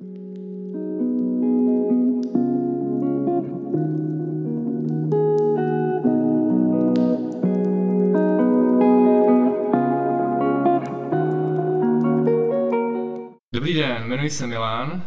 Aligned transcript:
Dobrý 0.00 0.14
den, 13.74 14.02
jmenuji 14.04 14.30
se 14.30 14.46
Milan 14.46 15.02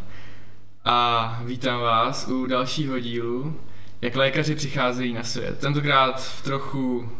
a 0.86 1.40
vítám 1.46 1.82
vás 1.82 2.28
u 2.28 2.46
dalšího 2.46 3.00
dílu, 3.00 3.60
jak 4.02 4.16
lékaři 4.16 4.56
přicházejí 4.56 5.14
na 5.14 5.24
svět. 5.24 5.60
Tentokrát 5.60 6.22
v 6.22 6.44
trochu 6.44 7.12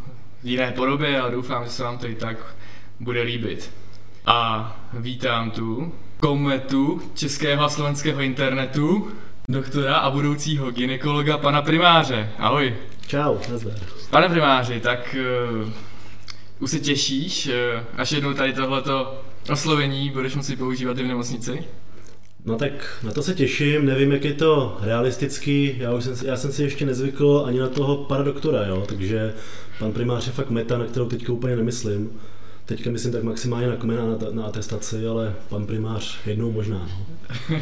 jiné 0.44 0.72
podobě, 0.72 1.22
ale 1.22 1.32
doufám, 1.32 1.64
že 1.64 1.70
se 1.70 1.84
vám 1.84 1.98
to 1.98 2.08
i 2.08 2.16
tak 2.16 2.38
bude 3.00 3.22
líbit. 3.22 3.74
A 4.26 4.76
vítám 4.94 5.52
tu 5.52 5.94
kometu 6.22 7.02
českého 7.14 7.64
a 7.64 7.70
slovenského 7.70 8.22
internetu, 8.22 9.08
doktora 9.50 9.96
a 9.96 10.10
budoucího 10.10 10.72
ginekologa 10.72 11.38
pana 11.38 11.62
primáře. 11.62 12.30
Ahoj. 12.38 12.76
Čau, 13.08 13.38
nazdar. 13.52 13.74
Pane 14.10 14.30
primáři, 14.30 14.80
tak 14.80 15.16
uh, 15.64 15.70
už 16.60 16.72
se 16.72 16.80
těšíš, 16.80 17.48
uh, 17.48 17.54
až 17.98 18.12
jednou 18.12 18.34
tady 18.34 18.54
tohleto 18.54 19.22
oslovení 19.52 20.10
budeš 20.10 20.36
moci 20.36 20.56
používat 20.56 20.98
i 20.98 21.04
v 21.04 21.08
nemocnici? 21.08 21.64
No 22.46 22.56
tak 22.56 22.98
na 23.04 23.12
to 23.12 23.24
se 23.24 23.34
těším, 23.34 23.86
nevím, 23.86 24.12
jak 24.12 24.26
je 24.26 24.34
to 24.34 24.78
realistický, 24.82 25.76
já, 25.78 25.94
už 25.94 26.04
jsem, 26.04 26.16
já 26.26 26.38
jsem 26.38 26.52
si 26.52 26.64
ještě 26.64 26.86
nezvykl 26.86 27.44
ani 27.48 27.60
na 27.60 27.68
toho 27.68 27.98
pana 27.98 28.24
doktora, 28.24 28.66
jo, 28.66 28.84
takže 28.88 29.34
pan 29.80 29.92
primář 29.92 30.28
je 30.28 30.34
fakt 30.34 30.50
meta, 30.50 30.78
na 30.78 30.86
kterou 30.86 31.06
teďka 31.06 31.34
úplně 31.34 31.56
nemyslím. 31.56 32.10
Teďka 32.72 32.92
myslím 32.92 33.12
tak 33.12 33.24
maximálně 33.24 33.68
na 33.68 33.76
kmena 33.76 34.06
na, 34.06 34.18
na 34.32 34.44
atestaci, 34.44 35.08
ale 35.08 35.36
pan 35.50 35.66
primář 35.66 36.18
jednou 36.26 36.52
možná. 36.52 36.90
No. 37.50 37.60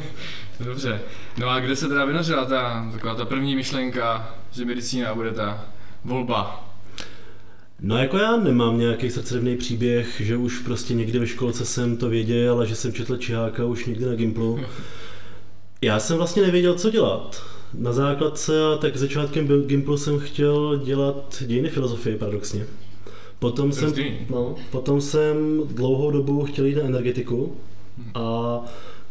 Dobře. 0.65 1.01
No 1.37 1.49
a 1.49 1.59
kde 1.59 1.75
se 1.75 1.87
teda 1.87 2.05
vynořila 2.05 2.45
ta, 2.45 2.89
taková 2.91 3.15
ta 3.15 3.25
první 3.25 3.55
myšlenka, 3.55 4.35
že 4.51 4.65
medicína 4.65 5.15
bude 5.15 5.31
ta 5.31 5.65
volba? 6.05 6.69
No 7.79 7.97
jako 7.97 8.17
já 8.17 8.37
nemám 8.37 8.79
nějaký 8.79 9.09
srdcerivný 9.09 9.57
příběh, 9.57 10.21
že 10.21 10.37
už 10.37 10.59
prostě 10.59 10.93
někdy 10.93 11.19
ve 11.19 11.27
školce 11.27 11.65
jsem 11.65 11.97
to 11.97 12.09
věděl, 12.09 12.53
ale 12.53 12.67
že 12.67 12.75
jsem 12.75 12.93
četl 12.93 13.17
Čiháka 13.17 13.65
už 13.65 13.85
někdy 13.85 14.05
na 14.05 14.15
Gimplu. 14.15 14.59
Já 15.81 15.99
jsem 15.99 16.17
vlastně 16.17 16.41
nevěděl, 16.41 16.73
co 16.73 16.89
dělat. 16.89 17.43
Na 17.73 17.93
základce 17.93 18.65
a 18.65 18.77
tak 18.77 18.97
začátkem 18.97 19.47
Gimplu 19.47 19.97
jsem 19.97 20.19
chtěl 20.19 20.81
dělat 20.85 21.43
dějiny 21.45 21.69
filozofie, 21.69 22.17
paradoxně. 22.17 22.65
Potom 23.39 23.71
jsem, 23.71 23.93
no, 24.29 24.55
potom 24.71 25.01
jsem 25.01 25.61
dlouhou 25.67 26.11
dobu 26.11 26.45
chtěl 26.45 26.65
jít 26.65 26.75
na 26.75 26.83
energetiku 26.83 27.55
a 28.13 28.59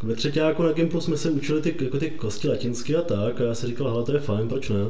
ve 0.02 0.14
třetíku 0.14 0.62
na 0.62 0.72
Gimplu 0.72 1.00
jsme 1.00 1.16
se 1.16 1.30
učili 1.30 1.62
ty, 1.62 1.74
jako 1.80 1.98
ty 1.98 2.10
kosti 2.10 2.48
latinsky 2.48 2.96
a 2.96 3.02
tak 3.02 3.40
a 3.40 3.44
já 3.44 3.54
si 3.54 3.66
říkal, 3.66 3.90
hele 3.90 4.04
to 4.04 4.12
je 4.12 4.20
fajn, 4.20 4.48
proč 4.48 4.68
ne? 4.68 4.86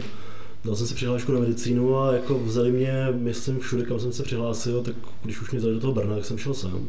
Dal 0.65 0.77
jsem 0.77 0.87
si 0.87 0.95
přihlášku 0.95 1.33
na 1.33 1.41
medicínu 1.41 1.99
a 1.99 2.13
jako 2.13 2.39
vzali 2.39 2.73
mě, 2.73 3.09
myslím, 3.13 3.61
všude, 3.61 3.83
kam 3.83 4.01
jsem 4.01 4.13
se 4.13 4.23
přihlásil, 4.23 4.83
tak 4.83 4.95
když 5.25 5.41
už 5.41 5.51
mě 5.51 5.61
vzali 5.61 5.75
do 5.75 5.81
toho 5.81 5.95
Brna, 5.95 6.15
tak 6.15 6.25
jsem 6.25 6.39
šel 6.39 6.55
sám. 6.55 6.89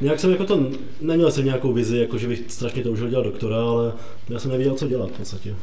Nějak 0.00 0.20
jsem 0.20 0.30
jako 0.30 0.44
to, 0.44 0.70
neměl 1.00 1.30
jsem 1.30 1.44
nějakou 1.44 1.72
vizi, 1.72 1.98
jako 1.98 2.18
že 2.18 2.28
bych 2.28 2.42
strašně 2.48 2.82
toužil 2.82 3.08
dělat 3.08 3.22
doktora, 3.22 3.56
ale 3.56 3.92
já 4.28 4.38
jsem 4.38 4.50
nevěděl, 4.50 4.74
co 4.74 4.88
dělat 4.88 5.10
v 5.10 5.12
podstatě. 5.12 5.54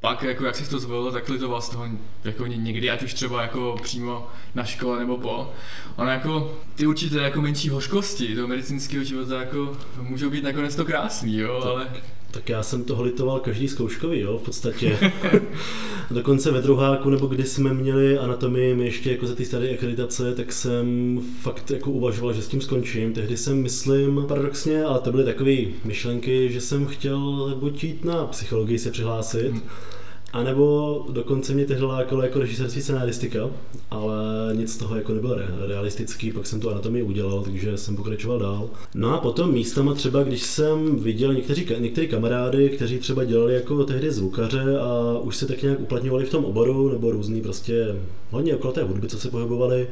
Pak, 0.00 0.22
jako 0.22 0.44
jak 0.44 0.56
jsi 0.56 0.70
to 0.70 0.78
zvolil, 0.78 1.12
tak 1.12 1.28
litoval 1.28 1.60
z 1.60 1.68
toho 1.68 1.84
jako 2.24 2.46
někdy, 2.46 2.90
ať 2.90 3.02
už 3.02 3.14
třeba 3.14 3.42
jako 3.42 3.76
přímo 3.82 4.28
na 4.54 4.64
škole 4.64 4.98
nebo 4.98 5.16
po. 5.16 5.50
Ono 5.96 6.10
jako 6.10 6.58
ty 6.74 6.86
určité 6.86 7.18
jako 7.18 7.40
menší 7.40 7.68
hořkosti 7.68 8.34
toho 8.34 8.48
medicínského 8.48 9.04
života 9.04 9.40
jako 9.40 9.76
můžou 10.00 10.30
být 10.30 10.44
nakonec 10.44 10.76
to 10.76 10.84
krásný, 10.84 11.38
jo, 11.38 11.62
ale 11.64 11.88
tak 12.34 12.48
já 12.48 12.62
jsem 12.62 12.84
toho 12.84 13.02
litoval 13.02 13.40
každý 13.40 13.68
zkouškový, 13.68 14.20
jo, 14.20 14.38
v 14.38 14.42
podstatě. 14.42 14.98
Dokonce 16.10 16.50
ve 16.50 16.62
druháku, 16.62 17.10
nebo 17.10 17.26
kdy 17.26 17.44
jsme 17.44 17.74
měli 17.74 18.18
anatomii 18.18 18.84
ještě 18.84 19.10
jako 19.10 19.26
za 19.26 19.34
ty 19.34 19.44
staré 19.44 19.70
akreditace, 19.70 20.34
tak 20.34 20.52
jsem 20.52 21.18
fakt 21.42 21.70
jako 21.70 21.90
uvažoval, 21.90 22.32
že 22.32 22.42
s 22.42 22.48
tím 22.48 22.60
skončím. 22.60 23.12
Tehdy 23.12 23.36
jsem, 23.36 23.62
myslím, 23.62 24.24
paradoxně, 24.28 24.84
ale 24.84 25.00
to 25.00 25.10
byly 25.10 25.24
takové 25.24 25.56
myšlenky, 25.84 26.52
že 26.52 26.60
jsem 26.60 26.86
chtěl 26.86 27.54
buď 27.60 27.84
jít 27.84 28.04
na 28.04 28.26
psychologii 28.26 28.78
se 28.78 28.90
přihlásit, 28.90 29.50
hmm 29.50 29.62
a 30.34 30.42
nebo 30.42 31.06
dokonce 31.10 31.54
mě 31.54 31.66
tehdy 31.66 31.82
lákalo 31.82 32.22
jako 32.22 32.38
režisérství 32.38 32.82
scenáristika, 32.82 33.50
ale 33.90 34.14
nic 34.52 34.72
z 34.72 34.76
toho 34.76 34.96
jako 34.96 35.14
nebylo 35.14 35.36
realistický, 35.66 36.32
pak 36.32 36.46
jsem 36.46 36.60
tu 36.60 36.70
anatomii 36.70 37.02
udělal, 37.02 37.42
takže 37.42 37.78
jsem 37.78 37.96
pokračoval 37.96 38.38
dál. 38.38 38.70
No 38.94 39.14
a 39.14 39.18
potom 39.18 39.52
místama 39.52 39.94
třeba, 39.94 40.22
když 40.22 40.42
jsem 40.42 40.96
viděl 40.96 41.34
někteří, 41.34 41.66
kamarády, 42.10 42.68
kteří 42.68 42.98
třeba 42.98 43.24
dělali 43.24 43.54
jako 43.54 43.84
tehdy 43.84 44.10
zvukaře 44.10 44.78
a 44.78 45.18
už 45.18 45.36
se 45.36 45.46
tak 45.46 45.62
nějak 45.62 45.80
uplatňovali 45.80 46.24
v 46.24 46.30
tom 46.30 46.44
oboru, 46.44 46.88
nebo 46.88 47.10
různý 47.10 47.40
prostě 47.40 47.96
hodně 48.30 48.56
okolo 48.56 48.72
té 48.72 48.82
hudby, 48.82 49.08
co 49.08 49.18
se 49.18 49.30
pohybovali, 49.30 49.88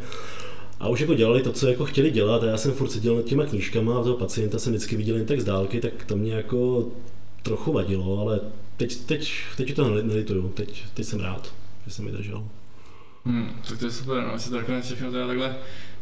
a 0.80 0.88
už 0.88 1.00
jako 1.00 1.14
dělali 1.14 1.42
to, 1.42 1.52
co 1.52 1.68
jako 1.68 1.84
chtěli 1.84 2.10
dělat 2.10 2.42
a 2.42 2.46
já 2.46 2.56
jsem 2.56 2.72
furt 2.72 2.90
seděl 2.90 3.16
nad 3.16 3.24
těma 3.24 3.44
knížkama 3.44 3.98
a 3.98 4.02
toho 4.02 4.16
pacienta 4.16 4.58
jsem 4.58 4.72
vždycky 4.72 4.96
viděl 4.96 5.16
jen 5.16 5.26
tak 5.26 5.40
z 5.40 5.44
dálky, 5.44 5.80
tak 5.80 5.92
to 6.06 6.16
mě 6.16 6.32
jako 6.32 6.88
trochu 7.42 7.72
vadilo, 7.72 8.18
ale 8.20 8.40
teď, 8.82 8.96
teď, 8.96 9.32
teď 9.56 9.74
to 9.74 9.88
nelituju, 9.88 10.48
teď, 10.48 10.84
teď 10.94 11.06
jsem 11.06 11.20
rád, 11.20 11.54
že 11.86 11.92
jsem 11.92 12.04
vydržel. 12.04 12.44
Hmm, 13.24 13.60
tak 13.68 13.78
to 13.78 13.84
je 13.84 13.90
super, 13.90 14.24
no, 14.32 14.38
se 14.38 14.50
to 14.50 14.56
nakonec 14.56 14.84
všechno 14.84 15.12
teda 15.12 15.26
takhle 15.26 15.56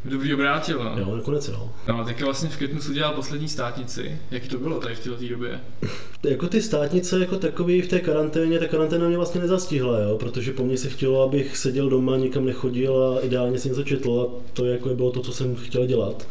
dobrý 0.04 0.34
obrátilo. 0.34 0.84
No. 0.84 0.98
Jo, 0.98 1.16
nakonec 1.16 1.48
jo. 1.48 1.70
No 1.88 2.04
teďka 2.04 2.24
vlastně 2.24 2.48
v 2.48 2.56
květnu 2.56 2.80
jsi 2.80 2.90
udělal 2.90 3.14
poslední 3.14 3.48
státnici. 3.48 4.18
Jak 4.30 4.46
to 4.46 4.58
bylo 4.58 4.80
tady 4.80 4.94
v 4.94 5.00
této 5.00 5.28
době? 5.28 5.60
jako 6.22 6.48
ty 6.48 6.62
státnice 6.62 7.18
jako 7.18 7.36
takový 7.36 7.82
v 7.82 7.88
té 7.88 8.00
karanténě, 8.00 8.58
ta 8.58 8.66
karanténa 8.66 9.08
mě 9.08 9.16
vlastně 9.16 9.40
nezastihla, 9.40 10.00
jo, 10.00 10.18
protože 10.18 10.52
po 10.52 10.64
mně 10.64 10.76
se 10.76 10.88
chtělo, 10.88 11.22
abych 11.22 11.56
seděl 11.56 11.88
doma, 11.88 12.16
nikam 12.16 12.44
nechodil 12.44 13.04
a 13.04 13.20
ideálně 13.20 13.58
si 13.58 13.68
něco 13.68 13.84
četl 13.84 14.20
a 14.20 14.52
to 14.52 14.64
jako 14.64 14.88
bylo 14.88 15.10
to, 15.10 15.20
co 15.20 15.32
jsem 15.32 15.56
chtěl 15.56 15.86
dělat. 15.86 16.26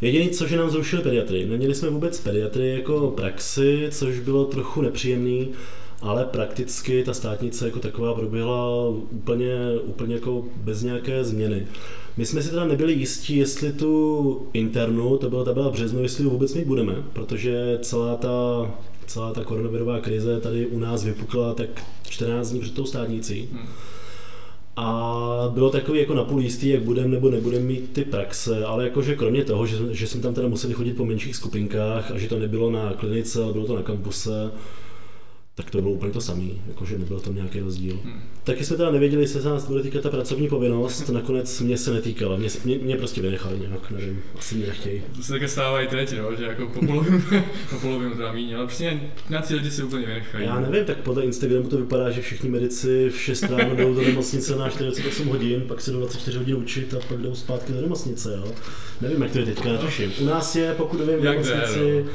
Jediný, 0.00 0.30
co 0.30 0.46
že 0.46 0.56
nám 0.56 0.70
zrušili 0.70 1.02
pediatry. 1.02 1.46
Neměli 1.46 1.74
jsme 1.74 1.90
vůbec 1.90 2.20
pediatry 2.20 2.70
jako 2.70 3.10
praxi, 3.16 3.88
což 3.90 4.20
bylo 4.20 4.44
trochu 4.44 4.82
nepříjemný, 4.82 5.48
ale 6.00 6.24
prakticky 6.24 7.04
ta 7.04 7.14
státnice 7.14 7.64
jako 7.64 7.78
taková 7.78 8.14
proběhla 8.14 8.88
úplně, 8.88 9.54
úplně 9.84 10.14
jako 10.14 10.44
bez 10.56 10.82
nějaké 10.82 11.24
změny. 11.24 11.66
My 12.16 12.26
jsme 12.26 12.42
si 12.42 12.50
teda 12.50 12.64
nebyli 12.64 12.92
jistí, 12.92 13.36
jestli 13.36 13.72
tu 13.72 14.46
internu, 14.52 15.16
to 15.16 15.30
byla, 15.30 15.44
ta 15.44 15.54
byla 15.54 15.68
v 15.68 15.72
březnu, 15.72 16.02
jestli 16.02 16.24
ji 16.24 16.30
vůbec 16.30 16.54
mít 16.54 16.66
budeme, 16.66 16.94
protože 17.12 17.78
celá 17.82 18.16
ta, 18.16 18.70
celá 19.06 19.32
ta 19.32 19.44
koronavirová 19.44 20.00
krize 20.00 20.40
tady 20.40 20.66
u 20.66 20.78
nás 20.78 21.04
vypukla 21.04 21.54
tak 21.54 21.68
14 22.08 22.50
dní 22.50 22.60
před 22.60 22.74
tou 22.74 22.86
státnicí. 22.86 23.48
Hmm. 23.52 23.68
A 24.76 25.50
bylo 25.54 25.70
takový 25.70 26.00
jako 26.00 26.14
napůl 26.14 26.40
jistý, 26.40 26.68
jak 26.68 26.82
budeme 26.82 27.08
nebo 27.08 27.30
nebudeme 27.30 27.64
mít 27.64 27.92
ty 27.92 28.04
praxe, 28.04 28.64
ale 28.64 28.84
jakože 28.84 29.16
kromě 29.16 29.44
toho, 29.44 29.66
že, 29.66 29.76
že 29.90 30.06
jsme 30.06 30.20
tam 30.20 30.34
teda 30.34 30.48
museli 30.48 30.74
chodit 30.74 30.92
po 30.92 31.04
menších 31.04 31.36
skupinkách 31.36 32.10
a 32.10 32.18
že 32.18 32.28
to 32.28 32.38
nebylo 32.38 32.70
na 32.70 32.92
klinice, 32.92 33.42
ale 33.42 33.52
bylo 33.52 33.66
to 33.66 33.76
na 33.76 33.82
kampuse, 33.82 34.50
tak 35.62 35.70
to 35.70 35.82
bylo 35.82 35.92
úplně 35.92 36.12
to 36.12 36.20
samé, 36.20 36.48
jakože 36.68 36.98
nebyl 36.98 37.20
tam 37.20 37.34
nějaký 37.34 37.60
rozdíl. 37.60 37.98
Hmm. 38.04 38.20
Taky 38.44 38.64
jsme 38.64 38.76
teda 38.76 38.90
nevěděli, 38.90 39.22
jestli 39.22 39.42
se 39.42 39.48
nás 39.48 39.66
bude 39.66 39.82
týkat 39.82 40.02
ta 40.02 40.10
pracovní 40.10 40.48
povinnost, 40.48 41.08
nakonec 41.08 41.60
mě 41.60 41.78
se 41.78 41.92
netýkala, 41.92 42.36
mě, 42.36 42.48
mě, 42.64 42.78
mě 42.78 42.96
prostě 42.96 43.22
vynechali 43.22 43.58
nějak, 43.58 43.90
nevím, 43.90 44.22
asi 44.38 44.54
mě 44.54 44.66
nechtějí. 44.66 45.02
To 45.16 45.22
se 45.22 45.32
také 45.32 45.48
stává 45.48 45.80
i 45.80 45.86
teď, 45.86 46.18
no, 46.18 46.36
že 46.36 46.44
jako 46.44 46.66
po 46.66 46.86
polovinu, 46.86 47.22
po 47.70 47.76
polovinu 47.80 48.14
teda 48.14 48.32
míň, 48.32 48.54
ale 48.54 48.66
prostě 48.66 49.00
nějací 49.30 49.54
lidi 49.54 49.70
si 49.70 49.82
úplně 49.82 50.06
vynechají. 50.06 50.46
Já 50.46 50.60
nevím, 50.60 50.84
tak 50.84 50.96
podle 50.96 51.24
Instagramu 51.24 51.68
to 51.68 51.76
vypadá, 51.76 52.10
že 52.10 52.22
všichni 52.22 52.50
medici 52.50 53.10
v 53.10 53.20
6 53.20 53.42
ráno 53.42 53.76
jdou 53.76 53.94
do 53.94 54.02
nemocnice 54.02 54.56
na 54.56 54.68
48 54.68 55.28
hodin, 55.28 55.64
pak 55.68 55.80
se 55.80 55.90
do 55.90 55.98
24 55.98 56.38
hodin 56.38 56.56
učit 56.56 56.94
a 56.94 56.98
pak 57.08 57.18
jdou 57.18 57.34
zpátky 57.34 57.72
do 57.72 57.80
nemocnice, 57.80 58.32
jo. 58.36 58.52
Nevím, 59.00 59.22
jak 59.22 59.32
to 59.32 59.38
je 59.38 59.44
teďka, 59.44 59.72
netuším. 59.72 60.12
U 60.20 60.24
nás 60.24 60.56
je, 60.56 60.74
pokud 60.74 61.00
vím, 61.00 61.18
v 61.18 61.24
nemocnici, 61.24 62.04
no 62.04 62.10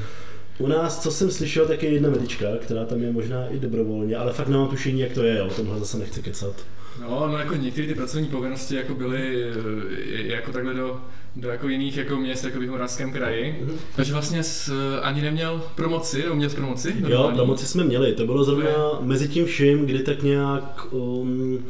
u 0.59 0.67
nás, 0.67 1.03
co 1.03 1.11
jsem 1.11 1.31
slyšel, 1.31 1.65
tak 1.65 1.83
je 1.83 1.89
jedna 1.89 2.09
medička, 2.09 2.45
která 2.61 2.85
tam 2.85 3.01
je 3.01 3.11
možná 3.11 3.47
i 3.47 3.59
dobrovolně, 3.59 4.15
ale 4.17 4.33
fakt 4.33 4.47
nemám 4.47 4.67
tušení, 4.67 4.99
jak 4.99 5.11
to 5.11 5.23
je, 5.23 5.41
o 5.41 5.49
tomhle 5.49 5.79
zase 5.79 5.97
nechci 5.97 6.21
kecat. 6.21 6.55
No, 7.01 7.27
no 7.27 7.37
jako 7.37 7.55
některé 7.55 7.87
ty 7.87 7.95
pracovní 7.95 8.27
povinnosti 8.27 8.75
jako 8.75 8.93
byly 8.93 9.43
eh, 9.43 10.33
jako 10.33 10.51
takhle 10.51 10.73
do, 10.73 11.01
do 11.35 11.49
jako 11.49 11.67
jiných 11.67 11.97
jako 11.97 12.15
měst, 12.15 12.43
jako 12.43 12.59
v 12.59 12.69
Moravském 12.69 13.11
kraji. 13.11 13.65
Mm-hmm. 13.65 13.75
Takže 13.95 14.13
vlastně 14.13 14.43
s, 14.43 14.73
ani 15.01 15.21
neměl 15.21 15.63
promoci, 15.75 16.23
měl 16.33 16.49
promoci? 16.49 16.95
Jo, 17.07 17.31
promoci 17.33 17.65
jsme 17.65 17.83
měli, 17.83 18.13
to 18.13 18.25
bylo 18.25 18.43
zrovna 18.43 18.71
mezi 19.01 19.27
tím 19.27 19.45
vším, 19.45 19.85
kdy 19.85 19.99
tak 19.99 20.23
nějak 20.23 20.93
um, 20.93 21.65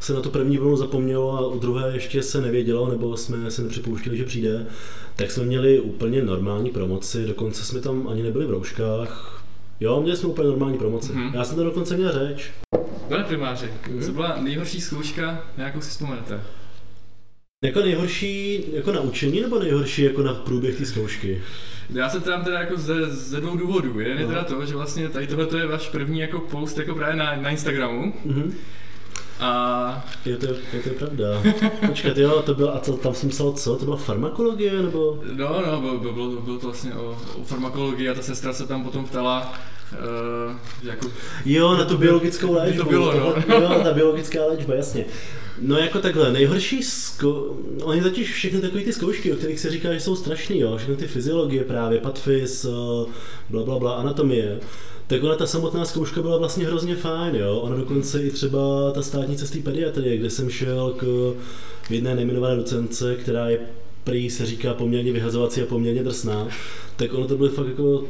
se 0.00 0.12
na 0.12 0.20
to 0.20 0.30
první 0.30 0.58
vlnu 0.58 0.76
zapomnělo 0.76 1.38
a 1.38 1.46
u 1.46 1.58
druhé 1.58 1.90
ještě 1.94 2.22
se 2.22 2.40
nevědělo, 2.40 2.88
nebo 2.88 3.16
jsme 3.16 3.50
se 3.50 3.62
nepřipouštili, 3.62 4.16
že 4.16 4.24
přijde, 4.24 4.66
tak 5.16 5.30
jsme 5.30 5.44
měli 5.44 5.80
úplně 5.80 6.22
normální 6.22 6.70
promoci, 6.70 7.26
dokonce 7.26 7.64
jsme 7.64 7.80
tam 7.80 8.08
ani 8.08 8.22
nebyli 8.22 8.46
v 8.46 8.50
rouškách. 8.50 9.44
Jo, 9.80 10.00
měli 10.00 10.16
jsme 10.16 10.28
úplně 10.28 10.48
normální 10.48 10.78
promoci. 10.78 11.12
Mm-hmm. 11.12 11.34
Já 11.34 11.44
jsem 11.44 11.56
to 11.56 11.64
dokonce 11.64 11.96
měl 11.96 12.12
řeč. 12.12 12.50
Pane 13.08 13.24
primáři, 13.24 13.66
mm-hmm. 13.66 14.04
co 14.06 14.12
byla 14.12 14.36
nejhorší 14.42 14.80
zkouška, 14.80 15.44
nějakou 15.56 15.80
si 15.80 15.90
vzpomenete? 15.90 16.40
Jako 17.64 17.80
nejhorší 17.80 18.64
jako 18.72 18.92
na 18.92 19.00
učení 19.00 19.40
nebo 19.40 19.58
nejhorší 19.58 20.02
jako 20.02 20.22
na 20.22 20.34
průběh 20.34 20.78
té 20.78 20.86
zkoušky? 20.86 21.42
Já 21.90 22.08
se 22.08 22.20
tam 22.20 22.44
teda 22.44 22.60
jako 22.60 22.76
ze, 22.76 23.10
ze 23.10 23.40
dvou 23.40 23.56
důvodů. 23.56 24.00
Jeden 24.00 24.16
no. 24.16 24.20
je 24.20 24.26
teda 24.26 24.44
to, 24.44 24.66
že 24.66 24.74
vlastně 24.74 25.08
tady 25.08 25.26
tohle 25.26 25.60
je 25.60 25.66
váš 25.66 25.88
první 25.88 26.20
jako 26.20 26.38
post 26.38 26.78
jako 26.78 26.94
právě 26.94 27.16
na, 27.16 27.36
na 27.36 27.50
Instagramu. 27.50 28.12
Mm-hmm. 28.26 28.52
A... 29.40 30.06
Je 30.24 30.36
to, 30.36 30.46
je 30.46 30.82
to 30.82 30.90
pravda. 30.98 31.42
Počkat, 31.86 32.16
jo, 32.16 32.42
to 32.46 32.54
bylo, 32.54 32.74
a 32.74 32.78
to, 32.78 32.92
tam 32.92 33.14
jsem 33.14 33.28
psal 33.28 33.52
co? 33.52 33.76
To 33.76 33.84
byla 33.84 33.96
farmakologie, 33.96 34.82
nebo? 34.82 35.22
No, 35.32 35.62
no, 35.66 35.80
bylo, 35.80 36.12
bylo, 36.12 36.40
bylo 36.40 36.58
to 36.58 36.66
vlastně 36.66 36.94
o, 36.94 37.18
o 37.40 37.44
farmakologii 37.44 38.08
a 38.08 38.14
ta 38.14 38.22
sestra 38.22 38.52
se 38.52 38.66
tam 38.66 38.84
potom 38.84 39.04
ptala, 39.04 39.54
Uh, 39.92 40.56
jako, 40.82 41.06
jo, 41.44 41.76
na 41.76 41.84
tu 41.84 41.96
biologickou 41.96 42.52
léčbu. 42.54 42.82
To 42.82 42.88
bylo, 42.88 43.12
no. 43.12 43.34
Jo, 43.54 43.80
ta 43.84 43.92
biologická 43.92 44.46
léčba, 44.46 44.74
jasně. 44.74 45.04
No 45.60 45.78
jako 45.78 45.98
takhle, 45.98 46.32
nejhorší, 46.32 46.82
zko... 46.82 47.56
oni 47.82 48.02
totiž 48.02 48.32
všechny 48.32 48.60
takové 48.60 48.84
ty 48.84 48.92
zkoušky, 48.92 49.32
o 49.32 49.36
kterých 49.36 49.60
se 49.60 49.70
říká, 49.70 49.92
že 49.92 50.00
jsou 50.00 50.16
strašný, 50.16 50.60
jo, 50.60 50.76
všechny 50.76 50.96
ty 50.96 51.06
fyziologie 51.06 51.64
právě, 51.64 52.00
patfys, 52.00 52.64
eh, 52.64 53.10
bla, 53.50 53.64
bla, 53.64 53.78
bla, 53.78 53.94
anatomie, 53.94 54.60
tak 55.08 55.24
ona 55.24 55.34
ta 55.34 55.46
samotná 55.46 55.84
zkouška 55.84 56.22
byla 56.22 56.38
vlastně 56.38 56.66
hrozně 56.66 56.96
fajn, 56.96 57.34
jo. 57.34 57.56
Ona 57.56 57.76
dokonce 57.76 58.22
i 58.22 58.30
třeba 58.30 58.92
ta 58.92 59.02
státní 59.02 59.36
cestý 59.36 59.62
pediatrie, 59.62 60.16
kde 60.16 60.30
jsem 60.30 60.50
šel 60.50 60.94
k 60.96 61.34
jedné 61.90 62.14
nejmenované 62.14 62.56
docence, 62.56 63.16
která 63.16 63.48
je 63.48 63.58
prý 64.04 64.30
se 64.30 64.46
říká 64.46 64.74
poměrně 64.74 65.12
vyhazovací 65.12 65.62
a 65.62 65.66
poměrně 65.66 66.02
drsná, 66.02 66.48
tak 66.96 67.14
ono 67.14 67.26
to 67.26 67.36
bylo 67.36 67.48
fakt 67.48 67.68
jako 67.68 68.04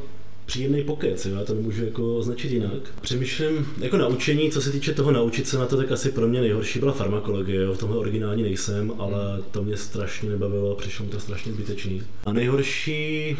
příjemný 0.46 0.84
pokec, 0.84 1.26
jo? 1.26 1.36
já 1.36 1.44
to 1.44 1.54
nemůžu 1.54 1.84
jako 1.84 2.16
označit 2.16 2.52
jinak. 2.52 2.94
Přemýšlím, 3.00 3.66
jako 3.80 3.96
naučení, 3.96 4.50
co 4.50 4.60
se 4.60 4.72
týče 4.72 4.94
toho 4.94 5.12
naučit 5.12 5.46
se 5.46 5.58
na 5.58 5.66
to, 5.66 5.76
tak 5.76 5.92
asi 5.92 6.12
pro 6.12 6.28
mě 6.28 6.40
nejhorší 6.40 6.78
byla 6.78 6.92
farmakologie, 6.92 7.62
jo? 7.62 7.72
v 7.74 7.78
tomhle 7.78 7.98
originální 7.98 8.42
nejsem, 8.42 8.92
ale 8.98 9.42
to 9.50 9.62
mě 9.62 9.76
strašně 9.76 10.30
nebavilo, 10.30 10.74
přišlo 10.74 11.04
mi 11.04 11.10
to 11.10 11.20
strašně 11.20 11.52
zbytečný. 11.52 12.02
A 12.24 12.32
nejhorší, 12.32 13.36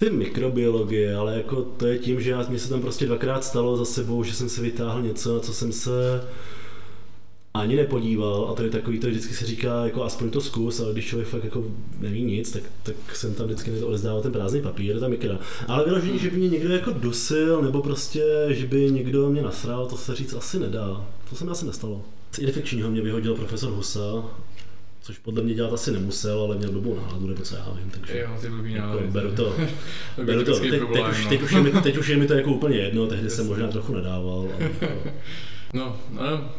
ty 0.00 0.10
mikrobiologie, 0.10 1.14
ale 1.14 1.36
jako 1.36 1.62
to 1.62 1.86
je 1.86 1.98
tím, 1.98 2.20
že 2.20 2.30
já, 2.30 2.46
mě 2.48 2.58
se 2.58 2.68
tam 2.68 2.80
prostě 2.80 3.06
dvakrát 3.06 3.44
stalo 3.44 3.76
za 3.76 3.84
sebou, 3.84 4.24
že 4.24 4.34
jsem 4.34 4.48
si 4.48 4.60
vytáhl 4.60 5.02
něco, 5.02 5.34
na 5.34 5.40
co 5.40 5.52
jsem 5.52 5.72
se 5.72 6.20
ani 7.54 7.76
nepodíval 7.76 8.48
a 8.50 8.54
to 8.54 8.62
je 8.62 8.70
takový, 8.70 8.98
to 8.98 9.06
vždycky 9.06 9.34
se 9.34 9.46
říká, 9.46 9.84
jako 9.84 10.04
aspoň 10.04 10.30
to 10.30 10.40
zkus, 10.40 10.80
ale 10.80 10.92
když 10.92 11.06
člověk 11.06 11.28
fakt 11.28 11.44
jako 11.44 11.64
neví 11.98 12.24
nic, 12.24 12.52
tak, 12.52 12.62
tak 12.82 13.16
jsem 13.16 13.34
tam 13.34 13.46
vždycky 13.46 13.70
odezdával 13.82 14.22
ten 14.22 14.32
prázdný 14.32 14.62
papír, 14.62 15.00
ta 15.00 15.08
mikra. 15.08 15.38
Ale 15.68 15.84
vyloženě, 15.84 16.18
že 16.18 16.30
by 16.30 16.36
mě 16.36 16.48
někdo 16.48 16.74
jako 16.74 16.90
dusil, 16.90 17.62
nebo 17.62 17.82
prostě, 17.82 18.46
že 18.48 18.66
by 18.66 18.90
někdo 18.90 19.30
mě 19.30 19.42
nasral, 19.42 19.86
to 19.86 19.96
se 19.96 20.14
říct 20.14 20.34
asi 20.34 20.58
nedá. 20.58 21.06
To 21.30 21.36
se 21.36 21.44
mi 21.44 21.50
asi 21.50 21.66
nestalo. 21.66 22.02
Z 22.32 22.38
infekčního 22.38 22.90
mě 22.90 23.00
vyhodil 23.00 23.34
profesor 23.34 23.70
Husa, 23.70 24.24
což 25.02 25.18
podle 25.18 25.42
mě 25.42 25.54
dělat 25.54 25.72
asi 25.72 25.90
nemusel, 25.90 26.40
ale 26.40 26.56
měl 26.56 26.72
dobrou 26.72 27.00
náladu, 27.00 27.26
nebo 27.26 27.42
co 27.42 27.56
já 27.56 27.72
vím, 27.78 27.90
takže 27.90 28.18
jo, 28.18 28.38
ty 28.40 28.48
blbý 28.48 28.72
jako, 28.72 29.00
beru 29.06 29.34
to, 29.34 29.56
beru 30.24 30.44
to. 30.44 30.60
Teď, 30.60 30.78
problém, 30.78 31.04
teď, 31.04 31.12
už, 31.12 31.24
no. 31.24 31.28
teď, 31.28 31.42
už 31.42 31.52
je 31.52 31.62
mi, 31.62 31.70
teď 31.72 31.96
už 31.96 32.08
je 32.08 32.16
mi 32.16 32.26
to 32.26 32.34
jako 32.34 32.50
úplně 32.50 32.76
jedno, 32.76 33.06
tehdy 33.06 33.30
jsem 33.30 33.46
možná 33.46 33.68
trochu 33.68 33.94
nedával. 33.94 34.48
Ale, 34.54 34.70
no, 35.74 35.96
no, 36.10 36.50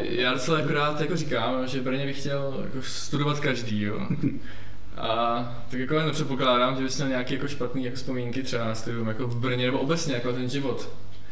já 0.00 0.32
docela 0.32 0.58
akorát 0.58 1.00
jako 1.00 1.16
říkám, 1.16 1.68
že 1.68 1.80
Brně 1.80 2.06
bych 2.06 2.20
chtěl 2.20 2.60
jako 2.64 2.82
studovat 2.82 3.40
každý, 3.40 3.82
jo. 3.82 4.06
A 4.96 5.64
tak 5.70 5.80
jako 5.80 5.98
nepředpokládám, 5.98 6.76
že 6.76 6.82
bys 6.82 6.96
měl 6.96 7.08
nějaké 7.08 7.34
jako 7.34 7.48
špatné 7.48 7.82
jako 7.82 7.96
vzpomínky 7.96 8.42
třeba 8.42 8.64
na 8.64 8.74
studium 8.74 9.08
jako 9.08 9.26
v 9.26 9.36
Brně 9.36 9.66
nebo 9.66 9.78
obecně 9.78 10.14
jako 10.14 10.32
ten 10.32 10.48
život. 10.48 10.88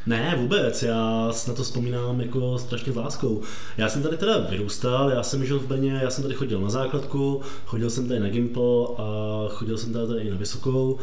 Ne, 0.07 0.35
vůbec, 0.39 0.83
já 0.83 1.33
na 1.49 1.55
to 1.55 1.63
vzpomínám 1.63 2.21
jako 2.21 2.59
strašně 2.59 2.93
s 2.93 2.97
láskou. 2.97 3.43
Já 3.77 3.89
jsem 3.89 4.03
tady 4.03 4.17
teda 4.17 4.39
vyrůstal, 4.39 5.11
já 5.11 5.23
jsem 5.23 5.45
žil 5.45 5.59
v 5.59 5.67
Brně, 5.67 6.01
já 6.03 6.11
jsem 6.11 6.23
tady 6.23 6.35
chodil 6.35 6.61
na 6.61 6.71
základku, 6.71 7.41
chodil 7.67 7.91
jsem 7.91 8.09
tady 8.09 8.21
na 8.21 8.29
Gimple 8.29 8.87
a 8.99 9.45
chodil 9.49 9.79
jsem 9.79 9.93
tady, 9.93 10.07
tady 10.07 10.21
i 10.21 10.31
na 10.31 10.37
Vysokou. 10.37 10.99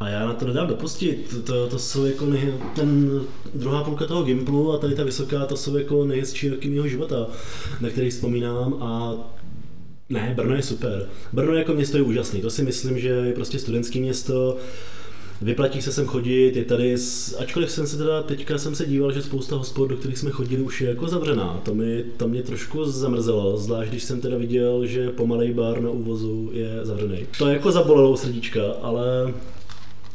A 0.00 0.08
já 0.08 0.26
na 0.26 0.34
to 0.34 0.46
nedám 0.46 0.66
dopustit. 0.66 1.44
To, 1.44 1.66
to 1.66 1.78
jsou 1.78 2.04
jako 2.04 2.26
nej, 2.26 2.54
ten 2.74 3.20
druhá 3.54 3.84
půlka 3.84 4.06
toho 4.06 4.22
Gimplu 4.22 4.72
a 4.72 4.78
tady 4.78 4.94
ta 4.94 5.04
vysoká, 5.04 5.46
to 5.46 5.56
jsou 5.56 5.76
jako 5.76 6.04
nejhezčí 6.04 6.48
roky 6.48 6.70
mého 6.70 6.88
života, 6.88 7.26
na 7.80 7.88
který 7.88 8.10
vzpomínám 8.10 8.74
a 8.80 9.14
ne, 10.08 10.32
Brno 10.36 10.54
je 10.54 10.62
super. 10.62 11.08
Brno 11.32 11.54
jako 11.54 11.72
město 11.72 11.96
je 11.96 12.02
úžasný, 12.02 12.40
to 12.40 12.50
si 12.50 12.62
myslím, 12.62 12.98
že 12.98 13.08
je 13.08 13.32
prostě 13.32 13.58
studentské 13.58 13.98
město, 13.98 14.56
vyplatí 15.44 15.82
se 15.82 15.92
sem 15.92 16.06
chodit, 16.06 16.56
je 16.56 16.64
tady, 16.64 16.96
ačkoliv 17.38 17.70
jsem 17.70 17.86
se 17.86 17.96
teda, 17.96 18.22
teďka 18.22 18.58
jsem 18.58 18.74
se 18.74 18.86
díval, 18.86 19.12
že 19.12 19.22
spousta 19.22 19.56
hospod, 19.56 19.86
do 19.86 19.96
kterých 19.96 20.18
jsme 20.18 20.30
chodili, 20.30 20.62
už 20.62 20.80
je 20.80 20.88
jako 20.88 21.08
zavřená. 21.08 21.60
To, 21.62 21.74
mi, 21.74 22.04
to 22.16 22.28
mě 22.28 22.42
trošku 22.42 22.84
zamrzelo, 22.84 23.56
zvlášť 23.56 23.90
když 23.90 24.04
jsem 24.04 24.20
teda 24.20 24.36
viděl, 24.36 24.86
že 24.86 25.10
pomalej 25.10 25.52
bar 25.52 25.80
na 25.80 25.90
úvozu 25.90 26.50
je 26.52 26.80
zavřený. 26.82 27.26
To 27.38 27.48
jako 27.48 27.72
zabolelo 27.72 28.16
srdíčka, 28.16 28.62
ale 28.82 29.34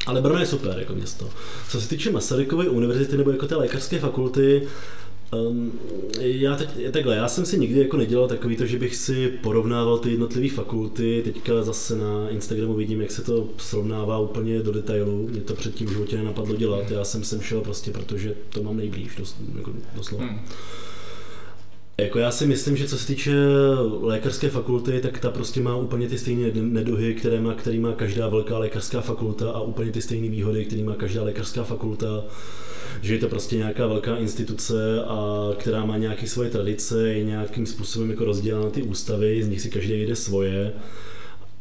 ale 0.06 0.22
Brno 0.22 0.40
je 0.40 0.46
super 0.46 0.76
jako 0.80 0.94
město. 0.94 1.30
Co 1.70 1.82
se 1.82 1.90
týče 1.90 2.12
Masarykovy 2.12 2.70
univerzity 2.70 3.18
nebo 3.18 3.32
jako 3.32 3.48
té 3.48 3.56
lékařské 3.56 4.00
fakulty, 4.00 4.68
Um, 5.34 5.80
já 6.20 6.56
teď, 6.56 6.70
takhle, 6.92 7.16
já 7.16 7.28
jsem 7.28 7.46
si 7.46 7.60
nikdy 7.60 7.80
jako 7.80 7.98
nedělal 7.98 8.28
takový 8.28 8.56
to, 8.56 8.66
že 8.66 8.80
bych 8.80 8.96
si 8.96 9.28
porovnával 9.28 9.98
ty 9.98 10.12
jednotlivé 10.12 10.50
fakulty, 10.50 11.22
teďka 11.26 11.64
zase 11.64 11.96
na 11.96 12.30
Instagramu 12.30 12.74
vidím, 12.74 13.02
jak 13.02 13.12
se 13.12 13.24
to 13.24 13.50
srovnává 13.58 14.20
úplně 14.20 14.60
do 14.60 14.72
detailu, 14.72 15.28
mě 15.28 15.42
to 15.42 15.54
předtím 15.54 15.88
v 15.88 15.92
životě 15.92 16.18
nenapadlo 16.18 16.56
dělat, 16.56 16.92
já 16.92 17.04
jsem 17.04 17.24
sem 17.24 17.42
šel 17.42 17.62
prostě, 17.62 17.92
protože 17.92 18.36
to 18.50 18.64
mám 18.64 18.78
nejblíž, 18.78 19.16
dos, 19.16 19.36
jako 19.58 19.72
doslova. 19.96 20.26
Hmm. 20.26 20.40
Jako 22.00 22.19
já 22.19 22.31
si 22.31 22.46
myslím, 22.46 22.78
že 22.78 22.88
co 22.88 22.98
se 22.98 23.07
týče 23.07 23.34
lékařské 24.01 24.50
fakulty, 24.50 25.00
tak 25.01 25.19
ta 25.19 25.31
prostě 25.31 25.62
má 25.62 25.75
úplně 25.75 26.07
ty 26.10 26.18
stejné 26.18 26.51
neduhy, 26.54 27.13
které 27.13 27.42
má, 27.42 27.54
který 27.54 27.80
má 27.80 27.94
každá 27.94 28.28
velká 28.28 28.57
lékařská 28.57 29.01
fakulta 29.01 29.51
a 29.51 29.62
úplně 29.62 29.92
ty 29.92 30.01
stejné 30.01 30.30
výhody, 30.30 30.66
které 30.66 30.84
má 30.84 30.96
každá 30.96 31.24
lékařská 31.24 31.63
fakulta. 31.63 32.24
Že 33.01 33.13
je 33.13 33.19
to 33.19 33.30
prostě 33.30 33.57
nějaká 33.57 33.88
velká 33.88 34.18
instituce, 34.18 35.04
a 35.04 35.50
která 35.57 35.86
má 35.86 35.98
nějaké 35.98 36.28
svoje 36.28 36.50
tradice, 36.50 37.13
je 37.13 37.24
nějakým 37.24 37.66
způsobem 37.66 38.10
jako 38.10 38.25
rozdělena 38.25 38.66
na 38.66 38.72
ty 38.72 38.84
ústavy, 38.84 39.44
z 39.44 39.48
nich 39.48 39.62
si 39.62 39.69
každý 39.69 40.01
jde 40.01 40.16
svoje. 40.16 40.74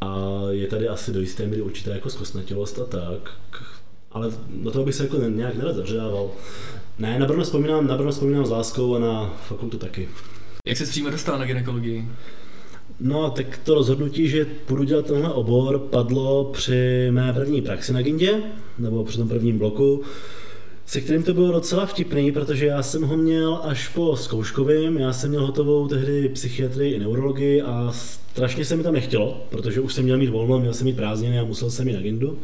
A 0.00 0.40
je 0.50 0.66
tady 0.66 0.88
asi 0.88 1.12
do 1.12 1.20
jisté 1.20 1.46
míry 1.46 1.62
určitá 1.62 1.90
jako 1.90 2.10
zkostnatělost 2.10 2.78
a 2.78 2.84
tak, 2.84 3.34
ale 4.12 4.32
do 4.62 4.70
toho 4.70 4.84
bych 4.84 4.94
se 4.94 5.02
jako 5.02 5.16
nějak 5.16 5.54
nerad 5.54 5.76
zařádával. 5.76 6.30
Ne, 6.98 7.18
na 7.18 7.26
Brno 7.26 7.44
vzpomínám, 7.44 7.86
na 7.86 7.96
Brno 7.96 8.10
vzpomínám 8.10 8.46
s 8.46 8.50
láskou 8.50 8.94
a 8.94 8.98
na 8.98 9.36
fakultu 9.48 9.78
taky. 9.78 10.08
Jak 10.66 10.76
se 10.76 10.86
přímo 10.86 11.10
dostal 11.10 11.38
na 11.38 11.44
gynekologii? 11.44 12.08
No, 13.00 13.30
tak 13.30 13.60
to 13.64 13.74
rozhodnutí, 13.74 14.28
že 14.28 14.44
půjdu 14.44 14.84
dělat 14.84 15.06
tenhle 15.06 15.32
obor, 15.32 15.78
padlo 15.78 16.44
při 16.44 17.08
mé 17.10 17.32
první 17.32 17.62
praxi 17.62 17.92
na 17.92 18.02
Gindě, 18.02 18.42
nebo 18.78 19.04
při 19.04 19.18
tom 19.18 19.28
prvním 19.28 19.58
bloku, 19.58 20.02
se 20.86 21.00
kterým 21.00 21.22
to 21.22 21.34
bylo 21.34 21.52
docela 21.52 21.86
vtipný, 21.86 22.32
protože 22.32 22.66
já 22.66 22.82
jsem 22.82 23.02
ho 23.02 23.16
měl 23.16 23.60
až 23.62 23.88
po 23.88 24.16
zkouškovým, 24.16 24.96
já 24.96 25.12
jsem 25.12 25.30
měl 25.30 25.46
hotovou 25.46 25.88
tehdy 25.88 26.28
psychiatrii 26.28 26.94
i 26.94 26.98
neurologii 26.98 27.62
a 27.62 27.92
strašně 27.92 28.64
se 28.64 28.76
mi 28.76 28.82
tam 28.82 28.94
nechtělo, 28.94 29.44
protože 29.48 29.80
už 29.80 29.94
jsem 29.94 30.04
měl 30.04 30.18
mít 30.18 30.30
volno, 30.30 30.58
měl 30.58 30.74
jsem 30.74 30.84
mít 30.84 30.96
prázdniny 30.96 31.38
a 31.38 31.44
musel 31.44 31.70
jsem 31.70 31.88
jít 31.88 31.94
na 31.94 32.00
Gindu. 32.00 32.38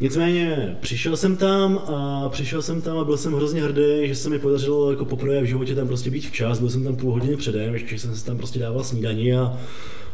Nicméně 0.00 0.76
přišel 0.80 1.16
jsem 1.16 1.36
tam 1.36 1.78
a 1.78 2.28
přišel 2.28 2.62
jsem 2.62 2.82
tam 2.82 2.98
a 2.98 3.04
byl 3.04 3.16
jsem 3.16 3.32
hrozně 3.32 3.62
hrdý, 3.62 4.08
že 4.08 4.14
se 4.14 4.30
mi 4.30 4.38
podařilo 4.38 4.90
jako 4.90 5.04
poprvé 5.04 5.40
v 5.40 5.44
životě 5.44 5.74
tam 5.74 5.86
prostě 5.88 6.10
být 6.10 6.26
včas, 6.26 6.58
byl 6.58 6.70
jsem 6.70 6.84
tam 6.84 6.96
půl 6.96 7.12
hodiny 7.12 7.36
předem, 7.36 7.74
ještě 7.74 7.98
jsem 7.98 8.16
se 8.16 8.24
tam 8.24 8.36
prostě 8.36 8.58
dával 8.58 8.84
snídaní 8.84 9.32
a 9.32 9.58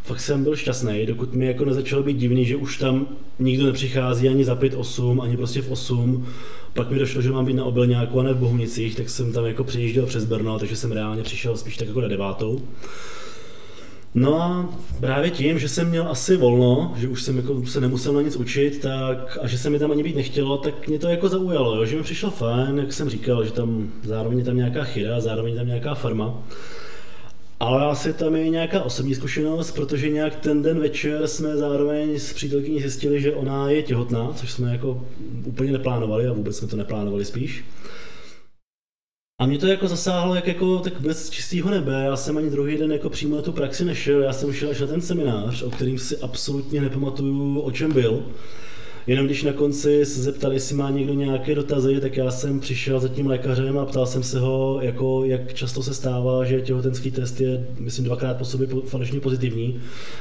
fakt 0.03 0.21
jsem 0.21 0.45
byl 0.45 0.57
šťastný, 0.57 1.07
dokud 1.07 1.35
mi 1.35 1.47
jako 1.47 1.65
nezačalo 1.65 2.03
být 2.03 2.17
divný, 2.17 2.45
že 2.45 2.57
už 2.57 2.79
tam 2.79 3.07
nikdo 3.39 3.67
nepřichází 3.67 4.29
ani 4.29 4.45
za 4.45 4.55
5-8, 4.55 5.23
ani 5.23 5.37
prostě 5.37 5.63
v 5.63 5.71
8. 5.71 6.27
Pak 6.75 6.91
mi 6.91 6.99
došlo, 6.99 7.23
že 7.23 7.31
mám 7.31 7.45
být 7.45 7.57
na 7.57 7.65
obilňáku 7.65 8.21
a 8.21 8.23
ne 8.23 8.33
v 8.33 8.39
Bohunicích, 8.39 8.97
tak 8.97 9.11
jsem 9.11 9.33
tam 9.33 9.45
jako 9.45 9.65
přijížděl 9.65 10.07
přes 10.07 10.25
Brno, 10.25 10.59
takže 10.59 10.77
jsem 10.77 10.93
reálně 10.93 11.23
přišel 11.23 11.57
spíš 11.57 11.77
tak 11.77 11.89
jako 11.89 12.01
na 12.01 12.09
devátou. 12.09 12.61
No 14.15 14.43
a 14.43 14.75
právě 15.01 15.31
tím, 15.31 15.59
že 15.59 15.69
jsem 15.69 15.89
měl 15.89 16.09
asi 16.09 16.37
volno, 16.37 16.95
že 16.97 17.09
už 17.09 17.23
jsem 17.23 17.37
jako 17.37 17.67
se 17.67 17.81
nemusel 17.81 18.13
na 18.13 18.23
nic 18.23 18.37
učit, 18.37 18.81
tak 18.81 19.39
a 19.43 19.47
že 19.47 19.59
se 19.59 19.71
mi 19.71 19.79
tam 19.79 19.91
ani 19.91 20.03
být 20.03 20.17
nechtělo, 20.17 20.59
tak 20.59 20.89
mě 20.89 20.99
to 20.99 21.09
jako 21.09 21.29
zaujalo, 21.29 21.77
jo, 21.77 21.85
že 21.85 21.97
mi 21.97 22.03
přišlo 22.03 22.31
fajn, 22.31 22.79
jak 22.79 22.93
jsem 22.93 23.11
říkal, 23.11 23.45
že 23.45 23.53
tam 23.53 23.93
zároveň 24.03 24.39
je 24.39 24.45
tam 24.45 24.57
nějaká 24.57 24.85
chyra, 24.85 25.21
zároveň 25.21 25.53
je 25.53 25.59
tam 25.59 25.67
nějaká 25.67 25.95
farma. 25.95 26.43
Ale 27.61 27.87
asi 27.87 28.13
tam 28.13 28.37
je 28.37 28.49
nějaká 28.49 28.83
osobní 28.83 29.15
zkušenost, 29.15 29.71
protože 29.71 30.11
nějak 30.11 30.37
ten 30.37 30.63
den 30.63 30.81
večer 30.81 31.29
jsme 31.29 31.57
zároveň 31.57 32.19
s 32.19 32.33
přítelkyní 32.33 32.81
zjistili, 32.81 33.21
že 33.21 33.35
ona 33.35 33.71
je 33.71 33.83
těhotná, 33.83 34.33
což 34.37 34.53
jsme 34.53 34.73
jako 34.73 35.07
úplně 35.45 35.73
neplánovali 35.73 36.27
a 36.27 36.33
vůbec 36.33 36.57
jsme 36.57 36.69
to 36.69 36.77
neplánovali 36.77 37.25
spíš. 37.25 37.65
A 39.39 39.47
mě 39.47 39.59
to 39.59 39.67
jako 39.67 39.89
zasáhlo 39.89 40.35
jak 40.35 40.47
jako 40.47 40.79
tak 40.79 41.01
bez 41.01 41.31
čistého 41.31 41.71
nebe. 41.71 42.03
Já 42.05 42.17
jsem 42.17 42.37
ani 42.37 42.51
druhý 42.51 42.77
den 42.77 42.93
jako 42.93 43.11
přímo 43.11 43.37
na 43.37 43.43
tu 43.43 43.53
praxi 43.53 43.85
nešel. 43.85 44.23
Já 44.23 44.33
jsem 44.33 44.53
šel 44.53 44.71
až 44.71 44.81
na 44.81 44.87
ten 44.87 45.01
seminář, 45.01 45.63
o 45.63 45.71
kterým 45.71 45.99
si 45.99 46.19
absolutně 46.19 46.81
nepamatuju, 46.81 47.61
o 47.61 47.71
čem 47.71 47.93
byl. 47.93 48.23
Jenom 49.07 49.27
když 49.27 49.43
na 49.43 49.53
konci 49.53 50.07
se 50.07 50.23
zeptali, 50.23 50.57
jestli 50.57 50.77
má 50.77 50.91
někdo 50.91 51.15
nějaké 51.15 51.55
dotazy, 51.55 52.01
tak 52.01 52.17
já 52.17 52.31
jsem 52.31 52.61
přišel 52.61 53.01
za 53.01 53.09
tím 53.09 53.27
lékařem 53.27 53.79
a 53.79 53.87
ptal 53.87 54.07
jsem 54.07 54.23
se 54.23 54.41
ho, 54.41 54.79
jako, 54.83 55.25
jak 55.25 55.55
často 55.55 55.83
se 55.83 55.95
stává, 55.95 56.45
že 56.45 56.61
těhotenský 56.61 57.11
test 57.11 57.41
je, 57.41 57.67
myslím, 57.79 58.05
dvakrát 58.05 58.37
po 58.37 58.45
sobě 58.45 58.69
falešně 58.87 59.21
pozitivní 59.21 59.81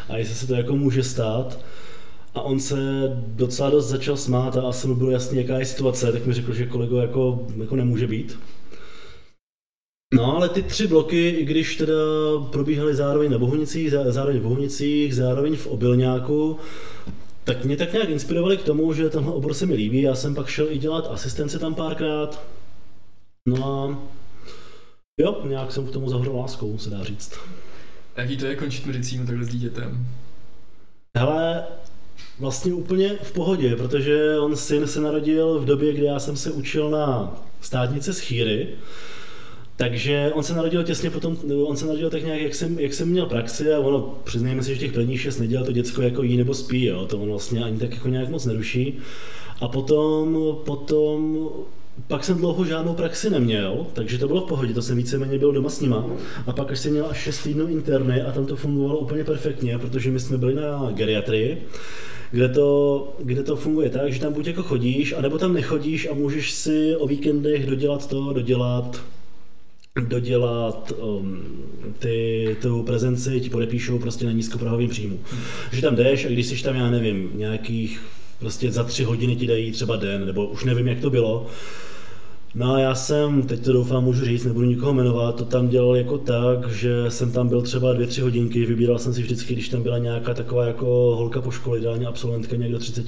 a 0.10 0.18
jestli 0.18 0.36
se 0.36 0.48
to 0.48 0.54
jako 0.54 0.76
může 0.76 1.04
stát. 1.04 1.60
A 2.36 2.42
on 2.42 2.60
se 2.60 2.78
docela 3.26 3.70
dost 3.70 3.88
začal 3.88 4.18
smát 4.18 4.58
a 4.58 4.62
asi 4.62 4.88
mu 4.88 4.96
bylo 4.96 5.12
jasný, 5.12 5.38
jaká 5.38 5.60
je 5.60 5.66
situace, 5.66 6.12
tak 6.12 6.26
mi 6.26 6.34
řekl, 6.34 6.54
že 6.54 6.66
kolego 6.66 6.98
jako, 6.98 7.48
jako 7.62 7.76
nemůže 7.76 8.08
být. 8.08 8.38
No 10.14 10.36
ale 10.36 10.50
ty 10.50 10.64
tři 10.64 10.88
bloky, 10.88 11.30
i 11.30 11.46
když 11.46 11.76
teda 11.76 11.94
probíhaly 12.52 12.96
zároveň 12.96 13.32
na 13.32 13.38
Bohunicích, 13.38 13.92
zároveň 13.92 14.40
v 14.40 14.44
Bohunicích, 14.44 15.16
zároveň 15.16 15.56
v 15.56 15.68
Obilňáku, 15.68 16.60
tak 17.44 17.66
mě 17.66 17.78
tak 17.78 17.94
nějak 17.94 18.10
inspirovali 18.10 18.58
k 18.58 18.64
tomu, 18.64 18.94
že 18.94 19.10
tenhle 19.10 19.34
obor 19.34 19.54
se 19.54 19.66
mi 19.66 19.74
líbí. 19.74 20.02
Já 20.02 20.16
jsem 20.16 20.36
pak 20.36 20.48
šel 20.48 20.68
i 20.70 20.78
dělat 20.78 21.08
asistenci 21.12 21.60
tam 21.60 21.76
párkrát. 21.76 22.44
No 23.46 23.66
a 23.66 24.00
jo, 25.18 25.42
nějak 25.48 25.72
jsem 25.72 25.88
k 25.88 25.92
tomu 25.92 26.10
zahrál 26.10 26.36
láskou, 26.36 26.78
se 26.78 26.90
dá 26.90 27.04
říct. 27.04 27.34
Jaký 28.18 28.38
to 28.38 28.46
je 28.46 28.56
končit 28.56 28.86
medicínu 28.86 29.26
takhle 29.26 29.46
s 29.46 29.50
dítětem? 29.50 30.08
Hele, 31.18 31.64
vlastně 32.40 32.74
úplně 32.74 33.18
v 33.24 33.32
pohodě, 33.32 33.76
protože 33.76 34.40
on 34.40 34.56
syn 34.56 34.88
se 34.88 35.02
narodil 35.02 35.60
v 35.60 35.66
době, 35.66 35.94
kdy 35.94 36.06
já 36.06 36.20
jsem 36.20 36.38
se 36.38 36.52
učil 36.52 36.90
na 36.90 37.36
státnice 37.62 38.14
z 38.14 38.20
Chýry, 38.20 38.68
takže 39.82 40.32
on 40.34 40.44
se 40.44 40.56
narodil 40.56 40.84
těsně 40.84 41.10
potom, 41.10 41.38
on 41.66 41.78
se 41.78 41.86
narodil 41.86 42.10
tak 42.10 42.24
nějak, 42.24 42.42
jak 42.42 42.56
jsem, 42.56 42.80
jak 42.80 42.94
jsem 42.94 43.10
měl 43.10 43.26
praxi 43.26 43.74
a 43.74 43.80
ono, 43.80 44.16
přiznejme 44.24 44.64
si, 44.64 44.74
že 44.74 44.80
těch 44.80 44.92
prvních 44.92 45.22
šest 45.22 45.40
neděl 45.40 45.66
to 45.66 45.72
děcko 45.72 46.02
jako 46.02 46.24
jí 46.24 46.38
nebo 46.38 46.54
spí, 46.54 46.86
jo, 46.86 47.06
to 47.06 47.18
on 47.18 47.30
vlastně 47.30 47.64
ani 47.64 47.80
tak 47.80 47.92
jako 47.92 48.08
nějak 48.08 48.30
moc 48.30 48.46
neruší. 48.46 48.98
A 49.62 49.68
potom, 49.68 50.38
potom 50.66 51.50
pak 52.08 52.24
jsem 52.24 52.38
dlouho 52.38 52.66
žádnou 52.66 52.94
praxi 52.94 53.30
neměl, 53.30 53.88
takže 53.94 54.18
to 54.18 54.28
bylo 54.28 54.42
v 54.42 54.48
pohodě, 54.48 54.74
to 54.74 54.82
jsem 54.82 54.98
víceméně 54.98 55.40
byl 55.40 55.52
doma 55.52 55.70
s 55.70 55.82
nima. 55.82 56.06
A 56.48 56.52
pak 56.54 56.72
až 56.72 56.80
jsem 56.80 56.92
měl 56.92 57.06
až 57.10 57.18
6 57.18 57.44
týdnů 57.44 57.68
interny 57.68 58.22
a 58.22 58.32
tam 58.32 58.46
to 58.46 58.56
fungovalo 58.56 59.00
úplně 59.00 59.24
perfektně, 59.24 59.78
protože 59.78 60.12
my 60.12 60.20
jsme 60.20 60.38
byli 60.38 60.56
na 60.56 60.92
geriatrii, 60.94 61.68
kde 62.32 62.50
to, 62.50 63.14
kde 63.24 63.44
to 63.44 63.56
funguje 63.56 63.90
tak, 63.90 64.14
že 64.14 64.20
tam 64.20 64.34
buď 64.34 64.48
jako 64.48 64.64
chodíš, 64.64 65.14
anebo 65.14 65.38
tam 65.38 65.54
nechodíš 65.54 66.08
a 66.12 66.14
můžeš 66.14 66.52
si 66.52 66.96
o 66.96 67.08
víkendech 67.08 67.66
dodělat 67.66 68.10
to, 68.10 68.34
dodělat 68.34 69.02
dodělat 70.00 70.94
um, 70.98 71.42
ty, 72.00 72.58
tu 72.62 72.84
prezenci, 72.84 73.42
ti 73.42 73.50
podepíšou 73.50 74.00
prostě 74.00 74.26
na 74.26 74.32
nízkoprahovým 74.32 74.90
příjmu. 74.90 75.20
Že 75.72 75.82
tam 75.82 75.96
jdeš 75.96 76.26
a 76.26 76.30
když 76.30 76.46
jsi 76.46 76.64
tam, 76.64 76.76
já 76.76 76.90
nevím, 76.90 77.32
nějakých 77.34 78.02
prostě 78.40 78.72
za 78.72 78.84
tři 78.84 79.04
hodiny 79.04 79.36
ti 79.36 79.48
dají 79.48 79.72
třeba 79.72 79.96
den, 79.96 80.26
nebo 80.26 80.48
už 80.48 80.64
nevím, 80.64 80.88
jak 80.88 81.00
to 81.00 81.10
bylo, 81.10 81.48
No 82.56 82.74
a 82.74 82.80
já 82.80 82.96
jsem, 82.96 83.42
teď 83.42 83.66
to 83.66 83.74
doufám 83.74 84.04
můžu 84.04 84.26
říct, 84.26 84.44
nebudu 84.46 84.66
nikoho 84.66 84.94
jmenovat, 84.94 85.36
to 85.36 85.46
tam 85.46 85.68
dělal 85.68 85.96
jako 85.96 86.18
tak, 86.18 86.72
že 86.72 87.06
jsem 87.10 87.32
tam 87.32 87.48
byl 87.48 87.62
třeba 87.62 87.94
dvě, 87.94 88.08
tři 88.08 88.22
hodinky, 88.22 88.66
vybíral 88.66 89.00
jsem 89.00 89.14
si 89.14 89.22
vždycky, 89.22 89.54
když 89.54 89.70
tam 89.70 89.84
byla 89.84 89.98
nějaká 89.98 90.34
taková 90.34 90.66
jako 90.66 90.86
holka 91.16 91.42
po 91.42 91.52
škole, 91.52 91.78
ideálně 91.78 92.08
absolventka 92.08 92.56
někdo 92.56 92.80
30. 92.80 93.06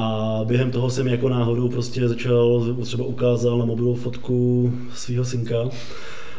A 0.00 0.40
během 0.44 0.70
toho 0.70 0.90
jsem 0.90 1.08
jako 1.08 1.28
náhodou 1.28 1.68
prostě 1.68 2.08
začal, 2.08 2.76
třeba 2.82 3.04
ukázal 3.04 3.58
na 3.58 3.64
mobilu 3.64 3.94
fotku 3.94 4.72
svého 4.94 5.24
synka, 5.24 5.68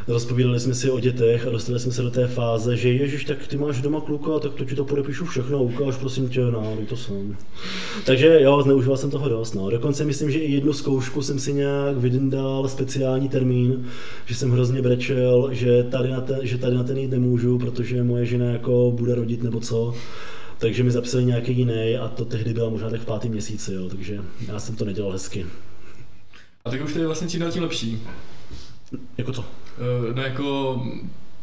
rozpovídali 0.07 0.59
jsme 0.59 0.73
si 0.73 0.89
o 0.89 0.99
dětech 0.99 1.47
a 1.47 1.49
dostali 1.49 1.79
jsme 1.79 1.91
se 1.91 2.01
do 2.01 2.11
té 2.11 2.27
fáze, 2.27 2.77
že 2.77 2.89
ježiš, 2.89 3.25
tak 3.25 3.47
ty 3.47 3.57
máš 3.57 3.81
doma 3.81 4.01
kluka, 4.01 4.39
tak 4.39 4.53
to 4.53 4.65
ti 4.65 4.75
to 4.75 4.85
podepíšu 4.85 5.25
všechno, 5.25 5.63
ukáž 5.63 5.95
prosím 5.95 6.29
tě, 6.29 6.41
no, 6.41 6.77
to 6.89 6.97
jsem. 6.97 7.35
Takže 8.05 8.41
jo, 8.41 8.61
zneužíval 8.61 8.97
jsem 8.97 9.11
toho 9.11 9.29
dost. 9.29 9.53
No. 9.53 9.69
Dokonce 9.69 10.05
myslím, 10.05 10.31
že 10.31 10.39
i 10.39 10.51
jednu 10.51 10.73
zkoušku 10.73 11.21
jsem 11.21 11.39
si 11.39 11.53
nějak 11.53 11.97
vydindal 11.97 12.67
speciální 12.67 13.29
termín, 13.29 13.85
že 14.25 14.35
jsem 14.35 14.51
hrozně 14.51 14.81
brečel, 14.81 15.49
že 15.51 15.83
tady 15.83 16.09
na 16.09 16.21
ten, 16.21 16.39
že 16.41 16.57
tady 16.57 16.75
na 16.75 16.83
ten 16.83 16.97
jít 16.97 17.11
nemůžu, 17.11 17.57
protože 17.57 18.03
moje 18.03 18.25
žena 18.25 18.45
jako 18.45 18.91
bude 18.95 19.15
rodit 19.15 19.43
nebo 19.43 19.59
co. 19.59 19.93
Takže 20.61 20.83
mi 20.83 20.91
zapsali 20.91 21.25
nějaký 21.25 21.57
jiný 21.57 21.97
a 21.97 22.07
to 22.07 22.25
tehdy 22.25 22.53
bylo 22.53 22.69
možná 22.71 22.89
tak 22.89 23.01
v 23.01 23.05
pátém 23.05 23.31
měsíci, 23.31 23.73
jo, 23.73 23.89
takže 23.89 24.19
já 24.47 24.59
jsem 24.59 24.75
to 24.75 24.85
nedělal 24.85 25.11
hezky. 25.11 25.45
A 26.65 26.69
tak 26.69 26.83
už 26.83 26.93
to 26.93 26.99
je 26.99 27.05
vlastně 27.05 27.29
čím 27.29 27.39
dál 27.39 27.51
tím 27.51 27.63
lepší. 27.63 28.01
Jako 29.17 29.33
co? 29.33 29.41
Uh, 29.41 30.15
no 30.15 30.21
jako 30.21 30.81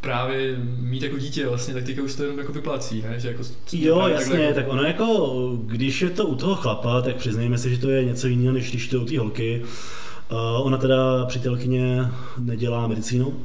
právě 0.01 0.57
mít 0.81 1.03
jako 1.03 1.19
dítě 1.19 1.47
vlastně, 1.47 1.75
tak 1.75 1.85
teďka 1.85 2.03
už 2.03 2.15
to 2.15 2.23
jenom 2.23 2.39
jako 2.39 2.53
vyplácí, 2.53 3.03
ne? 3.03 3.21
Že 3.21 3.29
jako 3.29 3.43
jo, 3.73 4.09
jasně, 4.09 4.39
jako... 4.39 4.55
tak 4.55 4.69
ono 4.69 4.83
jako, 4.83 5.59
když 5.65 6.03
je 6.03 6.11
to 6.11 6.27
u 6.27 6.35
toho 6.35 6.55
chlapa, 6.55 7.03
tak 7.03 7.17
přiznejme 7.17 7.59
si, 7.59 7.71
že 7.71 7.81
to 7.81 7.91
je 7.91 8.05
něco 8.05 8.27
jiného, 8.27 8.53
než 8.53 8.71
když 8.71 8.89
to 8.89 8.97
je 8.97 9.03
u 9.03 9.05
té 9.05 9.19
holky. 9.19 9.63
Uh, 10.33 10.67
ona 10.67 10.79
teda 10.79 11.25
přítelkyně 11.27 12.09
nedělá 12.39 12.87
medicínu, 12.87 13.37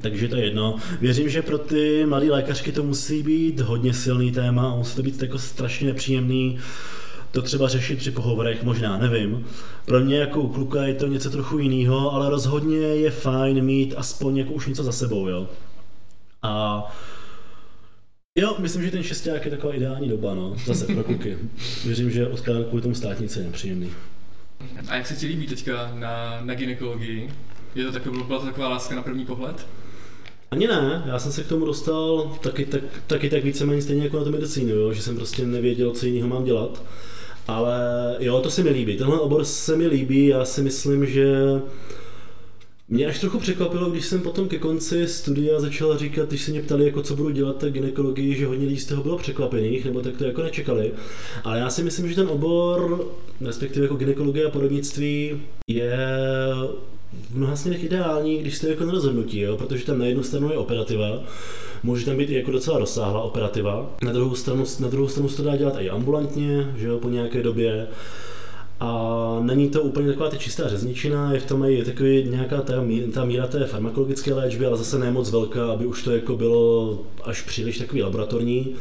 takže 0.00 0.28
to 0.28 0.36
je 0.36 0.44
jedno. 0.44 0.76
Věřím, 1.00 1.28
že 1.28 1.42
pro 1.42 1.58
ty 1.58 2.06
mladé 2.06 2.30
lékařky 2.30 2.72
to 2.72 2.82
musí 2.82 3.22
být 3.22 3.60
hodně 3.60 3.94
silný 3.94 4.32
téma 4.32 4.70
a 4.70 4.76
musí 4.76 4.96
to 4.96 5.02
být 5.02 5.22
jako 5.22 5.38
strašně 5.38 5.86
nepříjemný 5.86 6.58
to 7.34 7.42
třeba 7.42 7.68
řešit 7.68 7.98
při 7.98 8.10
pohovorech, 8.10 8.62
možná, 8.62 8.98
nevím. 8.98 9.46
Pro 9.84 10.00
mě 10.00 10.18
jako 10.18 10.40
u 10.40 10.48
kluka 10.48 10.84
je 10.84 10.94
to 10.94 11.06
něco 11.06 11.30
trochu 11.30 11.58
jiného, 11.58 12.12
ale 12.12 12.30
rozhodně 12.30 12.76
je 12.76 13.10
fajn 13.10 13.64
mít 13.64 13.94
aspoň 13.96 14.36
jako 14.36 14.52
už 14.52 14.66
něco 14.66 14.84
za 14.84 14.92
sebou, 14.92 15.28
jo. 15.28 15.48
A 16.42 16.84
Jo, 18.38 18.56
myslím, 18.58 18.82
že 18.82 18.90
ten 18.90 19.02
šesták 19.02 19.44
je 19.44 19.50
taková 19.50 19.74
ideální 19.74 20.08
doba, 20.08 20.34
no. 20.34 20.56
Zase 20.66 20.86
pro 20.86 21.04
kluky. 21.04 21.38
Věřím, 21.84 22.10
že 22.10 22.28
odklad 22.28 22.66
kvůli 22.66 22.82
tomu 22.82 22.94
státnice 22.94 23.40
je 23.40 23.46
nepříjemný. 23.46 23.90
A 24.88 24.94
jak 24.94 25.06
se 25.06 25.14
ti 25.14 25.26
líbí 25.26 25.46
teďka 25.46 25.94
na, 25.94 26.40
na 26.40 26.54
ginekologii? 26.54 27.30
Je 27.74 27.84
to 27.84 27.92
taková, 27.92 28.24
byla 28.24 28.38
to 28.38 28.46
taková 28.46 28.68
láska 28.68 28.94
na 28.94 29.02
první 29.02 29.26
pohled? 29.26 29.66
Ani 30.54 30.66
ne, 30.66 31.02
já 31.06 31.18
jsem 31.18 31.32
se 31.32 31.42
k 31.42 31.48
tomu 31.48 31.66
dostal 31.66 32.36
taky 32.40 32.64
tak, 32.64 32.82
taky 33.06 33.30
tak 33.30 33.44
víceméně 33.44 33.82
stejně 33.82 34.02
jako 34.02 34.18
na 34.18 34.24
tu 34.24 34.30
medicínu, 34.30 34.74
jo? 34.74 34.92
že 34.92 35.02
jsem 35.02 35.16
prostě 35.16 35.46
nevěděl, 35.46 35.90
co 35.90 36.06
jiného 36.06 36.28
mám 36.28 36.44
dělat. 36.44 36.82
Ale 37.48 37.76
jo, 38.18 38.40
to 38.40 38.50
se 38.50 38.62
mi 38.62 38.70
líbí. 38.70 38.96
Tenhle 38.96 39.18
obor 39.18 39.44
se 39.44 39.76
mi 39.76 39.86
líbí, 39.86 40.26
já 40.26 40.44
si 40.44 40.62
myslím, 40.62 41.06
že 41.06 41.34
mě 42.88 43.06
až 43.06 43.20
trochu 43.20 43.38
překvapilo, 43.38 43.90
když 43.90 44.06
jsem 44.06 44.20
potom 44.20 44.48
ke 44.48 44.58
konci 44.58 45.08
studia 45.08 45.60
začal 45.60 45.98
říkat, 45.98 46.28
když 46.28 46.42
se 46.42 46.50
mě 46.50 46.62
ptali, 46.62 46.84
jako 46.84 47.02
co 47.02 47.16
budu 47.16 47.30
dělat 47.30 47.56
tak 47.56 47.72
ginekologii, 47.72 48.36
že 48.36 48.46
hodně 48.46 48.66
lidí 48.66 48.80
z 48.80 48.86
toho 48.86 49.02
bylo 49.02 49.18
překvapených, 49.18 49.84
nebo 49.84 50.00
tak 50.00 50.16
to 50.16 50.24
jako 50.24 50.42
nečekali. 50.42 50.92
Ale 51.44 51.58
já 51.58 51.70
si 51.70 51.82
myslím, 51.82 52.08
že 52.08 52.14
ten 52.14 52.28
obor, 52.28 53.06
respektive 53.40 53.84
jako 53.84 53.96
ginekologie 53.96 54.44
a 54.46 54.50
porodnictví, 54.50 55.42
je 55.68 55.98
v 57.30 57.36
mnoha 57.36 57.56
směrech 57.56 57.84
ideální, 57.84 58.38
když 58.38 58.56
jste 58.56 58.68
jako 58.68 58.84
na 58.84 58.92
rozhodnutí, 58.92 59.40
jo? 59.40 59.56
protože 59.56 59.86
tam 59.86 59.98
na 59.98 60.06
jednu 60.06 60.22
stranu 60.22 60.50
je 60.50 60.58
operativa, 60.58 61.20
může 61.82 62.04
tam 62.06 62.16
být 62.16 62.30
i 62.30 62.34
jako 62.34 62.50
docela 62.50 62.78
rozsáhlá 62.78 63.22
operativa, 63.22 63.90
na 64.02 64.12
druhou 64.12 64.34
stranu, 64.34 64.64
na 64.80 64.88
druhou 64.88 65.08
stranu 65.08 65.28
se 65.28 65.36
to 65.36 65.42
dá 65.42 65.56
dělat 65.56 65.76
i 65.78 65.90
ambulantně, 65.90 66.74
že 66.76 66.86
jo, 66.86 66.98
po 66.98 67.08
nějaké 67.08 67.42
době, 67.42 67.86
a 68.80 69.38
není 69.42 69.70
to 69.70 69.82
úplně 69.82 70.08
taková 70.08 70.30
ta 70.30 70.36
čistá 70.36 70.68
řezničina, 70.68 71.32
je 71.32 71.40
v 71.40 71.46
tom 71.46 71.64
i 71.64 71.84
takový 71.84 72.24
nějaká 72.24 72.60
ta, 72.60 72.72
ta 73.12 73.24
míra 73.24 73.46
té 73.46 73.66
farmakologické 73.66 74.34
léčby, 74.34 74.66
ale 74.66 74.76
zase 74.76 74.98
ne 74.98 75.10
moc 75.10 75.30
velká, 75.30 75.66
aby 75.66 75.86
už 75.86 76.02
to 76.02 76.10
jako 76.12 76.36
bylo 76.36 76.98
až 77.24 77.42
příliš 77.42 77.78
takový 77.78 78.02
laboratorní. 78.02 78.74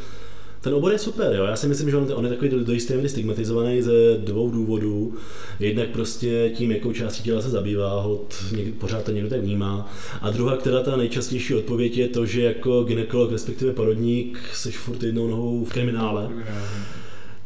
Ten 0.63 0.73
obor 0.73 0.91
je 0.91 0.99
super, 0.99 1.33
jo. 1.33 1.43
Já 1.43 1.55
si 1.55 1.67
myslím, 1.67 1.89
že 1.89 1.97
on, 1.97 2.07
on 2.13 2.23
je 2.23 2.29
takový 2.29 2.49
do, 2.49 2.73
jisté 2.73 2.95
míry 2.95 3.09
stigmatizovaný 3.09 3.81
ze 3.81 4.17
dvou 4.17 4.51
důvodů. 4.51 5.13
Jednak 5.59 5.89
prostě 5.89 6.51
tím, 6.55 6.71
jakou 6.71 6.93
částí 6.93 7.23
těla 7.23 7.41
se 7.41 7.49
zabývá, 7.49 8.01
hod, 8.01 8.35
něk, 8.55 8.73
pořád 8.73 9.03
to 9.03 9.11
někdo 9.11 9.29
tak 9.29 9.39
vnímá. 9.39 9.93
A 10.21 10.29
druhá, 10.29 10.57
která 10.57 10.83
ta 10.83 10.95
nejčastější 10.95 11.55
odpověď 11.55 11.97
je 11.97 12.07
to, 12.07 12.25
že 12.25 12.41
jako 12.41 12.83
ginekolog, 12.83 13.31
respektive 13.31 13.73
porodník, 13.73 14.39
seš 14.53 14.77
furt 14.77 15.03
jednou 15.03 15.27
nohou 15.27 15.65
v 15.65 15.73
kriminále. 15.73 16.29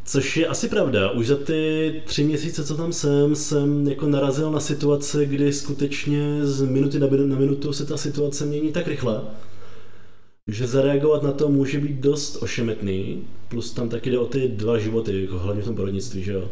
Což 0.05 0.38
je 0.38 0.47
asi 0.47 0.69
pravda. 0.69 1.12
Už 1.12 1.27
za 1.27 1.36
ty 1.36 1.93
tři 2.05 2.24
měsíce, 2.24 2.63
co 2.63 2.77
tam 2.77 2.93
jsem, 2.93 3.36
jsem 3.36 3.88
jako 3.88 4.07
narazil 4.07 4.51
na 4.51 4.59
situace, 4.59 5.25
kdy 5.25 5.53
skutečně 5.53 6.39
z 6.41 6.62
minuty 6.62 7.00
na 7.00 7.38
minutu 7.38 7.74
se 7.74 7.86
ta 7.86 7.97
situace 7.97 8.45
mění 8.45 8.71
tak 8.71 8.88
rychle, 8.88 9.21
že 10.48 10.68
zareagovat 10.68 11.24
na 11.24 11.32
to 11.32 11.50
může 11.50 11.80
být 11.80 12.00
dost 12.00 12.44
ošemetný, 12.44 13.24
plus 13.48 13.72
tam 13.72 13.89
taky 13.89 14.10
jde 14.10 14.20
o 14.20 14.25
ty 14.25 14.48
dva 14.48 14.77
životy, 14.77 15.22
jako 15.22 15.39
hlavně 15.39 15.62
v 15.62 15.66
tom 15.66 15.75
porodnictví, 15.75 16.24
že 16.24 16.34
jo. 16.34 16.50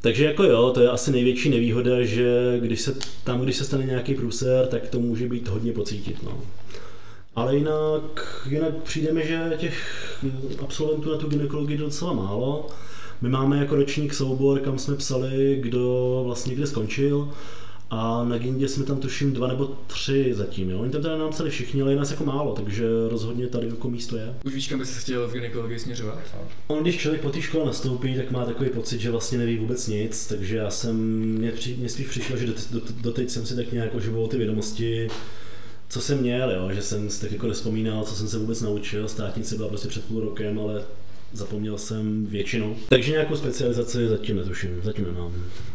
Takže 0.00 0.24
jako 0.24 0.42
jo, 0.44 0.70
to 0.74 0.80
je 0.80 0.88
asi 0.88 1.12
největší 1.12 1.50
nevýhoda, 1.50 2.02
že 2.02 2.56
když 2.60 2.80
se, 2.80 2.96
tam, 3.24 3.40
když 3.40 3.56
se 3.56 3.64
stane 3.64 3.84
nějaký 3.84 4.14
průser, 4.14 4.66
tak 4.66 4.88
to 4.88 5.00
může 5.00 5.28
být 5.28 5.48
hodně 5.48 5.72
pocítit, 5.72 6.22
no. 6.22 6.40
Ale 7.36 7.56
jinak, 7.56 8.46
jinak 8.50 8.74
přijde 8.82 9.12
mi, 9.12 9.26
že 9.26 9.52
těch 9.56 9.78
absolventů 10.62 11.10
na 11.10 11.18
tu 11.18 11.28
ginekologii 11.28 11.76
je 11.76 11.80
docela 11.80 12.12
málo. 12.12 12.66
My 13.20 13.28
máme 13.28 13.58
jako 13.58 13.76
ročník 13.76 14.14
soubor, 14.14 14.60
kam 14.60 14.78
jsme 14.78 14.96
psali, 14.96 15.58
kdo 15.60 16.22
vlastně 16.24 16.54
kde 16.54 16.66
skončil 16.66 17.30
A 17.90 18.24
na 18.24 18.38
Gindě 18.38 18.68
jsme 18.68 18.84
tam 18.84 18.98
tuším 18.98 19.32
dva 19.32 19.48
nebo 19.48 19.78
tři 19.86 20.34
zatím, 20.34 20.70
jo. 20.70 20.80
Oni 20.80 20.90
tam 20.90 21.02
teda 21.02 21.18
nám 21.18 21.30
psali 21.30 21.50
všichni, 21.50 21.82
ale 21.82 21.92
je 21.92 21.96
nás 21.96 22.10
jako 22.10 22.24
málo, 22.24 22.52
takže 22.52 22.86
rozhodně 23.08 23.46
tady 23.46 23.66
jako 23.66 23.90
místo 23.90 24.16
je. 24.16 24.34
Už 24.44 24.54
víš, 24.54 24.68
kam 24.68 24.78
bys 24.78 24.90
se 24.92 25.00
chtěl 25.00 25.28
v 25.28 25.32
gynekologii 25.32 25.78
směřovat? 25.78 26.18
On, 26.66 26.82
když 26.82 26.96
člověk 26.96 27.22
po 27.22 27.30
té 27.30 27.42
škole 27.42 27.66
nastoupí, 27.66 28.16
tak 28.16 28.30
má 28.30 28.44
takový 28.44 28.70
pocit, 28.70 29.00
že 29.00 29.10
vlastně 29.10 29.38
neví 29.38 29.58
vůbec 29.58 29.88
nic, 29.88 30.26
takže 30.26 30.56
já 30.56 30.70
jsem, 30.70 30.96
mě, 31.20 31.50
při, 31.50 31.76
mě 31.76 31.88
spíš 31.88 32.06
přišlo, 32.06 32.36
že 32.36 32.46
doteď, 32.46 32.70
do, 32.70 32.80
doteď 33.00 33.30
jsem 33.30 33.46
si 33.46 33.56
tak 33.56 33.72
nějak 33.72 33.94
oživoval 33.94 34.28
ty 34.28 34.36
vědomosti, 34.36 35.08
co 35.88 36.00
jsem 36.00 36.18
měl, 36.18 36.50
jo, 36.50 36.70
že 36.72 36.82
jsem 36.82 37.10
si 37.10 37.20
tak 37.20 37.32
jako 37.32 37.46
nespomínal, 37.46 38.04
co 38.04 38.14
jsem 38.14 38.28
se 38.28 38.38
vůbec 38.38 38.62
naučil, 38.62 39.08
státnice 39.08 39.56
byla 39.56 39.68
prostě 39.68 39.88
před 39.88 40.04
půl 40.04 40.20
rokem, 40.20 40.58
ale 40.58 40.84
zapomněl 41.32 41.78
jsem 41.78 42.26
většinu. 42.26 42.76
Takže 42.88 43.12
nějakou 43.12 43.36
specializaci 43.36 44.08
zatím 44.08 44.36
netuším, 44.36 44.80
zatím 44.82 45.04
nemám. 45.04 45.32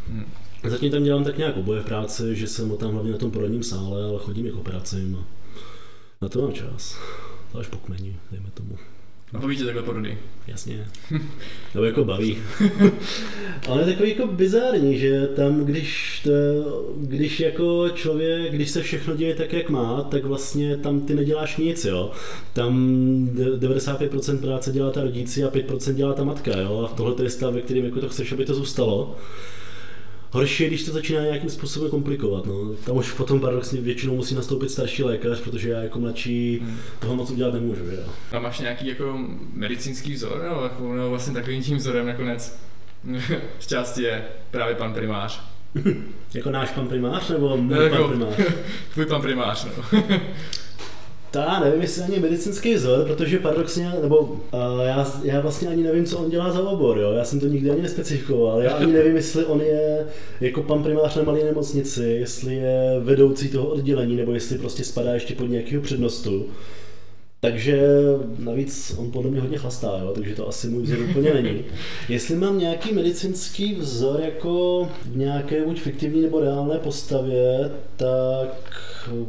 Hmm. 0.08 0.26
Zatím 0.68 0.92
tam 0.92 1.04
dělám 1.04 1.24
tak 1.24 1.38
nějak 1.38 1.58
oboje 1.58 1.82
v 1.82 1.86
práci, 1.86 2.36
že 2.36 2.48
jsem 2.48 2.78
tam 2.78 2.92
hlavně 2.92 3.12
na 3.12 3.18
tom 3.18 3.32
porodním 3.32 3.64
sále, 3.64 4.04
ale 4.04 4.20
chodím 4.20 4.46
i 4.46 4.52
k 4.52 4.56
operacím 4.56 5.18
a 5.22 5.26
na 6.22 6.30
to 6.30 6.42
mám 6.42 6.54
čas. 6.54 6.98
To 7.52 7.60
až 7.60 7.68
po 7.68 7.78
kmeni, 7.78 8.16
dejme 8.32 8.50
tomu. 8.54 8.78
A 9.34 9.40
baví 9.40 9.58
tě 9.58 9.66
takhle 9.66 9.84
porody? 9.84 10.18
Jasně. 10.48 10.88
To 11.74 11.84
jako 11.84 12.06
baví. 12.06 12.38
Ale 13.68 13.82
je 13.82 13.86
takový 13.86 14.10
jako 14.10 14.28
bizární, 14.28 14.98
že 14.98 15.28
tam, 15.28 15.66
když, 15.66 16.22
to, 16.24 16.32
když 16.98 17.40
jako 17.40 17.90
člověk, 17.90 18.52
když 18.54 18.70
se 18.70 18.82
všechno 18.82 19.16
děje 19.16 19.36
tak, 19.36 19.54
jak 19.54 19.70
má, 19.70 20.02
tak 20.02 20.26
vlastně 20.26 20.78
tam 20.78 21.02
ty 21.02 21.16
neděláš 21.16 21.58
nic, 21.58 21.86
jo. 21.86 22.12
Tam 22.54 22.76
95% 23.36 24.40
práce 24.40 24.72
dělá 24.72 24.92
ta 24.92 25.04
rodící 25.04 25.44
a 25.44 25.50
5% 25.50 25.94
dělá 25.94 26.14
ta 26.14 26.24
matka, 26.24 26.60
jo. 26.60 26.90
A 26.92 26.96
tohle 26.96 27.24
je 27.24 27.30
stav, 27.30 27.54
ve 27.54 27.62
kterým 27.62 27.86
jako 27.86 28.02
to 28.02 28.10
chceš, 28.10 28.32
aby 28.32 28.46
to 28.46 28.54
zůstalo. 28.54 29.16
Horší 30.32 30.64
je, 30.64 30.70
když 30.70 30.84
to 30.84 30.92
začíná 30.92 31.22
nějakým 31.22 31.50
způsobem 31.50 31.90
komplikovat. 31.90 32.46
No. 32.46 32.74
Tam 32.86 32.98
už 32.98 33.12
potom 33.12 33.40
paradoxně 33.40 33.82
většinou 33.82 34.16
musí 34.16 34.36
nastoupit 34.36 34.72
starší 34.72 35.04
lékař, 35.04 35.42
protože 35.42 35.70
já 35.70 35.80
jako 35.80 36.00
mladší 36.00 36.60
hmm. 36.60 36.78
toho 37.00 37.16
moc 37.16 37.32
udělat 37.32 37.54
nemůžu. 37.54 37.86
Že? 37.90 38.04
A 38.32 38.40
máš 38.40 38.60
nějaký 38.60 38.88
jako 38.88 39.20
medicínský 39.54 40.14
vzor, 40.14 40.42
nebo, 40.44 40.64
jako, 40.64 40.94
nebo 40.94 41.10
vlastně 41.10 41.34
takovým 41.34 41.64
tím 41.64 41.78
vzorem 41.78 42.06
nakonec? 42.06 42.60
v 43.60 43.68
části 43.68 44.04
je 44.04 44.24
právě 44.52 44.76
pan 44.76 44.94
primář. 44.94 45.42
jako 46.34 46.52
náš 46.52 46.70
pan 46.70 46.88
primář, 46.88 47.30
nebo 47.30 47.58
můj 47.58 47.84
jako, 47.84 47.98
pan 47.98 48.10
primář? 48.10 48.36
Tvůj 48.94 49.06
pan 49.06 49.22
primář, 49.22 49.66
no. 49.66 50.02
Ta, 51.32 51.60
nevím, 51.60 51.82
jestli 51.82 52.04
ani 52.04 52.20
medicínský 52.20 52.74
vzor, 52.74 53.08
protože 53.08 53.40
paradoxně, 53.40 53.92
nebo 54.02 54.18
uh, 54.18 54.40
já, 54.84 55.14
já 55.24 55.42
vlastně 55.42 55.68
ani 55.68 55.84
nevím, 55.84 56.06
co 56.06 56.18
on 56.18 56.30
dělá 56.30 56.52
za 56.52 56.70
obor, 56.70 56.98
jo? 56.98 57.12
já 57.12 57.24
jsem 57.24 57.40
to 57.40 57.48
nikdy 57.48 57.70
ani 57.70 57.82
nespecifikoval, 57.82 58.62
já 58.62 58.72
ani 58.72 58.94
nevím, 58.94 59.16
jestli 59.16 59.46
on 59.46 59.62
je 59.62 60.06
jako 60.42 60.64
pan 60.64 60.84
primář 60.84 61.16
na 61.16 61.24
malé 61.24 61.44
nemocnici, 61.44 62.04
jestli 62.04 62.56
je 62.56 63.00
vedoucí 63.00 63.50
toho 63.50 63.68
oddělení, 63.68 64.16
nebo 64.16 64.34
jestli 64.34 64.58
prostě 64.58 64.84
spadá 64.84 65.14
ještě 65.14 65.36
pod 65.36 65.46
nějakého 65.46 65.82
přednostu. 65.82 66.46
Takže 67.42 67.82
navíc 68.40 68.96
on 68.98 69.12
podle 69.12 69.32
mě 69.32 69.42
hodně 69.42 69.58
chlastá, 69.58 70.00
jo? 70.02 70.12
takže 70.16 70.36
to 70.36 70.48
asi 70.48 70.68
můj 70.68 70.84
vzor 70.84 70.98
úplně 71.10 71.34
není. 71.34 71.64
Jestli 72.10 72.36
mám 72.36 72.60
nějaký 72.60 72.94
medicínský 72.94 73.76
vzor 73.76 74.22
jako 74.22 74.86
v 75.06 75.18
nějaké 75.18 75.66
buď 75.66 75.82
fiktivní 75.82 76.22
nebo 76.22 76.40
reálné 76.40 76.78
postavě, 76.78 77.72
tak 77.98 78.72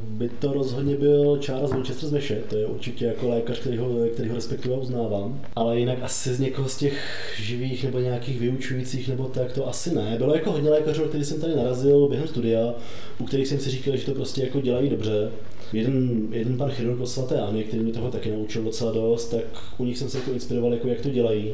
by 0.01 0.29
to 0.29 0.53
rozhodně 0.53 0.97
byl 0.97 1.39
Charles 1.41 1.73
Winchester 1.73 2.09
z 2.09 2.13
Meše, 2.13 2.43
to 2.49 2.57
je 2.57 2.67
určitě 2.67 3.05
jako 3.05 3.29
lékař, 3.29 3.61
který 3.61 3.77
ho, 3.77 3.89
který 4.13 4.29
ho 4.29 4.35
respektuju 4.35 4.75
a 4.75 4.79
uznávám. 4.79 5.41
Ale 5.57 5.79
jinak 5.79 5.99
asi 6.03 6.35
z 6.35 6.41
někoho 6.41 6.69
z 6.69 6.77
těch 6.77 7.35
živých 7.43 7.85
nebo 7.85 7.99
nějakých 7.99 8.41
vyučujících 8.41 9.09
nebo 9.09 9.25
tak 9.25 9.53
to 9.53 9.69
asi 9.69 9.95
ne. 9.95 10.15
Bylo 10.19 10.35
jako 10.35 10.53
hodně 10.53 10.71
lékařů, 10.71 11.03
který 11.03 11.25
jsem 11.25 11.41
tady 11.41 11.57
narazil 11.57 12.09
během 12.09 12.29
studia, 12.29 12.75
u 13.19 13.25
kterých 13.25 13.49
jsem 13.49 13.59
si 13.59 13.71
říkal, 13.71 13.97
že 13.97 14.07
to 14.07 14.15
prostě 14.15 14.43
jako 14.43 14.61
dělají 14.61 14.91
dobře. 14.91 15.31
Jeden, 15.73 16.27
jeden 16.31 16.59
pan 16.59 16.71
chirurg 16.71 17.01
od 17.01 17.07
svaté 17.07 17.41
Ani, 17.41 17.65
který 17.65 17.83
mě 17.83 17.93
toho 17.93 18.11
taky 18.11 18.31
naučil 18.31 18.63
docela 18.63 18.93
dost, 18.93 19.29
tak 19.29 19.45
u 19.79 19.85
nich 19.85 19.99
jsem 19.99 20.09
se 20.09 20.19
jako 20.19 20.33
inspiroval, 20.33 20.73
jako 20.73 20.89
jak 20.89 21.01
to 21.01 21.11
dělají. 21.11 21.53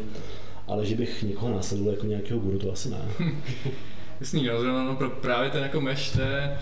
Ale 0.68 0.86
že 0.86 0.96
bych 0.96 1.22
někoho 1.22 1.52
následoval 1.52 1.94
jako 1.94 2.06
nějakého 2.06 2.40
guru, 2.40 2.58
to 2.58 2.72
asi 2.72 2.90
ne. 2.90 2.98
Jasný, 4.20 4.46
no, 4.46 4.60
zrovna 4.60 4.84
no, 4.84 4.96
pro 4.96 5.10
právě 5.10 5.50
ten 5.50 5.62
jako 5.62 5.80
meš, 5.80 6.10
to 6.10 6.20
je, 6.20 6.58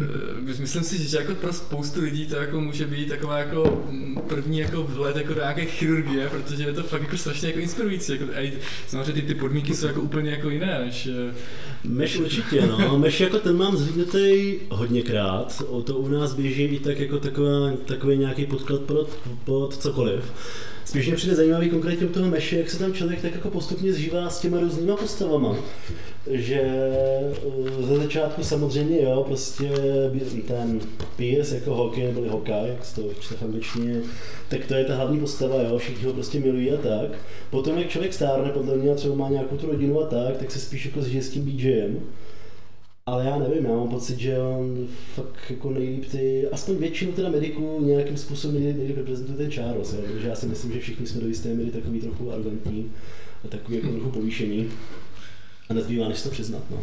uh, 0.00 0.60
myslím 0.60 0.82
si, 0.82 1.08
že 1.08 1.16
jako 1.16 1.34
pro 1.34 1.52
spoustu 1.52 2.00
lidí 2.00 2.26
to 2.26 2.36
jako 2.36 2.60
může 2.60 2.86
být 2.86 3.08
taková 3.08 3.38
jako 3.38 3.84
mm, 3.90 4.18
první 4.28 4.58
jako 4.58 4.82
vhled 4.82 5.16
jako 5.16 5.34
do 5.34 5.40
nějaké 5.40 5.64
chirurgie, 5.64 6.28
protože 6.28 6.62
je 6.62 6.72
to 6.72 6.82
fakt 6.82 7.02
jako 7.02 7.16
strašně 7.16 7.48
jako 7.48 7.60
inspirující. 7.60 8.12
Jako, 8.12 8.24
a 8.24 8.52
samozřejmě 8.86 9.12
ty, 9.12 9.22
ty 9.22 9.34
podmínky 9.34 9.74
jsou 9.74 9.86
jako 9.86 10.00
úplně 10.00 10.30
jako 10.30 10.50
jiné, 10.50 10.80
než... 10.84 11.06
Eh, 11.06 11.34
meš 11.84 12.16
určitě, 12.16 12.66
no. 12.66 12.98
Meš 12.98 13.20
jako 13.20 13.38
ten 13.38 13.56
mám 13.56 13.76
zhlídnutý 13.76 14.54
hodněkrát. 14.70 15.62
O 15.68 15.82
to 15.82 15.96
u 15.96 16.08
nás 16.08 16.34
běží 16.34 16.62
i 16.62 16.80
tak 16.80 16.98
jako 16.98 17.18
taková, 17.18 17.72
takový 17.84 18.18
nějaký 18.18 18.46
podklad 18.46 18.80
pod, 18.80 19.18
pod 19.44 19.76
cokoliv. 19.76 20.32
Spíš 20.84 21.06
mě 21.06 21.16
přijde 21.16 21.34
zajímavý 21.34 21.70
konkrétně 21.70 22.06
u 22.06 22.12
toho 22.12 22.28
meše, 22.28 22.58
jak 22.58 22.70
se 22.70 22.78
tam 22.78 22.92
člověk 22.92 23.22
tak 23.22 23.34
jako 23.34 23.50
postupně 23.50 23.92
zžívá 23.92 24.30
s 24.30 24.40
těma 24.40 24.60
různýma 24.60 24.96
postavama. 24.96 25.56
Že 26.30 26.60
eh, 26.60 27.82
ze 27.82 27.96
začátku 27.96 28.42
samozřejmě 28.42 29.02
jo, 29.02 29.24
prostě 29.26 29.70
ten 30.46 30.80
PS 31.16 31.52
jako 31.52 31.74
hokej 31.74 32.04
nebo 32.06 32.30
hokej, 32.30 32.54
jak 32.68 32.94
to 32.94 33.02
čte 33.20 33.34
v 33.34 33.42
angličtině, 33.42 34.00
tak 34.48 34.66
to 34.66 34.74
je 34.74 34.84
ta 34.84 34.96
hlavní 34.96 35.20
postava, 35.20 35.62
jo, 35.62 35.78
všichni 35.78 36.06
ho 36.06 36.12
prostě 36.12 36.40
milují 36.40 36.70
a 36.70 36.76
tak. 36.76 37.18
Potom, 37.50 37.78
jak 37.78 37.88
člověk 37.88 38.14
stárne, 38.14 38.50
podle 38.50 38.76
mě 38.76 38.94
třeba 38.94 39.14
má 39.14 39.28
nějakou 39.28 39.56
tu 39.56 39.66
rodinu 39.66 40.00
a 40.00 40.06
tak, 40.06 40.36
tak 40.36 40.50
se 40.50 40.58
spíš 40.58 40.84
jako 40.84 41.02
s 41.02 41.30
tím 41.30 41.44
BJem 41.44 42.00
ale 43.08 43.24
já 43.24 43.38
nevím, 43.38 43.64
já 43.64 43.76
mám 43.76 43.88
pocit, 43.88 44.18
že 44.18 44.38
on 44.38 44.86
fakt 45.14 45.50
jako 45.50 45.70
nejlíp 45.70 46.04
ty, 46.10 46.48
aspoň 46.52 46.76
většinu 46.76 47.12
teda 47.12 47.28
mediků 47.28 47.80
nějakým 47.84 48.16
způsobem 48.16 48.62
nejlíp 48.62 48.96
reprezentuje 48.96 49.38
ten 49.38 49.50
Charles, 49.50 49.92
jo? 49.92 50.00
protože 50.12 50.28
já 50.28 50.34
si 50.34 50.46
myslím, 50.46 50.72
že 50.72 50.80
všichni 50.80 51.06
jsme 51.06 51.20
do 51.20 51.26
jisté 51.26 51.48
míry 51.48 51.70
takový 51.70 52.00
trochu 52.00 52.32
arrogantní 52.32 52.90
a 53.44 53.48
takový 53.48 53.76
jako 53.76 53.88
trochu 53.88 54.10
povýšení. 54.10 54.68
A 55.70 55.74
nezbývá, 55.74 56.08
než 56.08 56.22
to 56.22 56.30
přiznat. 56.30 56.62
No. 56.70 56.78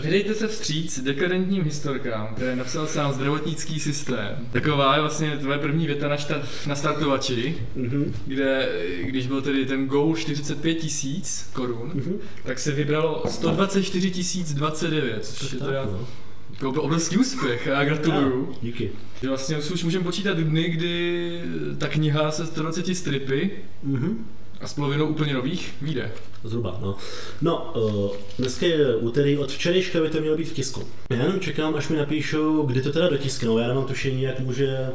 Vydejte 0.00 0.34
se 0.34 0.48
vstříc 0.48 1.00
dekadentním 1.00 1.64
historkám, 1.64 2.34
které 2.34 2.56
napsal 2.56 2.86
sám 2.86 3.12
zdravotnický 3.12 3.80
systém. 3.80 4.48
Taková 4.52 4.94
je 4.94 5.00
vlastně 5.00 5.38
tvoje 5.38 5.58
první 5.58 5.86
věta 5.86 6.08
na, 6.08 6.16
štart, 6.16 6.48
na 6.66 6.74
startovači, 6.74 7.56
mm-hmm. 7.76 8.12
kde, 8.26 8.68
když 9.00 9.26
byl 9.26 9.42
tedy 9.42 9.66
ten 9.66 9.86
goal 9.86 10.16
45 10.16 10.74
tisíc 10.74 11.50
korun, 11.52 11.92
mm-hmm. 11.94 12.16
tak 12.44 12.58
se 12.58 12.72
vybralo 12.72 13.24
124 13.28 14.10
tisíc 14.10 14.54
29, 14.54 15.24
což 15.24 15.52
je 15.52 15.58
teda 15.58 15.84
no. 15.84 16.06
jako 16.52 16.82
obrovský 16.82 17.16
úspěch 17.16 17.68
a 17.68 17.84
gratuluju. 17.84 18.48
Ja, 18.50 18.58
díky. 18.62 18.90
Že 19.22 19.28
vlastně 19.28 19.56
už 19.56 19.84
můžeme 19.84 20.04
počítat 20.04 20.36
dny, 20.38 20.68
kdy 20.68 21.42
ta 21.78 21.88
kniha 21.88 22.30
se 22.30 22.46
120 22.46 22.94
stripy 22.94 23.50
mm-hmm 23.86 24.16
a 24.64 24.66
s 24.66 24.74
polovinou 24.74 25.06
úplně 25.06 25.34
nových 25.34 25.74
vyjde. 25.82 26.12
Zhruba, 26.44 26.78
no. 26.82 26.96
No, 27.42 27.72
uh, 27.76 28.16
dneska 28.38 28.66
je 28.66 28.96
úterý, 28.96 29.38
od 29.38 29.52
včerejška 29.52 30.00
by 30.00 30.10
to 30.10 30.20
mělo 30.20 30.36
být 30.36 30.48
v 30.48 30.52
tisku. 30.52 30.82
Já 31.10 31.16
jenom 31.16 31.40
čekám, 31.40 31.74
až 31.74 31.88
mi 31.88 31.96
napíšou, 31.96 32.62
kdy 32.62 32.82
to 32.82 32.92
teda 32.92 33.08
dotisknou. 33.08 33.58
Já 33.58 33.68
nemám 33.68 33.86
tušení, 33.86 34.22
jak 34.22 34.40
může 34.40 34.90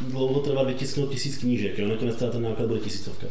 dlouho 0.00 0.40
trvat 0.40 0.66
vytisknout 0.66 1.10
tisíc 1.10 1.38
knížek, 1.38 1.78
jo? 1.78 1.88
nakonec 1.88 2.16
teda 2.16 2.30
ten 2.30 2.42
náklad 2.42 2.68
bude 2.68 2.80
tisícovka. 2.80 3.26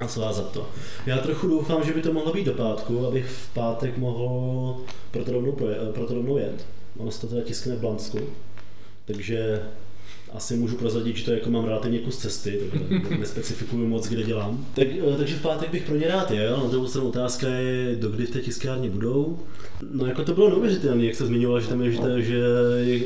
A 0.00 0.08
svázat 0.08 0.52
to. 0.52 0.68
Já 1.06 1.18
trochu 1.18 1.48
doufám, 1.48 1.84
že 1.84 1.92
by 1.92 2.02
to 2.02 2.12
mohlo 2.12 2.32
být 2.32 2.46
do 2.46 2.52
pátku, 2.52 3.06
abych 3.06 3.26
v 3.26 3.54
pátek 3.54 3.98
mohl 3.98 4.76
pro 5.10 5.24
to 5.24 5.32
rovnou, 5.32 5.52
pro 5.94 6.06
to 6.06 6.14
rovnou 6.14 6.36
jet. 6.36 6.66
Ono 6.96 7.10
se 7.10 7.20
to 7.20 7.26
teda 7.26 7.42
tiskne 7.42 7.76
v 7.76 7.80
Blansku, 7.80 8.18
takže 9.04 9.62
asi 10.34 10.56
můžu 10.56 10.76
prozradit, 10.76 11.16
že 11.16 11.24
to 11.24 11.32
jako 11.32 11.50
mám 11.50 11.64
relativně 11.64 11.98
kus 11.98 12.16
cesty, 12.16 12.60
takže 13.02 13.18
nespecifikuju 13.18 13.86
moc, 13.88 14.08
kde 14.08 14.22
dělám. 14.22 14.66
Tak, 14.74 14.86
eh, 14.86 15.16
takže 15.16 15.36
v 15.36 15.42
pátek 15.42 15.70
bych 15.70 15.82
pro 15.82 15.96
ně 15.96 16.08
rád 16.08 16.30
jel, 16.30 16.56
na 16.56 16.68
druhou 16.70 16.86
stranu 16.86 17.08
otázka 17.08 17.48
je, 17.48 17.96
do 17.96 18.08
kdy 18.08 18.26
v 18.26 18.30
té 18.30 18.40
tiskárně 18.40 18.90
budou. 18.90 19.38
No 19.90 20.06
jako 20.06 20.24
to 20.24 20.34
bylo 20.34 20.48
neuvěřitelné, 20.48 21.04
jak 21.04 21.14
se 21.14 21.26
zmiňoval, 21.26 21.60
že 21.60 21.68
tam, 21.68 21.82
je, 21.82 21.92
že, 21.92 22.40
že, 22.84 23.00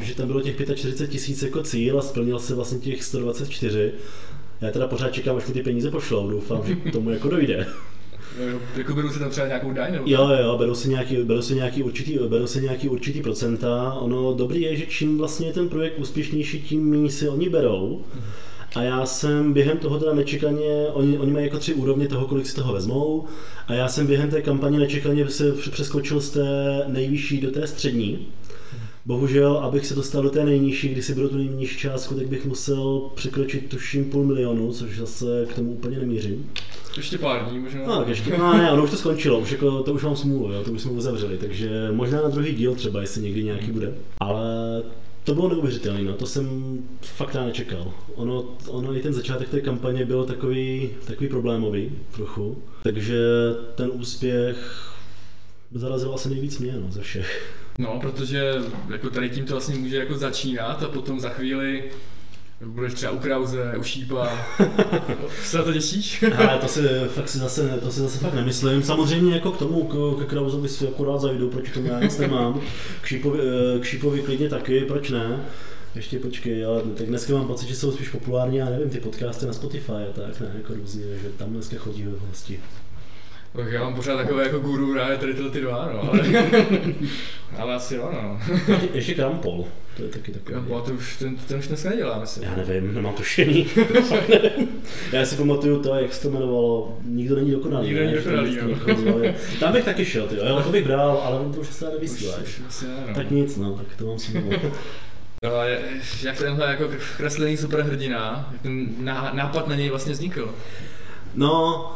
že 0.00 0.14
tam 0.14 0.26
bylo 0.26 0.40
těch 0.40 0.56
45 0.74 1.10
tisíc 1.10 1.42
jako 1.42 1.62
cíl 1.62 1.98
a 1.98 2.02
splnil 2.02 2.38
se 2.38 2.54
vlastně 2.54 2.78
těch 2.78 3.04
124. 3.04 3.92
Já 4.60 4.70
teda 4.70 4.86
pořád 4.86 5.12
čekám, 5.12 5.36
až 5.36 5.46
mi 5.46 5.54
ty 5.54 5.62
peníze 5.62 5.90
pošlou, 5.90 6.30
doufám, 6.30 6.62
že 6.66 6.90
tomu 6.92 7.10
jako 7.10 7.28
dojde. 7.28 7.66
Jako 8.76 8.94
berou 8.94 9.10
si 9.10 9.18
tam 9.18 9.30
třeba 9.30 9.46
nějakou 9.46 9.72
daň? 9.72 9.92
Nebo? 9.92 10.04
Jo, 10.06 10.28
jo, 10.42 10.58
berou 10.58 10.74
si 10.74 10.88
nějaký, 10.88 11.16
berou 11.16 11.42
si 11.42 11.54
nějaký, 11.54 11.82
určitý, 11.82 12.18
berou 12.28 12.46
si 12.46 12.60
nějaký 12.60 12.88
určitý 12.88 13.20
procenta. 13.20 13.92
Ono 13.92 14.34
dobrý 14.34 14.62
je, 14.62 14.76
že 14.76 14.86
čím 14.86 15.18
vlastně 15.18 15.46
je 15.46 15.52
ten 15.52 15.68
projekt 15.68 15.98
úspěšnější, 15.98 16.62
tím 16.62 16.90
méně 16.90 17.10
si 17.10 17.28
oni 17.28 17.48
berou. 17.48 18.04
A 18.74 18.82
já 18.82 19.06
jsem 19.06 19.52
během 19.52 19.78
toho 19.78 19.98
teda 19.98 20.14
nečekaně, 20.14 20.86
oni, 20.92 21.18
oni 21.18 21.32
mají 21.32 21.44
jako 21.44 21.58
tři 21.58 21.74
úrovně 21.74 22.08
toho, 22.08 22.26
kolik 22.26 22.46
si 22.46 22.54
toho 22.54 22.72
vezmou, 22.72 23.24
a 23.66 23.74
já 23.74 23.88
jsem 23.88 24.06
během 24.06 24.30
té 24.30 24.42
kampaně 24.42 24.78
nečekaně 24.78 25.28
se 25.28 25.52
přeskočil 25.52 26.20
z 26.20 26.30
té 26.30 26.82
nejvyšší 26.86 27.40
do 27.40 27.50
té 27.50 27.66
střední. 27.66 28.26
Bohužel, 29.06 29.56
abych 29.56 29.86
se 29.86 29.94
dostal 29.94 30.22
do 30.22 30.30
té 30.30 30.44
nejnižší, 30.44 30.88
kdy 30.88 31.02
si 31.02 31.14
budu 31.14 31.28
tu 31.28 31.36
nejnižší 31.36 31.78
částku, 31.78 32.14
tak 32.14 32.26
bych 32.26 32.46
musel 32.46 33.02
překročit 33.14 33.68
tuším 33.68 34.04
půl 34.04 34.24
milionu, 34.24 34.72
což 34.72 34.98
zase 34.98 35.46
k 35.50 35.54
tomu 35.54 35.70
úplně 35.70 35.98
nemířím. 35.98 36.50
Ještě 36.96 37.18
pár 37.18 37.44
dní 37.44 37.58
možná. 37.58 37.80
No, 37.86 38.04
ještě, 38.08 38.38
no 38.38 38.56
ne, 38.56 38.72
ono 38.72 38.84
už 38.84 38.90
to 38.90 38.96
skončilo, 38.96 39.38
už 39.38 39.52
jako, 39.52 39.82
to 39.82 39.92
už 39.92 40.02
mám 40.02 40.16
smůlu, 40.16 40.52
jo, 40.52 40.64
to 40.64 40.72
už 40.72 40.82
jsme 40.82 40.90
uzavřeli, 40.90 41.38
takže 41.38 41.88
možná 41.92 42.22
na 42.22 42.28
druhý 42.28 42.54
díl 42.54 42.74
třeba, 42.74 43.00
jestli 43.00 43.22
někdy 43.22 43.44
nějaký 43.44 43.72
bude. 43.72 43.94
Ale 44.18 44.42
to 45.24 45.34
bylo 45.34 45.48
neuvěřitelné, 45.48 46.02
no, 46.02 46.12
to 46.12 46.26
jsem 46.26 46.78
fakt 47.02 47.34
nečekal. 47.34 47.92
Ono, 48.14 48.44
ono 48.68 48.96
i 48.96 49.00
ten 49.00 49.12
začátek 49.12 49.48
té 49.48 49.60
kampaně 49.60 50.04
byl 50.04 50.24
takový, 50.24 50.90
takový 51.06 51.28
problémový 51.28 51.90
trochu, 52.14 52.62
takže 52.82 53.18
ten 53.74 53.90
úspěch 53.92 54.90
zarazil 55.74 56.14
asi 56.14 56.28
nejvíc 56.28 56.58
mě 56.58 56.74
no, 56.84 56.90
ze 56.90 57.00
všech. 57.00 57.56
No, 57.78 57.98
protože 58.00 58.54
jako 58.90 59.10
tady 59.10 59.30
tím 59.30 59.44
to 59.44 59.52
vlastně 59.54 59.74
může 59.74 59.96
jako 59.96 60.14
začínat 60.14 60.82
a 60.82 60.88
potom 60.88 61.20
za 61.20 61.28
chvíli 61.28 61.84
budeš 62.60 62.94
třeba 62.94 63.12
u 63.12 63.18
Krause, 63.18 63.74
u 63.78 63.82
Šípa. 63.82 64.28
se 65.42 65.58
na 65.58 65.64
to 65.64 65.72
těšíš? 65.72 66.24
Ale 66.48 66.58
to 66.58 66.68
si 66.68 66.80
fakt 67.08 67.28
si 67.28 67.38
zase, 67.38 67.78
to 67.82 67.90
si 67.92 68.00
zase 68.00 68.18
fakt 68.18 68.34
nemyslím. 68.34 68.82
Samozřejmě 68.82 69.34
jako 69.34 69.52
k 69.52 69.58
tomu, 69.58 69.84
k, 69.84 70.24
k 70.24 70.28
Krausovi 70.28 70.68
si 70.68 70.88
akorát 70.88 71.20
zajdu, 71.20 71.50
proč 71.50 71.70
tomu 71.70 71.86
já 71.86 72.00
nic 72.00 72.18
nemám. 72.18 72.60
K 73.00 73.06
Šípovi, 73.06 73.38
eh, 73.42 73.80
k 73.80 73.84
Šípovi 73.84 74.22
klidně 74.22 74.48
taky, 74.48 74.80
proč 74.80 75.10
ne? 75.10 75.44
Ještě 75.94 76.18
počkej, 76.18 76.66
ale 76.66 76.82
tak 76.82 77.06
dneska 77.06 77.32
mám 77.32 77.46
pocit, 77.46 77.68
že 77.68 77.76
jsou 77.76 77.92
spíš 77.92 78.08
populární, 78.08 78.56
já 78.56 78.70
nevím, 78.70 78.90
ty 78.90 79.00
podcasty 79.00 79.46
na 79.46 79.52
Spotify 79.52 79.92
a 79.92 80.12
tak, 80.12 80.40
ne, 80.40 80.52
jako 80.56 80.74
různě, 80.74 81.04
že 81.22 81.28
tam 81.28 81.50
dneska 81.50 81.76
chodí 81.78 82.02
ve 82.02 82.28
hosti. 82.28 82.60
Tak 83.56 83.72
já 83.72 83.84
mám 83.84 83.94
pořád 83.94 84.16
takové 84.16 84.42
jako 84.42 84.58
guru 84.58 84.94
rád 84.94 85.20
tady 85.20 85.34
tyhle 85.34 85.50
ty 85.50 85.60
dva, 85.60 85.90
no, 85.92 86.10
ale, 86.10 86.20
ale 87.58 87.74
asi 87.74 87.94
jo, 87.94 88.10
no. 88.12 88.40
Ještě, 88.92 89.14
Krampol, 89.14 89.64
to 89.96 90.02
je 90.02 90.08
taky 90.08 90.32
takový. 90.32 90.52
Krampol, 90.52 90.80
to 90.80 90.92
už, 90.92 91.16
ten, 91.16 91.36
ten 91.36 91.58
už 91.58 91.68
dneska 91.68 91.90
nedělá, 91.90 92.18
myslím. 92.18 92.44
Já 92.44 92.56
nevím, 92.56 92.94
nemám 92.94 93.14
tušení. 93.14 93.66
já 95.12 95.26
si 95.26 95.36
pamatuju 95.36 95.82
to, 95.82 95.94
jak 95.94 96.14
se 96.14 96.22
to 96.22 96.28
jmenovalo, 96.28 96.98
nikdo 97.04 97.36
není 97.36 97.50
dokonalý. 97.50 97.86
Nikdo 97.86 98.04
není 98.04 98.14
dokonalý, 98.14 98.56
jo. 98.56 99.34
Tam 99.60 99.72
bych 99.72 99.84
taky 99.84 100.04
šel, 100.04 100.26
ty, 100.26 100.36
jo, 100.36 100.62
to 100.62 100.70
bych 100.70 100.84
bral, 100.84 101.22
ale 101.24 101.40
on 101.40 101.52
to 101.52 101.60
už 101.60 101.68
se 101.68 101.90
nevysílá. 101.90 102.36
no. 103.08 103.14
Tak 103.14 103.30
nic, 103.30 103.56
no, 103.56 103.74
tak 103.74 103.86
to 103.96 104.06
mám 104.06 104.18
si 104.18 104.32
No 105.42 105.50
jak 106.22 106.38
tenhle 106.38 106.66
jako 106.66 106.88
kreslený 107.16 107.56
superhrdina, 107.56 108.48
jak 108.52 108.62
ten 108.62 108.86
nápad 109.32 109.68
na 109.68 109.76
něj 109.76 109.90
vlastně 109.90 110.12
vznikl? 110.12 110.54
No, 111.36 111.92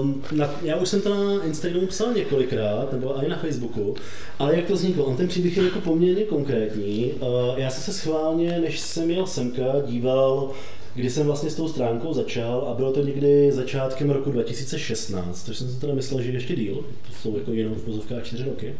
um, 0.00 0.22
na, 0.32 0.50
já 0.62 0.76
už 0.76 0.88
jsem 0.88 1.00
to 1.00 1.14
na 1.14 1.44
Instagramu 1.44 1.86
psal 1.86 2.12
několikrát, 2.12 2.92
nebo 2.92 3.24
i 3.24 3.28
na 3.28 3.36
Facebooku, 3.36 3.94
ale 4.38 4.56
jak 4.56 4.66
to 4.66 4.74
vzniklo? 4.74 5.04
On 5.04 5.16
ten 5.16 5.28
příběh 5.28 5.56
je 5.56 5.64
jako 5.64 5.80
poměrně 5.80 6.24
konkrétní. 6.24 7.12
Uh, 7.12 7.28
já 7.56 7.70
jsem 7.70 7.82
se 7.82 8.00
schválně, 8.00 8.60
než 8.60 8.80
jsem 8.80 9.10
jel 9.10 9.26
semka, 9.26 9.62
díval, 9.86 10.50
kdy 10.94 11.10
jsem 11.10 11.26
vlastně 11.26 11.50
s 11.50 11.54
tou 11.54 11.68
stránkou 11.68 12.12
začal 12.12 12.66
a 12.68 12.74
bylo 12.74 12.92
to 12.92 13.02
někdy 13.02 13.52
začátkem 13.52 14.10
roku 14.10 14.30
2016, 14.30 15.46
což 15.46 15.58
jsem 15.58 15.68
si 15.68 15.80
teda 15.80 15.94
myslel, 15.94 16.22
že 16.22 16.30
ještě 16.30 16.56
díl, 16.56 16.74
to 16.74 17.12
jsou 17.22 17.38
jako 17.38 17.52
jenom 17.52 17.74
v 17.74 17.84
pozovkách 17.84 18.24
čtyři 18.24 18.44
roky. 18.44 18.74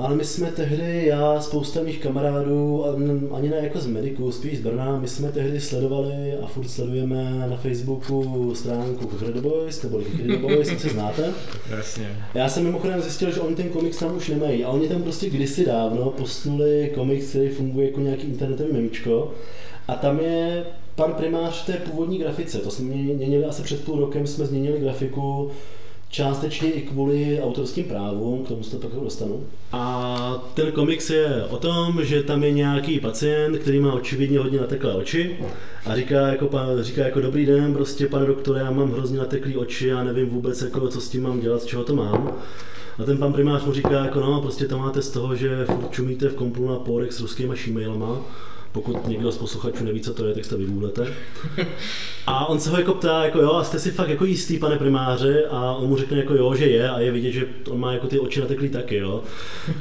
Ale 0.00 0.16
my 0.16 0.24
jsme 0.24 0.52
tehdy, 0.52 1.06
já, 1.06 1.40
spousta 1.40 1.82
mých 1.82 1.98
kamarádů, 1.98 2.84
ani 3.32 3.48
ne 3.48 3.56
jako 3.62 3.80
z 3.80 3.86
Mediku, 3.86 4.32
spíš 4.32 4.58
z 4.58 4.62
Brna, 4.62 4.98
my 4.98 5.08
jsme 5.08 5.32
tehdy 5.32 5.60
sledovali 5.60 6.34
a 6.42 6.46
furt 6.46 6.68
sledujeme 6.68 7.46
na 7.50 7.56
Facebooku 7.56 8.54
stránku 8.54 9.10
the 9.32 9.40
Boys, 9.40 9.82
nebo 9.82 9.98
Kukry 9.98 10.28
the 10.28 10.36
Boys, 10.36 10.72
asi 10.72 10.88
znáte. 10.88 11.32
Jasně. 11.70 12.16
Já 12.34 12.48
jsem 12.48 12.64
mimochodem 12.64 13.00
zjistil, 13.00 13.30
že 13.30 13.40
oni 13.40 13.56
ten 13.56 13.68
komiks 13.68 13.98
tam 13.98 14.16
už 14.16 14.28
nemají 14.28 14.64
a 14.64 14.68
oni 14.68 14.88
tam 14.88 15.02
prostě 15.02 15.30
kdysi 15.30 15.64
dávno 15.64 16.10
postnuli 16.10 16.92
komiks, 16.94 17.28
který 17.28 17.48
funguje 17.48 17.86
jako 17.86 18.00
nějaký 18.00 18.26
internetový 18.26 18.72
memičko 18.72 19.30
a 19.88 19.94
tam 19.94 20.20
je 20.20 20.64
pan 20.94 21.12
primář 21.12 21.62
v 21.62 21.66
té 21.66 21.72
původní 21.72 22.18
grafice, 22.18 22.58
to 22.58 22.70
jsme 22.70 22.86
měnili 22.86 23.44
asi 23.44 23.62
před 23.62 23.84
půl 23.84 24.00
rokem, 24.00 24.26
jsme 24.26 24.46
změnili 24.46 24.80
grafiku, 24.80 25.50
částečně 26.10 26.70
i 26.70 26.80
kvůli 26.80 27.40
autorským 27.42 27.84
právům, 27.84 28.44
k 28.44 28.48
tomu 28.48 28.62
se 28.62 28.70
to 28.70 28.88
pak 28.88 29.00
dostanu. 29.00 29.46
A 29.72 30.50
ten 30.54 30.72
komiks 30.72 31.10
je 31.10 31.44
o 31.50 31.56
tom, 31.56 32.04
že 32.04 32.22
tam 32.22 32.44
je 32.44 32.52
nějaký 32.52 33.00
pacient, 33.00 33.58
který 33.58 33.80
má 33.80 33.92
očividně 33.92 34.38
hodně 34.38 34.60
nateklé 34.60 34.94
oči 34.94 35.36
a 35.86 35.96
říká 35.96 36.20
jako, 36.20 36.50
říká 36.80 37.02
jako 37.02 37.20
dobrý 37.20 37.46
den, 37.46 37.74
prostě 37.74 38.06
pane 38.06 38.26
doktore, 38.26 38.60
já 38.60 38.70
mám 38.70 38.92
hrozně 38.92 39.18
nateklé 39.18 39.56
oči, 39.56 39.86
já 39.86 40.04
nevím 40.04 40.28
vůbec, 40.28 40.62
jako, 40.62 40.88
co 40.88 41.00
s 41.00 41.08
tím 41.08 41.22
mám 41.22 41.40
dělat, 41.40 41.62
z 41.62 41.66
čeho 41.66 41.84
to 41.84 41.94
mám. 41.94 42.32
A 42.98 43.04
ten 43.04 43.18
pan 43.18 43.32
primář 43.32 43.64
mu 43.64 43.72
říká, 43.72 44.04
jako 44.04 44.20
no, 44.20 44.40
prostě 44.40 44.68
to 44.68 44.78
máte 44.78 45.02
z 45.02 45.10
toho, 45.10 45.36
že 45.36 45.64
furt 45.64 45.90
čumíte 45.90 46.28
v 46.28 46.34
komplu 46.34 46.68
na 46.68 46.76
porek 46.76 47.12
s 47.12 47.20
ruskýma 47.20 47.54
šímailama 47.54 48.20
pokud 48.72 49.08
někdo 49.08 49.32
z 49.32 49.38
posluchačů 49.38 49.84
neví, 49.84 50.00
co 50.00 50.14
to 50.14 50.26
je, 50.26 50.34
tak 50.34 50.44
se 50.44 50.50
to 50.50 50.58
vygooglete. 50.58 51.06
A 52.26 52.46
on 52.46 52.60
se 52.60 52.70
ho 52.70 52.78
jako 52.78 52.94
ptá, 52.94 53.24
jako 53.24 53.38
jo, 53.38 53.52
a 53.52 53.64
jste 53.64 53.78
si 53.78 53.90
fakt 53.90 54.08
jako 54.08 54.24
jistý, 54.24 54.58
pane 54.58 54.78
primáře, 54.78 55.44
a 55.50 55.74
on 55.74 55.88
mu 55.88 55.96
řekne 55.96 56.18
jako 56.18 56.34
jo, 56.34 56.54
že 56.54 56.66
je, 56.66 56.90
a 56.90 57.00
je 57.00 57.12
vidět, 57.12 57.32
že 57.32 57.46
on 57.70 57.80
má 57.80 57.92
jako 57.92 58.06
ty 58.06 58.18
oči 58.18 58.40
nateklý 58.40 58.68
taky, 58.68 58.96
jo. 58.96 59.22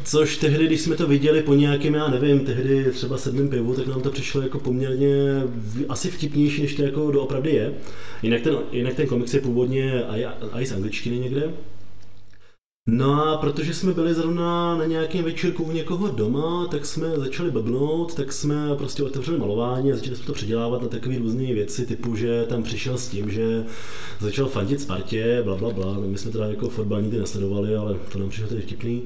Což 0.04 0.38
tehdy, 0.38 0.68
když 0.68 0.82
jsme 0.82 0.96
to 0.96 1.08
viděli 1.08 1.42
po 1.42 1.54
nějakém, 1.54 1.94
já 1.94 2.08
nevím, 2.08 2.40
tehdy 2.40 2.86
třeba 2.92 3.18
sedmém 3.18 3.50
pivu, 3.50 3.76
tak 3.76 3.88
nám 3.88 4.02
to 4.02 4.12
přišlo 4.12 4.42
jako 4.42 4.60
poměrně 4.60 5.44
asi 5.90 6.12
vtipnější, 6.12 6.62
než 6.62 6.76
to 6.76 6.84
jako 6.84 7.12
doopravdy 7.12 7.52
je. 7.52 7.74
Jinak 8.24 8.42
ten, 8.42 8.58
jinak 8.72 8.94
ten 8.94 9.08
komiks 9.08 9.34
je 9.34 9.42
původně 9.42 10.04
i 10.54 10.66
z 10.66 10.74
angličtiny 10.74 11.20
někde, 11.20 11.50
No 12.92 13.24
a 13.24 13.38
protože 13.38 13.74
jsme 13.74 13.94
byli 13.94 14.14
zrovna 14.14 14.78
na 14.78 14.86
nějakém 14.86 15.26
večírku 15.26 15.64
u 15.64 15.72
někoho 15.72 16.08
doma, 16.08 16.68
tak 16.72 16.86
jsme 16.86 17.18
začali 17.18 17.52
blbnout, 17.52 18.16
tak 18.16 18.34
jsme 18.34 18.76
prostě 18.76 19.04
otevřeli 19.04 19.38
malování 19.38 19.92
a 19.92 19.96
začali 19.96 20.16
jsme 20.16 20.26
to 20.26 20.34
předělávat 20.34 20.82
na 20.82 20.88
takové 20.88 21.18
různé 21.18 21.54
věci, 21.54 21.86
typu, 21.86 22.16
že 22.16 22.46
tam 22.50 22.64
přišel 22.64 22.98
s 22.98 23.08
tím, 23.08 23.32
že 23.32 23.64
začal 24.20 24.46
fandit 24.46 24.82
Spartě, 24.82 25.42
bla, 25.44 25.56
bla, 25.56 25.70
bla. 25.70 26.00
My 26.00 26.18
jsme 26.18 26.32
teda 26.32 26.46
jako 26.46 26.70
fotbal 26.70 27.02
nikdy 27.02 27.18
nesledovali, 27.18 27.76
ale 27.76 27.98
to 28.12 28.20
nám 28.20 28.30
přišlo 28.30 28.48
tedy 28.48 28.62
vtipný. 28.62 29.02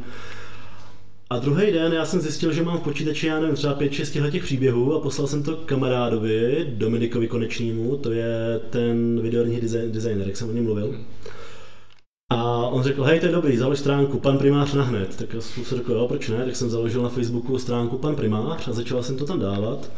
A 1.29 1.39
druhý 1.39 1.71
den 1.71 1.93
já 1.93 2.05
jsem 2.05 2.21
zjistil, 2.21 2.53
že 2.53 2.63
mám 2.63 2.77
v 2.77 2.83
počítači, 2.83 3.27
já 3.27 3.39
nevím, 3.39 3.55
třeba 3.55 3.79
5-6 3.79 4.31
těch 4.31 4.43
příběhů 4.43 4.95
a 4.95 4.99
poslal 4.99 5.27
jsem 5.27 5.43
to 5.43 5.55
kamarádovi, 5.55 6.67
Dominikovi 6.69 7.27
Konečnímu, 7.27 7.97
to 7.97 8.11
je 8.11 8.59
ten 8.69 9.19
videoherní 9.21 9.61
designer, 9.87 10.27
jak 10.27 10.37
jsem 10.37 10.49
o 10.49 10.53
něm 10.53 10.63
mluvil. 10.63 10.95
A 12.29 12.67
on 12.67 12.83
řekl, 12.83 13.03
hej, 13.03 13.19
to 13.19 13.25
je 13.25 13.31
dobrý, 13.31 13.57
založ 13.57 13.79
stránku 13.79 14.19
Pan 14.19 14.37
primář 14.37 14.73
na 14.73 14.83
hned. 14.83 15.15
Tak 15.15 15.33
já 15.33 15.41
jsem 15.41 15.65
si 15.65 15.75
řekl, 15.75 15.91
jo, 15.91 16.07
proč 16.07 16.29
ne? 16.29 16.45
Tak 16.45 16.55
jsem 16.55 16.69
založil 16.69 17.03
na 17.03 17.09
Facebooku 17.09 17.59
stránku 17.59 17.97
Pan 17.97 18.15
primář 18.15 18.67
a 18.67 18.73
začal 18.73 19.03
jsem 19.03 19.17
to 19.17 19.25
tam 19.25 19.39
dávat. 19.39 19.91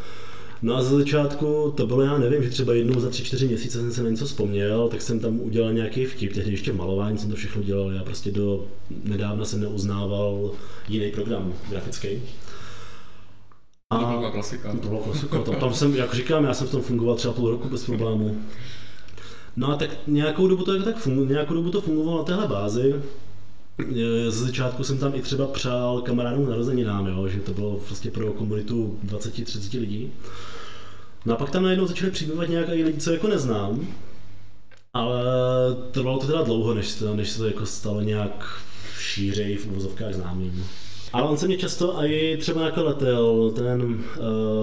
No 0.61 0.75
a 0.75 0.83
za 0.83 0.97
začátku 0.97 1.73
to 1.77 1.87
bylo, 1.87 2.01
já 2.01 2.17
nevím, 2.17 2.43
že 2.43 2.49
třeba 2.49 2.73
jednou 2.73 2.99
za 2.99 3.09
tři, 3.09 3.23
čtyři 3.23 3.47
měsíce 3.47 3.79
jsem 3.79 3.91
se 3.91 4.03
na 4.03 4.09
něco 4.09 4.25
vzpomněl, 4.25 4.87
tak 4.89 5.01
jsem 5.01 5.19
tam 5.19 5.39
udělal 5.39 5.73
nějaký 5.73 6.05
vtip, 6.05 6.33
tehdy 6.33 6.51
ještě 6.51 6.71
v 6.71 6.75
malování 6.75 7.17
jsem 7.17 7.29
to 7.29 7.35
všechno 7.35 7.63
dělal, 7.63 7.91
já 7.91 8.03
prostě 8.03 8.31
do 8.31 8.65
nedávna 9.03 9.45
jsem 9.45 9.61
neuznával 9.61 10.51
jiný 10.87 11.11
program 11.11 11.53
grafický. 11.69 12.21
A 13.89 13.97
to 13.97 14.17
byla 14.19 14.31
klasika. 14.31 14.71
To 14.81 14.87
byla 14.87 15.01
klasika, 15.01 15.39
tam, 15.39 15.55
tam 15.55 15.73
jsem, 15.73 15.95
jak 15.95 16.13
říkám, 16.13 16.43
já 16.43 16.53
jsem 16.53 16.67
v 16.67 16.71
tom 16.71 16.81
fungoval 16.81 17.15
třeba 17.15 17.33
půl 17.33 17.49
roku 17.49 17.69
bez 17.69 17.85
problému. 17.85 18.41
No 19.57 19.71
a 19.71 19.75
tak 19.75 19.89
nějakou 20.07 20.47
dobu 20.47 20.63
to 20.63 20.73
jako 20.73 20.85
tak 20.85 20.97
fungu, 20.97 21.25
nějakou 21.25 21.53
dobu 21.53 21.71
to 21.71 21.81
fungovalo 21.81 22.17
na 22.17 22.23
téhle 22.23 22.47
bázi. 22.47 22.95
Z 24.29 24.33
začátku 24.33 24.83
jsem 24.83 24.97
tam 24.97 25.15
i 25.15 25.21
třeba 25.21 25.47
přál 25.47 26.01
kamarádům 26.01 26.49
narozeninám, 26.49 27.07
jo, 27.07 27.27
že 27.27 27.39
to 27.39 27.53
bylo 27.53 27.79
prostě 27.87 28.11
pro 28.11 28.33
komunitu 28.33 28.99
20-30 29.05 29.79
lidí. 29.79 30.11
No 31.25 31.33
a 31.33 31.37
pak 31.37 31.49
tam 31.49 31.63
najednou 31.63 31.87
začaly 31.87 32.11
přibývat 32.11 32.49
nějaké 32.49 32.71
lidi, 32.71 32.99
co 32.99 33.11
jako 33.11 33.27
neznám, 33.27 33.87
ale 34.93 35.23
trvalo 35.91 36.19
to 36.19 36.27
teda 36.27 36.41
dlouho, 36.41 36.73
než, 36.73 36.93
to, 36.93 37.15
než 37.15 37.29
se 37.29 37.37
to 37.37 37.47
jako 37.47 37.65
stalo 37.65 38.01
nějak 38.01 38.61
šířej 38.99 39.57
v 39.57 39.67
uvozovkách 39.67 40.13
známým. 40.13 40.65
Ale 41.15 41.27
on 41.27 41.37
se 41.37 41.47
mě 41.47 41.57
často 41.57 42.03
i 42.03 42.37
třeba 42.37 42.61
nakladatel, 42.61 43.51
ten 43.55 44.03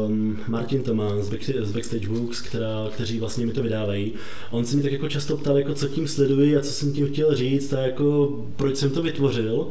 um, 0.07 0.39
Martin 0.49 0.83
Tomán 0.83 1.23
z, 1.23 1.31
Back, 1.31 1.43
z 1.61 1.73
Backstage 1.73 2.09
Books, 2.09 2.41
která, 2.41 2.89
kteří 2.91 3.19
vlastně 3.19 3.47
mi 3.47 3.53
to 3.53 3.63
vydávají, 3.63 4.13
on 4.51 4.65
se 4.65 4.77
mi 4.77 4.83
tak 4.83 4.93
jako 4.93 5.09
často 5.09 5.37
ptal, 5.37 5.59
jako 5.59 5.75
co 5.75 5.89
tím 5.89 6.09
sleduji 6.09 6.57
a 6.57 6.61
co 6.61 6.73
jsem 6.73 6.93
tím 6.93 7.07
chtěl 7.13 7.35
říct 7.35 7.73
a 7.73 7.81
jako 7.81 8.29
proč 8.57 8.77
jsem 8.77 8.91
to 8.91 9.03
vytvořil. 9.03 9.67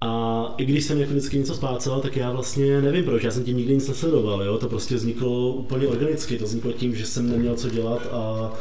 A 0.00 0.54
i 0.58 0.64
když 0.64 0.84
jsem 0.84 0.98
jako 0.98 1.10
vždycky 1.10 1.38
něco 1.38 1.54
spácal, 1.54 2.00
tak 2.00 2.16
já 2.16 2.32
vlastně 2.32 2.82
nevím 2.82 3.04
proč, 3.04 3.22
já 3.22 3.30
jsem 3.30 3.44
tím 3.44 3.56
nikdy 3.56 3.74
nic 3.74 3.88
nesledoval, 3.88 4.42
jo? 4.42 4.58
to 4.58 4.68
prostě 4.68 4.94
vzniklo 4.94 5.52
úplně 5.52 5.88
organicky, 5.88 6.38
to 6.38 6.44
vzniklo 6.44 6.72
tím, 6.72 6.94
že 6.94 7.06
jsem 7.06 7.30
neměl 7.30 7.54
co 7.54 7.68
dělat 7.68 8.08
a 8.12 8.52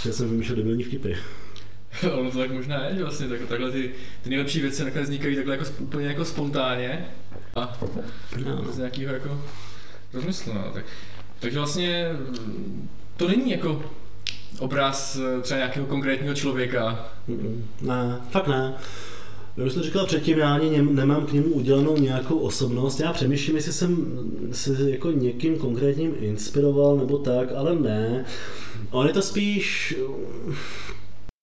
chtěl 0.00 0.12
jsem 0.12 0.30
vymýšlet 0.30 0.56
debilní 0.56 0.84
vtipy. 0.84 1.16
ono 2.12 2.30
to 2.30 2.38
tak 2.38 2.50
možná 2.50 2.84
je, 2.84 2.96
že 2.96 3.02
vlastně 3.02 3.28
tak, 3.28 3.40
takhle 3.48 3.70
ty, 3.70 3.90
ty 4.22 4.30
nejlepší 4.30 4.60
věci 4.60 4.84
nakonec 4.84 5.04
vznikají 5.04 5.36
takhle 5.36 5.56
jako 5.56 5.70
úplně 5.78 6.06
jako 6.06 6.24
spontánně 6.24 7.06
a 7.54 7.78
no. 8.44 8.72
z 8.72 8.78
nějakého 8.78 9.14
jako 9.14 9.40
rozmyslu, 10.12 10.52
no. 10.54 10.70
Tak, 10.74 10.84
takže 11.40 11.58
vlastně 11.58 12.08
to 13.16 13.28
není 13.28 13.50
jako 13.50 13.82
obraz 14.58 15.18
eh, 15.18 15.40
třeba 15.40 15.58
nějakého 15.58 15.86
konkrétního 15.86 16.34
člověka. 16.34 17.08
Ne, 17.82 18.20
fakt 18.30 18.48
ne. 18.48 18.74
Já 19.56 19.64
už 19.64 19.72
jsem 19.72 19.82
říkal 19.82 20.06
předtím, 20.06 20.38
já 20.38 20.54
ani 20.54 20.82
nemám 20.82 21.26
k 21.26 21.32
němu 21.32 21.48
udělanou 21.48 21.96
nějakou 21.96 22.38
osobnost. 22.38 23.00
Já 23.00 23.12
přemýšlím, 23.12 23.56
jestli 23.56 23.72
jsem 23.72 24.18
se 24.52 24.90
jako 24.90 25.10
někým 25.10 25.58
konkrétním 25.58 26.14
inspiroval 26.18 26.96
nebo 26.96 27.18
tak, 27.18 27.48
ale 27.56 27.74
ne. 27.74 28.24
On 28.90 29.06
je 29.06 29.12
to 29.12 29.22
spíš 29.22 29.94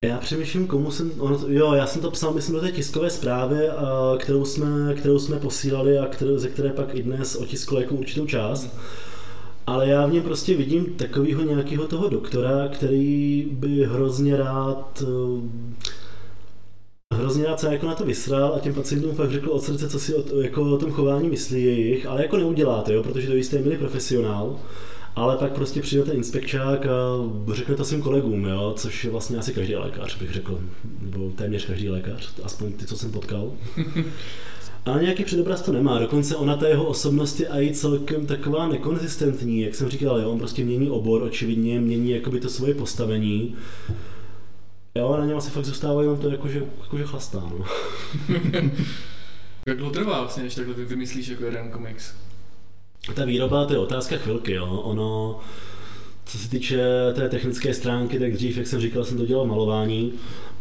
Já 0.04 0.18
přemýšlím, 0.18 0.68
komu 0.68 0.92
jsem, 0.92 1.12
ono, 1.18 1.40
jo, 1.48 1.74
já 1.74 1.88
jsem 1.88 2.02
to 2.02 2.12
psal, 2.12 2.34
myslím, 2.34 2.56
do 2.56 2.62
té 2.62 2.72
tiskové 2.72 3.10
zprávy, 3.10 3.70
a, 3.70 4.16
kterou, 4.20 4.46
jsme, 4.46 4.94
kterou 4.94 5.20
jsme 5.20 5.40
posílali 5.40 6.00
a 6.00 6.06
kterou, 6.06 6.38
ze 6.38 6.50
které 6.50 6.70
pak 6.70 6.96
i 6.96 7.04
dnes 7.04 7.36
otisklo 7.36 7.80
jako 7.80 7.96
určitou 7.96 8.26
část. 8.26 8.78
Ale 9.68 9.88
já 9.88 10.06
v 10.06 10.14
něm 10.14 10.24
prostě 10.24 10.58
vidím 10.58 10.86
takového 10.86 11.44
nějakého 11.44 11.88
toho 11.88 12.10
doktora, 12.10 12.68
který 12.68 13.48
by 13.52 13.86
hrozně 13.86 14.38
rád 14.38 15.04
hrozně 17.14 17.46
rád 17.46 17.60
se 17.60 17.72
jako 17.72 17.86
na 17.86 17.96
to 17.96 18.06
vysral 18.06 18.54
a 18.56 18.60
těm 18.60 18.74
pacientům 18.74 19.16
fakt 19.16 19.32
řekl 19.32 19.50
od 19.50 19.64
srdce, 19.64 19.90
co 19.90 20.00
si 20.00 20.16
o, 20.16 20.42
jako 20.42 20.62
o 20.62 20.78
tom 20.78 20.92
chování 20.92 21.30
myslí 21.30 21.64
jejich, 21.64 22.06
ale 22.06 22.22
jako 22.22 22.38
neuděláte, 22.38 22.94
jo, 22.94 23.04
protože 23.04 23.28
to 23.28 23.56
je 23.56 23.62
milý 23.62 23.78
profesionál 23.78 24.60
ale 25.16 25.38
pak 25.38 25.52
prostě 25.52 25.82
přijde 25.82 26.04
ten 26.04 26.16
inspekčák 26.16 26.86
a 26.86 27.00
řekne 27.54 27.76
to 27.76 27.86
svým 27.86 28.02
kolegům, 28.02 28.46
jo, 28.46 28.74
což 28.78 29.04
je 29.04 29.12
vlastně 29.12 29.38
asi 29.38 29.54
každý 29.54 29.76
lékař, 29.76 30.18
bych 30.18 30.34
řekl, 30.34 30.60
nebo 31.02 31.32
téměř 31.32 31.66
každý 31.66 31.90
lékař, 31.90 32.34
aspoň 32.44 32.72
ty, 32.74 32.86
co 32.86 32.98
jsem 32.98 33.12
potkal. 33.12 33.52
A 34.86 35.00
nějaký 35.00 35.24
předobraz 35.24 35.62
to 35.62 35.72
nemá, 35.72 36.00
dokonce 36.00 36.36
ona 36.36 36.58
ta 36.58 36.68
jeho 36.68 36.86
osobnost 36.86 37.40
je 37.40 37.48
i 37.48 37.74
celkem 37.74 38.26
taková 38.26 38.68
nekonzistentní, 38.68 39.62
jak 39.62 39.76
jsem 39.76 39.90
říkal, 39.90 40.20
jo, 40.20 40.32
on 40.32 40.40
prostě 40.40 40.64
mění 40.64 40.90
obor, 40.90 41.24
očividně 41.24 41.80
mění 41.80 42.12
jakoby 42.12 42.40
to 42.40 42.50
svoje 42.50 42.74
postavení. 42.74 43.56
Jo, 44.96 45.18
na 45.18 45.26
něm 45.26 45.38
asi 45.38 45.50
fakt 45.50 45.66
zůstává 45.66 46.02
jenom 46.02 46.18
to, 46.18 46.30
jakože, 46.30 46.66
jakože 46.82 47.04
chlastá, 47.04 47.40
no. 47.40 47.66
Jak 49.68 49.78
dlouho 49.78 49.94
trvá 49.94 50.22
vlastně, 50.22 50.44
než 50.44 50.56
takhle 50.56 50.74
vymyslíš 50.74 51.28
jako 51.28 51.44
jeden 51.44 51.70
komiks? 51.72 52.14
Ta 53.12 53.26
výroba, 53.26 53.66
to 53.66 53.74
je 53.74 53.80
otázka 53.80 54.18
chvilky, 54.18 54.52
jo. 54.52 54.66
Ono, 54.66 55.40
co 56.26 56.38
se 56.38 56.50
týče 56.50 56.84
té 57.14 57.30
technické 57.30 57.74
stránky, 57.74 58.20
tak 58.20 58.34
dřív, 58.34 58.58
jak 58.58 58.68
jsem 58.68 58.82
říkal, 58.82 59.04
jsem 59.04 59.18
to 59.18 59.26
dělal 59.26 59.46
malování. 59.46 60.14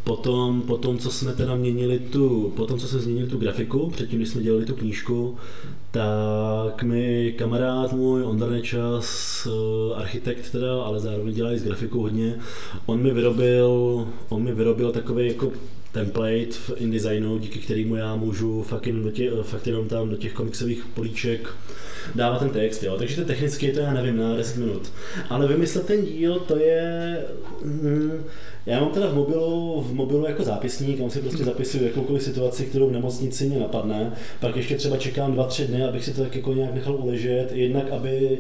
Potom, 0.05 0.63
potom, 0.63 0.99
co 0.99 1.11
jsme 1.11 1.33
teda 1.33 1.55
měnili 1.55 1.99
tu, 1.99 2.53
potom, 2.57 2.79
co 2.79 2.89
jsme 2.89 2.99
změnili 2.99 3.29
tu 3.29 3.39
grafiku, 3.39 3.91
předtím, 3.91 4.19
když 4.19 4.29
jsme 4.29 4.43
dělali 4.43 4.65
tu 4.65 4.75
knížku, 4.75 5.37
tak 5.91 6.83
mi 6.83 7.35
kamarád 7.39 7.93
můj, 7.93 8.23
Ondra 8.23 8.51
Nečas, 8.51 9.47
eh, 9.47 9.95
architekt 9.95 10.51
teda, 10.51 10.83
ale 10.83 11.01
zároveň 11.01 11.35
dělá 11.35 11.53
i 11.53 11.59
s 11.59 11.65
grafikou 11.65 12.01
hodně, 12.01 12.35
on 12.87 13.03
mi 13.03 13.11
vyrobil, 13.11 14.07
on 14.29 14.43
mi 14.43 14.55
vyrobil 14.55 14.93
takový 14.93 15.29
jako 15.29 15.53
template 15.93 16.53
v 16.53 16.73
InDesignu, 16.77 17.39
díky 17.39 17.59
kterému 17.59 17.97
já 17.97 18.17
můžu 18.17 18.63
fakt, 18.63 18.87
jen 18.87 19.03
do 19.03 19.11
tě, 19.11 19.31
fakt 19.43 19.67
jenom 19.67 19.89
tam 19.89 20.11
do 20.11 20.17
těch 20.17 20.33
komiksových 20.33 20.85
políček 20.95 21.49
dávat 22.15 22.39
ten 22.39 22.51
text, 22.51 22.83
jo. 22.83 22.97
Takže 22.99 23.17
to 23.17 23.25
technicky 23.25 23.73
to 23.73 23.81
já 23.81 23.93
nevím, 23.93 24.17
na 24.17 24.37
10 24.37 24.57
minut. 24.57 24.93
Ale 25.29 25.49
vymyslet 25.49 25.87
ten 25.87 26.05
díl, 26.05 26.41
to 26.41 26.57
je... 26.57 27.19
Mm, 27.65 28.25
já 28.67 28.81
mám 28.81 28.91
teda 28.91 29.07
v 29.07 29.15
mobilu, 29.15 29.83
v 29.83 29.95
mobilu 29.95 30.27
jako 30.27 30.45
zápisník, 30.45 30.99
kam 30.99 31.11
si 31.11 31.21
prostě 31.21 31.45
zapisuju 31.45 31.85
jakoukoliv 31.85 32.23
situaci, 32.23 32.65
kterou 32.65 32.89
v 32.89 32.93
nemocnici 32.93 33.45
mě 33.45 33.59
napadne. 33.59 34.13
Pak 34.41 34.57
ještě 34.57 34.77
třeba 34.77 34.97
čekám 34.97 35.33
dva, 35.33 35.45
tři 35.45 35.67
dny, 35.67 35.85
abych 35.85 36.05
si 36.05 36.15
to 36.15 36.23
tak 36.23 36.37
jako 36.37 36.55
nějak 36.55 36.75
nechal 36.75 36.97
uležet, 36.97 37.49
jednak 37.53 37.91
aby 37.91 38.39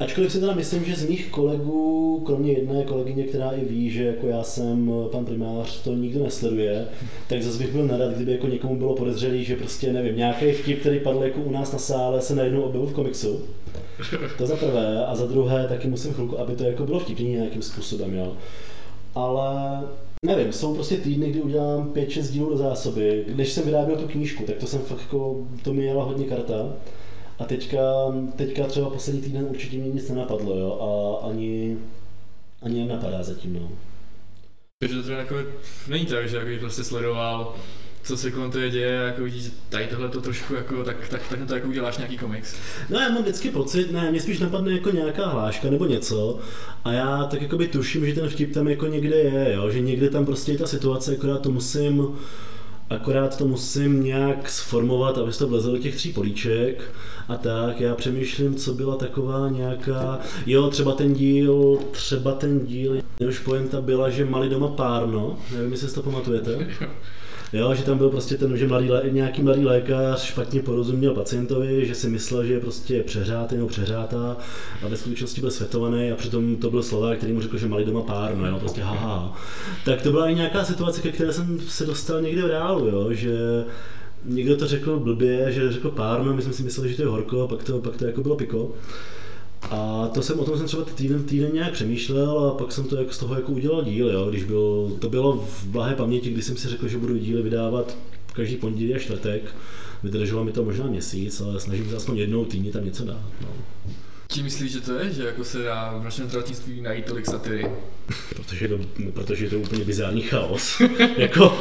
Ačkoliv 0.00 0.32
si 0.32 0.40
teda 0.40 0.54
myslím, 0.54 0.84
že 0.84 0.96
z 0.96 1.08
mých 1.08 1.30
kolegů, 1.30 2.22
kromě 2.26 2.52
jedné 2.52 2.84
kolegyně, 2.84 3.24
která 3.24 3.50
i 3.50 3.64
ví, 3.64 3.90
že 3.90 4.04
jako 4.04 4.26
já 4.26 4.42
jsem 4.42 4.92
pan 5.12 5.24
primář, 5.24 5.82
to 5.82 5.94
nikdo 5.94 6.24
nesleduje, 6.24 6.86
tak 7.28 7.42
zase 7.42 7.58
bych 7.58 7.72
byl 7.72 7.86
nerad, 7.86 8.14
kdyby 8.14 8.32
jako 8.32 8.46
někomu 8.46 8.76
bylo 8.76 8.94
podezřelý, 8.94 9.44
že 9.44 9.56
prostě 9.56 9.92
nevím, 9.92 10.16
nějaký 10.16 10.52
vtip, 10.52 10.80
který 10.80 11.00
padl 11.00 11.22
jako 11.22 11.40
u 11.40 11.50
nás 11.50 11.72
na 11.72 11.78
sále, 11.78 12.20
se 12.20 12.34
najednou 12.34 12.62
objevil 12.62 12.88
v 12.88 12.92
komiksu. 12.92 13.40
To 14.38 14.46
za 14.46 14.56
prvé. 14.56 15.06
A 15.06 15.14
za 15.14 15.26
druhé 15.26 15.68
taky 15.68 15.88
musím 15.88 16.12
chvilku, 16.12 16.40
aby 16.40 16.56
to 16.56 16.64
jako 16.64 16.86
bylo 16.86 17.00
vtipný 17.00 17.28
nějakým 17.28 17.62
způsobem, 17.62 18.14
jo. 18.14 18.32
Ale 19.14 19.80
Nevím, 20.26 20.52
jsou 20.52 20.74
prostě 20.74 20.96
týdny, 20.96 21.30
kdy 21.30 21.40
udělám 21.40 21.92
5-6 21.92 22.32
dílů 22.32 22.50
do 22.50 22.56
zásoby. 22.56 23.24
Když 23.28 23.52
jsem 23.52 23.64
vyráběl 23.64 23.96
tu 23.96 24.08
knížku, 24.08 24.42
tak 24.42 24.56
to 24.56 24.66
jsem 24.66 24.80
fakt 24.80 25.00
jako, 25.00 25.46
to 25.62 25.74
mi 25.74 25.84
jela 25.84 26.04
hodně 26.04 26.24
karta. 26.24 26.72
A 27.38 27.44
teďka, 27.44 27.78
teďka 28.36 28.66
třeba 28.66 28.90
poslední 28.90 29.22
týden 29.22 29.46
určitě 29.50 29.76
mě 29.76 29.88
nic 29.88 30.08
nenapadlo, 30.08 30.58
jo, 30.58 30.78
a 30.80 31.26
ani, 31.28 31.76
ani 32.62 32.80
nenapadá 32.80 33.22
zatím, 33.22 33.52
no. 33.52 33.70
Takže 34.80 34.96
to 34.96 35.02
třeba 35.02 35.18
jako, 35.18 35.34
není 35.88 36.06
tak, 36.06 36.28
že 36.28 36.36
jako 36.36 36.60
prostě 36.60 36.84
sledoval, 36.84 37.54
co 38.02 38.16
se 38.16 38.30
kolem 38.30 38.50
toho 38.50 38.68
děje, 38.68 38.92
jako 38.92 39.22
vidíš, 39.22 39.42
že 39.42 39.50
tady 39.68 39.86
tohle 39.86 40.08
to 40.08 40.20
trošku 40.20 40.54
jako, 40.54 40.84
tak, 40.84 41.08
tak, 41.08 41.28
tak 41.28 41.38
to 41.48 41.54
jako 41.54 41.68
uděláš 41.68 41.96
nějaký 41.98 42.18
komiks. 42.18 42.54
No 42.90 43.00
já 43.00 43.08
mám 43.08 43.22
vždycky 43.22 43.50
pocit, 43.50 43.92
ne, 43.92 44.10
mě 44.10 44.20
spíš 44.20 44.38
napadne 44.38 44.72
jako 44.72 44.90
nějaká 44.90 45.26
hláška 45.26 45.70
nebo 45.70 45.86
něco 45.86 46.38
a 46.84 46.92
já 46.92 47.24
tak 47.24 47.42
jako 47.42 47.58
by 47.58 47.68
tuším, 47.68 48.06
že 48.06 48.14
ten 48.14 48.28
vtip 48.28 48.54
tam 48.54 48.68
jako 48.68 48.86
někde 48.86 49.16
je, 49.16 49.54
jo, 49.54 49.70
že 49.70 49.80
někde 49.80 50.10
tam 50.10 50.26
prostě 50.26 50.52
je 50.52 50.58
ta 50.58 50.66
situace, 50.66 51.12
akorát 51.12 51.42
to 51.42 51.50
musím 51.50 52.16
akorát 52.90 53.38
to 53.38 53.44
musím 53.48 54.04
nějak 54.04 54.50
sformovat, 54.50 55.18
aby 55.18 55.32
to 55.32 55.48
vlezlo 55.48 55.72
do 55.72 55.78
těch 55.78 55.96
tří 55.96 56.12
políček 56.12 56.82
a 57.28 57.36
tak. 57.36 57.80
Já 57.80 57.94
přemýšlím, 57.94 58.54
co 58.54 58.74
byla 58.74 58.96
taková 58.96 59.48
nějaká, 59.48 60.18
jo, 60.46 60.68
třeba 60.70 60.92
ten 60.92 61.14
díl, 61.14 61.78
třeba 61.90 62.32
ten 62.32 62.66
díl, 62.66 62.96
jehož 63.20 63.38
pointa 63.38 63.80
byla, 63.80 64.10
že 64.10 64.24
mali 64.24 64.48
doma 64.48 64.68
párno, 64.68 65.38
nevím, 65.52 65.72
jestli 65.72 65.88
si 65.88 65.94
to 65.94 66.02
pamatujete. 66.02 66.68
Jo, 67.52 67.74
že 67.74 67.82
tam 67.82 67.98
byl 67.98 68.10
prostě 68.10 68.36
ten, 68.36 68.56
že 68.56 68.68
mladý, 68.68 68.90
nějaký 69.10 69.42
mladý 69.42 69.64
lékař 69.64 70.22
špatně 70.22 70.62
porozuměl 70.62 71.14
pacientovi, 71.14 71.86
že 71.86 71.94
si 71.94 72.08
myslel, 72.08 72.44
že 72.44 72.52
je 72.52 72.60
prostě 72.60 73.02
přehrátý 73.02 73.54
nebo 73.54 73.68
přehrátá 73.68 74.36
a 74.82 74.88
ve 74.88 74.96
skutečnosti 74.96 75.40
byl 75.40 75.50
světovaný 75.50 76.10
a 76.10 76.16
přitom 76.16 76.56
to 76.56 76.70
byl 76.70 76.82
Slovák, 76.82 77.18
který 77.18 77.32
mu 77.32 77.40
řekl, 77.40 77.58
že 77.58 77.68
malý 77.68 77.84
doma 77.84 78.02
pár, 78.02 78.36
no 78.36 78.46
jo, 78.46 78.58
prostě 78.58 78.80
haha. 78.80 79.36
Tak 79.84 80.02
to 80.02 80.10
byla 80.10 80.28
i 80.28 80.34
nějaká 80.34 80.64
situace, 80.64 81.00
ke 81.00 81.12
které 81.12 81.32
jsem 81.32 81.60
se 81.60 81.86
dostal 81.86 82.22
někde 82.22 82.42
v 82.42 82.46
reálu, 82.46 82.86
jo, 82.86 83.12
že 83.12 83.64
někdo 84.24 84.56
to 84.56 84.66
řekl 84.66 84.98
blbě, 84.98 85.52
že 85.52 85.72
řekl 85.72 85.90
párno, 85.90 86.34
my 86.34 86.42
jsme 86.42 86.52
si 86.52 86.62
mysleli, 86.62 86.90
že 86.90 86.96
to 86.96 87.02
je 87.02 87.08
horko, 87.08 87.42
a 87.42 87.48
pak 87.48 87.64
to, 87.64 87.78
pak 87.78 87.96
to 87.96 88.04
jako 88.04 88.22
bylo 88.22 88.36
piko. 88.36 88.74
A 89.62 90.08
to 90.14 90.22
jsem 90.22 90.40
o 90.40 90.44
tom 90.44 90.58
jsem 90.58 90.66
třeba 90.66 90.84
týden, 90.84 91.24
týden 91.24 91.54
nějak 91.54 91.72
přemýšlel 91.72 92.38
a 92.38 92.54
pak 92.54 92.72
jsem 92.72 92.84
to 92.84 92.96
jako 92.96 93.12
z 93.12 93.18
toho 93.18 93.34
jako 93.34 93.52
udělal 93.52 93.84
díl, 93.84 94.10
jo, 94.10 94.30
když 94.30 94.44
byl, 94.44 94.96
to 95.00 95.08
bylo 95.08 95.36
v 95.36 95.64
blahé 95.64 95.94
paměti, 95.94 96.30
kdy 96.30 96.42
jsem 96.42 96.56
si 96.56 96.68
řekl, 96.68 96.88
že 96.88 96.98
budu 96.98 97.16
díly 97.16 97.42
vydávat 97.42 97.96
každý 98.32 98.56
pondělí 98.56 98.94
a 98.94 98.98
čtvrtek. 98.98 99.54
Vydrželo 100.02 100.44
mi 100.44 100.52
to 100.52 100.64
možná 100.64 100.86
měsíc, 100.86 101.40
ale 101.40 101.60
snažím 101.60 101.90
se 101.90 101.96
aspoň 101.96 102.16
jednou 102.16 102.44
týdně 102.44 102.72
tam 102.72 102.84
něco 102.84 103.04
dát. 103.04 103.22
No. 103.40 103.48
Čím 104.32 104.44
myslíš, 104.44 104.72
že 104.72 104.80
to 104.80 104.94
je, 104.94 105.12
že 105.12 105.26
jako 105.26 105.44
se 105.44 105.62
dá 105.62 105.98
v 105.98 106.04
našem 106.04 106.28
zdravotnictví 106.28 106.80
najít 106.80 107.04
tolik 107.04 107.26
satiry? 107.26 107.70
protože, 108.36 108.68
to, 108.68 108.78
protože 109.14 109.44
je 109.44 109.50
to 109.50 109.58
úplně 109.58 109.84
bizární 109.84 110.22
chaos. 110.22 110.82
jako, 111.16 111.58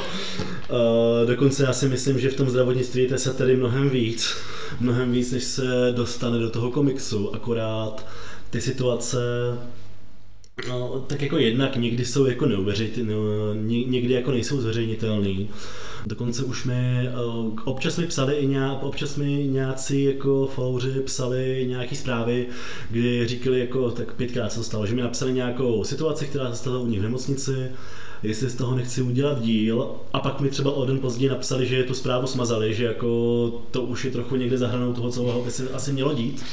uh, 0.69 1.27
dokonce 1.27 1.63
já 1.63 1.73
si 1.73 1.89
myslím, 1.89 2.19
že 2.19 2.29
v 2.29 2.35
tom 2.35 2.49
zdravotnictví 2.49 3.01
je 3.01 3.09
té 3.09 3.17
satiry 3.17 3.55
mnohem 3.55 3.89
víc. 3.89 4.37
Mnohem 4.79 5.11
víc, 5.11 5.31
než 5.31 5.43
se 5.43 5.93
dostane 5.95 6.39
do 6.39 6.49
toho 6.49 6.71
komiksu. 6.71 7.35
Akorát 7.35 8.05
ty 8.49 8.61
situace 8.61 9.17
No, 10.67 11.05
tak 11.07 11.21
jako 11.21 11.37
jednak 11.37 11.75
někdy 11.75 12.05
jsou 12.05 12.25
jako 12.25 12.45
neuvěřitelné, 12.45 13.13
no, 13.13 13.53
někdy 13.87 14.13
jako 14.13 14.31
nejsou 14.31 14.61
zveřejnitelný. 14.61 15.49
Dokonce 16.05 16.43
už 16.43 16.65
mi, 16.65 17.07
eh, 17.07 17.11
občas 17.63 17.97
mi 17.97 18.07
psali 18.07 18.35
i 18.35 18.47
nějak, 18.47 18.83
občas 18.83 19.15
mi 19.15 19.47
nějací 19.47 20.03
jako 20.03 20.47
followři 20.55 20.89
psali 20.89 21.65
nějaký 21.67 21.95
zprávy, 21.95 22.47
kdy 22.89 23.27
říkali 23.27 23.59
jako, 23.59 23.91
tak 23.91 24.13
pětkrát 24.13 24.51
se 24.51 24.57
to 24.57 24.63
stalo, 24.63 24.85
že 24.85 24.95
mi 24.95 25.01
napsali 25.01 25.33
nějakou 25.33 25.83
situaci, 25.83 26.25
která 26.25 26.51
se 26.51 26.57
stala 26.57 26.79
u 26.79 26.87
nich 26.87 26.99
v 26.99 27.03
nemocnici, 27.03 27.69
jestli 28.23 28.49
z 28.49 28.55
toho 28.55 28.75
nechci 28.75 29.01
udělat 29.01 29.41
díl 29.41 29.91
a 30.13 30.19
pak 30.19 30.39
mi 30.41 30.49
třeba 30.49 30.71
o 30.71 30.85
den 30.85 30.99
později 30.99 31.29
napsali, 31.29 31.67
že 31.67 31.83
tu 31.83 31.93
zprávu 31.93 32.27
smazali, 32.27 32.73
že 32.73 32.83
jako 32.83 33.07
to 33.71 33.81
už 33.81 34.05
je 34.05 34.11
trochu 34.11 34.35
někde 34.35 34.57
za 34.57 34.67
hranou 34.67 34.93
toho, 34.93 35.11
co 35.11 35.41
by 35.45 35.51
se 35.51 35.69
asi 35.69 35.93
mělo 35.93 36.13
dít. 36.13 36.45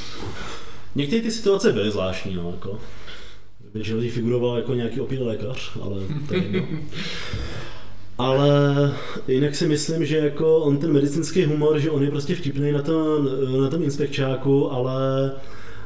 Některé 0.94 1.22
ty 1.22 1.31
situace 1.31 1.72
byly 1.72 1.90
zvláštní, 1.90 2.35
no, 2.35 2.50
jako. 2.50 2.79
Většinou 3.74 4.00
figuroval 4.00 4.57
jako 4.57 4.74
nějaký 4.74 5.00
opilý 5.00 5.22
lékař, 5.22 5.70
ale 5.83 6.00
to 6.29 6.35
je 6.35 6.42
jedno. 6.42 6.66
Ale 8.18 8.48
jinak 9.29 9.55
si 9.55 9.68
myslím, 9.68 10.07
že 10.07 10.18
jako 10.18 10.59
on 10.59 10.79
ten 10.79 10.92
medicínský 10.92 11.44
humor, 11.44 11.79
že 11.79 11.90
on 11.90 12.03
je 12.03 12.11
prostě 12.11 12.35
vtipný 12.35 12.72
na, 12.72 12.83
to, 12.83 13.22
na 13.61 13.70
tom 13.70 13.83
inspekčáku, 13.83 14.72
ale 14.72 15.33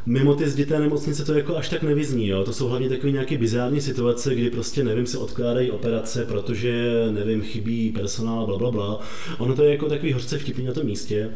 mimo 0.08 0.34
ty 0.34 0.48
zděté 0.48 0.80
nemocnice 0.80 1.24
to 1.24 1.34
jako 1.34 1.56
až 1.56 1.68
tak 1.68 1.82
nevyzní. 1.82 2.28
Jo. 2.28 2.44
To 2.44 2.52
jsou 2.52 2.68
hlavně 2.68 2.88
takové 2.88 3.12
nějaké 3.12 3.38
bizární 3.38 3.80
situace, 3.80 4.34
kdy 4.34 4.50
prostě, 4.50 4.84
nevím, 4.84 5.06
se 5.06 5.18
odkládají 5.18 5.70
operace, 5.70 6.24
protože, 6.24 7.04
nevím, 7.10 7.42
chybí 7.42 7.92
personál, 7.92 8.46
bla, 8.46 8.58
bla, 8.58 8.70
bla. 8.70 9.00
Ono 9.38 9.54
to 9.54 9.64
je 9.64 9.70
jako 9.70 9.88
takový 9.88 10.12
hořce 10.12 10.38
vtipný 10.38 10.64
na 10.64 10.72
tom 10.72 10.86
místě. 10.86 11.30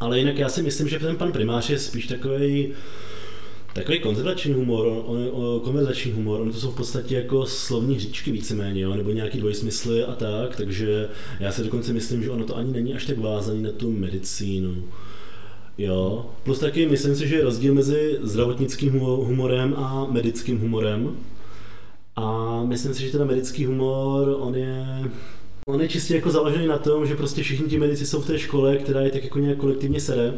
Ale 0.00 0.18
jinak 0.18 0.38
já 0.38 0.48
si 0.48 0.62
myslím, 0.62 0.88
že 0.88 0.98
ten 0.98 1.16
pan 1.16 1.32
primář 1.32 1.70
je 1.70 1.78
spíš 1.78 2.06
takový 2.06 2.72
Takový 3.74 4.00
konzervační 4.00 4.52
humor, 4.52 4.86
on, 5.06 5.28
on, 5.32 5.60
konverzační 5.60 6.12
humor, 6.12 6.40
ono 6.40 6.52
to 6.52 6.60
jsou 6.60 6.70
v 6.70 6.76
podstatě 6.76 7.14
jako 7.14 7.46
slovní 7.46 7.94
hříčky 7.96 8.32
víceméně, 8.32 8.80
jo, 8.80 8.94
nebo 8.94 9.10
nějaký 9.10 9.38
dvojsmysly 9.38 10.04
a 10.04 10.14
tak, 10.14 10.56
takže 10.56 11.08
já 11.40 11.52
si 11.52 11.62
dokonce 11.62 11.92
myslím, 11.92 12.22
že 12.22 12.30
ono 12.30 12.44
to 12.44 12.56
ani 12.56 12.72
není 12.72 12.94
až 12.94 13.06
tak 13.06 13.18
vázaný 13.18 13.62
na 13.62 13.70
tu 13.72 13.90
medicínu. 13.90 14.84
Jo. 15.78 16.26
Plus 16.42 16.58
taky 16.58 16.86
myslím 16.86 17.16
si, 17.16 17.28
že 17.28 17.36
je 17.36 17.44
rozdíl 17.44 17.74
mezi 17.74 18.18
zdravotnickým 18.22 18.92
humorem 19.00 19.74
a 19.76 20.06
medickým 20.10 20.60
humorem. 20.60 21.16
A 22.16 22.60
myslím 22.64 22.94
si, 22.94 23.02
že 23.02 23.12
ten 23.12 23.22
americký 23.22 23.66
humor, 23.66 24.36
on 24.40 24.54
je, 24.54 24.86
on 25.66 25.80
je 25.80 25.88
čistě 25.88 26.14
jako 26.14 26.30
založený 26.30 26.66
na 26.66 26.78
tom, 26.78 27.06
že 27.06 27.16
prostě 27.16 27.42
všichni 27.42 27.68
ti 27.68 27.78
medici 27.78 28.06
jsou 28.06 28.20
v 28.20 28.26
té 28.26 28.38
škole, 28.38 28.76
která 28.76 29.00
je 29.00 29.10
tak 29.10 29.24
jako 29.24 29.38
nějak 29.38 29.58
kolektivně 29.58 30.00
sere. 30.00 30.34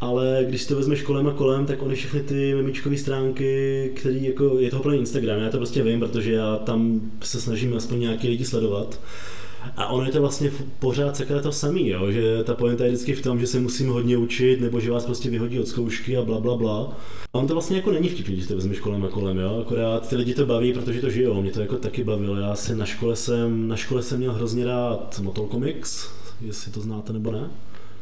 Ale 0.00 0.44
když 0.48 0.62
si 0.62 0.68
to 0.68 0.76
vezmeš 0.76 1.02
kolem 1.02 1.26
a 1.26 1.32
kolem, 1.32 1.66
tak 1.66 1.82
oni 1.82 1.94
všechny 1.94 2.20
ty 2.20 2.54
memičkové 2.54 2.96
stránky, 2.96 3.90
které 3.94 4.16
jako, 4.16 4.58
je 4.58 4.70
to 4.70 4.78
plný 4.78 4.98
Instagram, 4.98 5.40
já 5.40 5.50
to 5.50 5.56
prostě 5.56 5.82
vím, 5.82 6.00
protože 6.00 6.32
já 6.32 6.56
tam 6.56 7.00
se 7.22 7.40
snažím 7.40 7.76
aspoň 7.76 8.00
nějaký 8.00 8.28
lidi 8.28 8.44
sledovat. 8.44 9.00
A 9.76 9.86
ono 9.86 10.06
je 10.06 10.12
to 10.12 10.20
vlastně 10.20 10.50
pořád 10.78 11.16
sakra 11.16 11.42
to 11.42 11.52
samý, 11.52 11.88
jo? 11.88 12.10
že 12.10 12.44
ta 12.44 12.54
pointa 12.54 12.84
je 12.84 12.90
vždycky 12.90 13.14
v 13.14 13.22
tom, 13.22 13.40
že 13.40 13.46
se 13.46 13.60
musím 13.60 13.88
hodně 13.88 14.16
učit, 14.16 14.60
nebo 14.60 14.80
že 14.80 14.90
vás 14.90 15.04
prostě 15.04 15.30
vyhodí 15.30 15.60
od 15.60 15.68
zkoušky 15.68 16.16
a 16.16 16.22
bla 16.22 16.40
bla 16.40 16.56
bla. 16.56 16.96
A 17.32 17.38
on 17.38 17.46
to 17.46 17.54
vlastně 17.54 17.76
jako 17.76 17.90
není 17.90 18.08
vtipný, 18.08 18.34
když 18.34 18.46
to 18.46 18.54
vezmeš 18.54 18.80
kolem 18.80 19.04
a 19.04 19.08
kolem, 19.08 19.38
jo? 19.38 19.58
akorát 19.60 20.08
ty 20.08 20.16
lidi 20.16 20.34
to 20.34 20.46
baví, 20.46 20.72
protože 20.72 21.00
to 21.00 21.10
žijou, 21.10 21.42
mě 21.42 21.50
to 21.50 21.60
jako 21.60 21.76
taky 21.76 22.04
bavilo. 22.04 22.36
Já 22.36 22.54
si 22.54 22.74
na 22.74 22.86
škole 22.86 23.16
jsem, 23.16 23.68
na 23.68 23.76
škole 23.76 24.02
jsem 24.02 24.18
měl 24.18 24.32
hrozně 24.32 24.64
rád 24.64 25.20
Motor 25.22 25.48
Comics, 25.48 26.08
jestli 26.40 26.72
to 26.72 26.80
znáte 26.80 27.12
nebo 27.12 27.30
ne. 27.30 27.50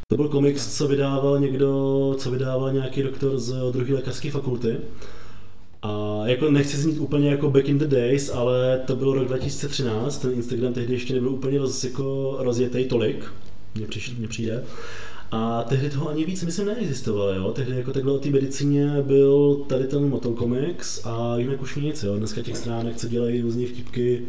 To 0.08 0.16
byl 0.16 0.28
komiks, 0.28 0.76
co 0.76 0.88
vydával 0.88 1.40
někdo, 1.40 2.14
co 2.18 2.30
vydával 2.30 2.72
nějaký 2.72 3.02
doktor 3.02 3.38
z 3.38 3.72
druhé 3.72 3.94
lékařské 3.94 4.30
fakulty. 4.30 4.76
A 5.84 6.22
jako 6.24 6.50
nechci 6.50 6.76
znít 6.76 6.98
úplně 6.98 7.30
jako 7.30 7.50
back 7.50 7.68
in 7.68 7.78
the 7.78 7.86
days, 7.86 8.30
ale 8.30 8.82
to 8.86 8.96
byl 8.96 9.12
rok 9.12 9.28
2013, 9.28 10.18
ten 10.18 10.32
Instagram 10.32 10.72
tehdy 10.72 10.92
ještě 10.94 11.14
nebyl 11.14 11.28
úplně 11.28 11.58
roz, 11.58 11.84
jako 11.84 12.36
rozjetý 12.38 12.84
tolik, 12.84 13.24
mně, 13.74 13.86
přišlo, 13.86 14.14
mně 14.18 14.28
přijde. 14.28 14.64
A 15.30 15.62
tehdy 15.62 15.90
toho 15.90 16.08
ani 16.08 16.24
víc, 16.24 16.44
myslím, 16.44 16.66
neexistovalo, 16.66 17.34
jo. 17.34 17.52
Tehdy 17.52 17.76
jako 17.76 17.92
takhle 17.92 18.12
o 18.12 18.18
té 18.18 18.30
medicíně 18.30 19.02
byl 19.02 19.64
tady 19.68 19.84
ten 19.84 20.08
Motel 20.08 20.32
Comics 20.32 21.06
a 21.06 21.36
jinak 21.36 21.62
už 21.62 21.76
nic, 21.76 22.02
jo. 22.02 22.16
Dneska 22.16 22.42
těch 22.42 22.56
stránek, 22.56 22.96
co 22.96 23.08
dělají 23.08 23.40
různé 23.40 23.66
vtipky 23.66 24.22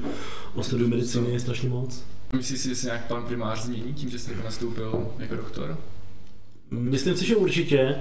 o 0.55 0.63
studiu 0.63 0.89
medicíny, 0.89 1.31
je 1.31 1.39
strašně 1.39 1.69
moc. 1.69 2.03
Myslíš 2.33 2.59
si, 2.59 2.69
že 2.69 2.75
se 2.75 2.87
nějak 2.87 3.07
pan 3.07 3.23
primář 3.23 3.63
změní 3.63 3.93
tím, 3.93 4.09
že 4.09 4.19
jsi 4.19 4.31
nastoupil 4.43 5.07
jako 5.19 5.35
doktor? 5.35 5.77
Myslím 6.71 7.17
si, 7.17 7.25
že 7.25 7.35
určitě. 7.35 7.95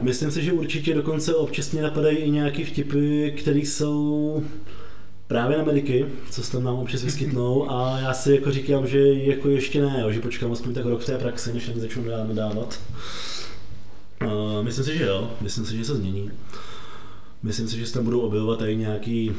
Myslím 0.00 0.30
si, 0.30 0.42
že 0.42 0.52
určitě 0.52 0.94
dokonce 0.94 1.34
občas 1.34 1.72
mě 1.72 1.82
napadají 1.82 2.16
i 2.16 2.30
nějaké 2.30 2.64
vtipy, 2.64 3.30
které 3.30 3.58
jsou 3.58 4.42
právě 5.26 5.58
na 5.58 5.64
mediky, 5.64 6.06
co 6.30 6.42
se 6.42 6.52
tam 6.52 6.64
nám 6.64 6.74
občas 6.74 7.02
vyskytnou 7.02 7.70
a 7.70 7.98
já 7.98 8.14
si 8.14 8.32
jako 8.32 8.52
říkám, 8.52 8.86
že 8.86 9.14
jako 9.14 9.48
ještě 9.48 9.82
ne, 9.82 10.04
že 10.10 10.20
počkám 10.20 10.52
aspoň 10.52 10.74
tak 10.74 10.84
rok 10.84 11.00
v 11.00 11.06
té 11.06 11.18
praxi, 11.18 11.52
než 11.52 11.68
na 11.68 11.74
začnu 11.76 12.04
nadávat. 12.04 12.80
Uh, 14.24 14.64
myslím 14.64 14.84
si, 14.84 14.98
že 14.98 15.04
jo, 15.04 15.30
myslím 15.40 15.66
si, 15.66 15.76
že 15.76 15.84
se 15.84 15.94
změní. 15.94 16.30
Myslím 17.42 17.68
si, 17.68 17.78
že 17.78 17.86
se 17.86 17.94
tam 17.94 18.04
budou 18.04 18.20
objevovat 18.20 18.62
i 18.62 18.76
nějaký 18.76 19.32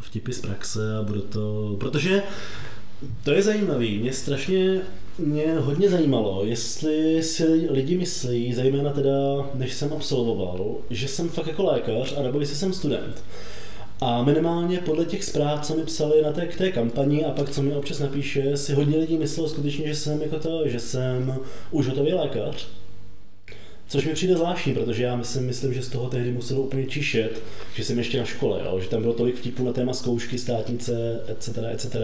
vtipy 0.00 0.32
z 0.32 0.40
praxe 0.40 0.96
a 0.98 1.02
bude 1.02 1.20
to, 1.20 1.76
protože 1.80 2.22
to 3.24 3.32
je 3.32 3.42
zajímavý, 3.42 3.98
mě 3.98 4.12
strašně 4.12 4.80
mě 5.18 5.54
hodně 5.58 5.90
zajímalo, 5.90 6.44
jestli 6.44 7.22
si 7.22 7.44
lidi 7.70 7.98
myslí, 7.98 8.54
zejména 8.54 8.92
teda, 8.92 9.50
než 9.54 9.74
jsem 9.74 9.92
absolvoval, 9.92 10.74
že 10.90 11.08
jsem 11.08 11.28
fakt 11.28 11.46
jako 11.46 11.64
lékař, 11.64 12.14
a 12.18 12.22
nebo 12.22 12.40
jestli 12.40 12.56
jsem 12.56 12.72
student. 12.72 13.24
A 14.00 14.22
minimálně 14.22 14.78
podle 14.78 15.04
těch 15.04 15.24
zpráv, 15.24 15.66
co 15.66 15.74
mi 15.74 15.82
psali 15.82 16.22
na 16.22 16.32
té, 16.32 16.46
k 16.46 16.56
té 16.56 16.72
kampani 16.72 17.24
a 17.24 17.30
pak 17.30 17.50
co 17.50 17.62
mi 17.62 17.74
občas 17.74 17.98
napíše, 17.98 18.56
si 18.56 18.74
hodně 18.74 18.98
lidí 18.98 19.18
myslelo 19.18 19.48
skutečně, 19.48 19.88
že 19.88 19.94
jsem 19.94 20.22
jako 20.22 20.38
to, 20.38 20.68
že 20.68 20.80
jsem 20.80 21.38
už 21.70 21.86
hotový 21.88 22.12
lékař. 22.12 22.68
Což 23.88 24.04
mi 24.04 24.14
přijde 24.14 24.34
zvláštní, 24.34 24.74
protože 24.74 25.02
já 25.02 25.16
myslím, 25.16 25.46
myslím, 25.46 25.74
že 25.74 25.82
z 25.82 25.88
toho 25.88 26.08
tehdy 26.08 26.32
muselo 26.32 26.62
úplně 26.62 26.86
čišet, 26.86 27.42
že 27.74 27.84
jsem 27.84 27.98
ještě 27.98 28.18
na 28.18 28.24
škole, 28.24 28.60
jo? 28.64 28.80
že 28.80 28.88
tam 28.88 29.02
bylo 29.02 29.14
tolik 29.14 29.36
vtipů 29.36 29.64
na 29.64 29.72
téma 29.72 29.92
zkoušky, 29.92 30.38
státnice, 30.38 31.20
etc., 31.28 31.58
etc., 31.72 31.96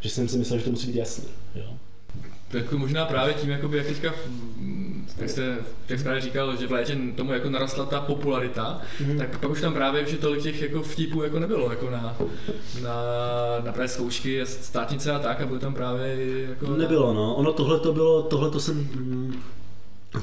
že 0.00 0.08
jsem 0.08 0.28
si 0.28 0.38
myslel, 0.38 0.58
že 0.58 0.64
to 0.64 0.70
musí 0.70 0.86
být 0.86 0.96
jasný. 0.96 1.24
Jo? 1.54 1.64
Tak 2.48 2.72
možná 2.72 3.04
právě 3.04 3.34
tím, 3.34 3.50
jakoby, 3.50 3.78
jak 3.78 3.86
teďka, 3.86 4.14
jak 5.18 5.30
jste 5.30 5.56
jak 5.88 6.02
právě 6.02 6.20
říkal, 6.20 6.56
že 6.56 6.66
v 6.66 6.72
létě 6.72 6.98
tomu 7.16 7.32
jako 7.32 7.50
narostla 7.50 7.86
ta 7.86 8.00
popularita, 8.00 8.80
mm-hmm. 9.00 9.18
tak 9.18 9.38
pak 9.38 9.50
už 9.50 9.60
tam 9.60 9.74
právě 9.74 10.06
že 10.06 10.16
tolik 10.16 10.42
těch 10.42 10.62
jako 10.62 10.82
vtipů 10.82 11.22
jako 11.22 11.38
nebylo, 11.38 11.70
jako 11.70 11.90
na, 11.90 12.16
na, 12.82 12.92
na 13.64 13.72
právě 13.72 13.88
zkoušky, 13.88 14.46
státnice 14.46 15.12
a 15.12 15.18
tak, 15.18 15.40
a 15.40 15.46
bylo 15.46 15.58
tam 15.58 15.74
právě 15.74 16.16
jako... 16.48 16.76
Nebylo, 16.76 17.14
no. 17.14 17.34
Ono 17.34 17.52
tohle 17.52 17.80
to 17.80 17.92
bylo, 17.92 18.22
tohle 18.22 18.50
to 18.50 18.60
jsem 18.60 18.88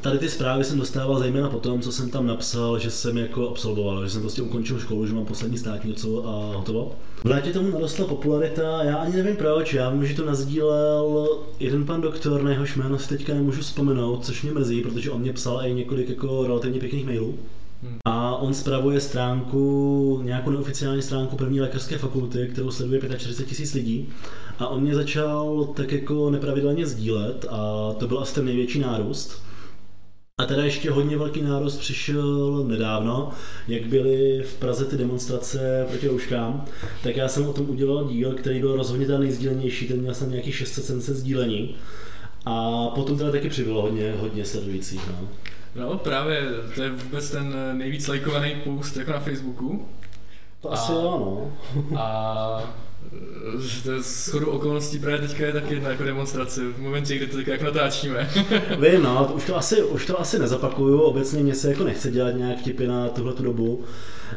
Tady 0.01 0.17
ty 0.19 0.29
zprávy 0.29 0.63
jsem 0.63 0.79
dostával 0.79 1.19
zejména 1.19 1.49
po 1.49 1.59
tom, 1.59 1.81
co 1.81 1.91
jsem 1.91 2.09
tam 2.09 2.27
napsal, 2.27 2.79
že 2.79 2.91
jsem 2.91 3.17
jako 3.17 3.49
absolvoval, 3.49 4.03
že 4.03 4.09
jsem 4.09 4.21
prostě 4.21 4.41
ukončil 4.41 4.79
školu, 4.79 5.07
že 5.07 5.13
mám 5.13 5.25
poslední 5.25 5.57
státnicu 5.57 6.27
a 6.27 6.51
hotovo. 6.55 6.91
V 7.23 7.29
létě 7.29 7.53
tomu 7.53 7.71
narostla 7.71 8.07
popularita, 8.07 8.83
já 8.83 8.95
ani 8.95 9.15
nevím 9.15 9.35
proč, 9.35 9.73
já 9.73 9.89
vím, 9.89 10.05
že 10.05 10.15
to 10.15 10.25
nazdílel 10.25 11.29
jeden 11.59 11.85
pan 11.85 12.01
doktor, 12.01 12.43
na 12.43 12.51
jehož 12.51 12.75
jméno 12.75 12.99
si 12.99 13.09
teďka 13.09 13.33
nemůžu 13.33 13.61
vzpomenout, 13.61 14.25
což 14.25 14.43
mě 14.43 14.51
mezí, 14.51 14.81
protože 14.81 15.11
on 15.11 15.21
mě 15.21 15.33
psal 15.33 15.61
i 15.65 15.73
několik 15.73 16.09
jako 16.09 16.47
relativně 16.47 16.79
pěkných 16.79 17.05
mailů. 17.05 17.35
Hmm. 17.83 17.97
A 18.05 18.35
on 18.35 18.53
spravuje 18.53 19.01
stránku, 19.01 20.21
nějakou 20.23 20.49
neoficiální 20.49 21.01
stránku 21.01 21.35
první 21.35 21.61
lékařské 21.61 21.97
fakulty, 21.97 22.49
kterou 22.51 22.71
sleduje 22.71 23.01
45 23.17 23.49
tisíc 23.49 23.73
lidí. 23.73 24.09
A 24.59 24.67
on 24.67 24.81
mě 24.81 24.95
začal 24.95 25.69
tak 25.75 25.91
jako 25.91 26.29
nepravidelně 26.29 26.85
sdílet 26.85 27.45
a 27.49 27.93
to 27.97 28.07
byl 28.07 28.19
asi 28.19 28.35
ten 28.35 28.45
největší 28.45 28.79
nárůst. 28.79 29.44
A 30.41 30.45
teda 30.45 30.63
ještě 30.63 30.91
hodně 30.91 31.17
velký 31.17 31.41
nárost 31.41 31.77
přišel 31.77 32.63
nedávno, 32.63 33.29
jak 33.67 33.85
byly 33.85 34.43
v 34.43 34.53
Praze 34.53 34.85
ty 34.85 34.97
demonstrace 34.97 35.85
proti 35.89 36.07
rouškám, 36.07 36.65
tak 37.03 37.15
já 37.15 37.27
jsem 37.27 37.49
o 37.49 37.53
tom 37.53 37.69
udělal 37.69 38.07
díl, 38.07 38.33
který 38.33 38.59
byl 38.59 38.75
rozhodně 38.75 39.07
ten 39.07 39.21
nejsdílenější, 39.21 39.87
ten 39.87 39.99
měl 39.99 40.13
jsem 40.13 40.31
nějaký 40.31 40.51
600-700 40.51 41.13
sdílení. 41.13 41.75
A 42.45 42.87
potom 42.95 43.17
teda 43.17 43.31
taky 43.31 43.49
přibylo 43.49 43.81
hodně, 43.81 44.15
hodně 44.19 44.45
sledujících. 44.45 45.01
No. 45.07 45.29
no 45.75 45.97
právě, 45.97 46.41
to 46.75 46.83
je 46.83 46.89
vůbec 46.89 47.31
ten 47.31 47.77
nejvíc 47.77 48.07
lajkovaný 48.07 48.55
post 48.63 48.97
jako 48.97 49.11
na 49.11 49.19
Facebooku. 49.19 49.87
To 50.61 50.71
asi 50.71 50.91
a, 50.91 50.95
jo, 50.95 51.51
no. 51.91 51.99
a 51.99 52.75
je 53.85 54.01
shodou 54.01 54.47
okolností 54.47 54.99
právě 54.99 55.27
teďka 55.27 55.45
je 55.45 55.53
taky 55.53 55.73
jedna 55.73 55.89
jako 55.89 56.03
demonstrace 56.03 56.61
v 56.61 56.81
momentě, 56.81 57.15
kdy 57.15 57.27
to 57.27 57.37
teďka 57.37 57.51
jak 57.51 57.61
natáčíme. 57.61 58.29
Vím, 58.79 59.03
no, 59.03 59.31
už 59.35 59.45
to, 59.45 59.57
asi, 59.57 59.83
už 59.83 60.05
to 60.05 60.19
asi 60.21 60.39
nezapakuju, 60.39 60.99
obecně 60.99 61.43
mě 61.43 61.55
se 61.55 61.69
jako 61.69 61.83
nechce 61.83 62.11
dělat 62.11 62.31
nějak 62.31 62.59
vtipy 62.59 62.87
na 62.87 63.09
tuhle 63.09 63.33
dobu. 63.39 63.83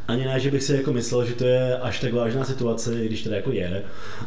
Ani 0.08 0.24
ne, 0.24 0.40
že 0.40 0.50
bych 0.50 0.62
si 0.62 0.74
jako 0.74 0.92
myslel, 0.92 1.24
že 1.24 1.34
to 1.34 1.44
je 1.44 1.78
až 1.78 2.00
tak 2.00 2.12
vážná 2.12 2.44
situace, 2.44 3.04
i 3.04 3.06
když 3.06 3.22
to 3.22 3.30
jako 3.30 3.52
je, 3.52 3.84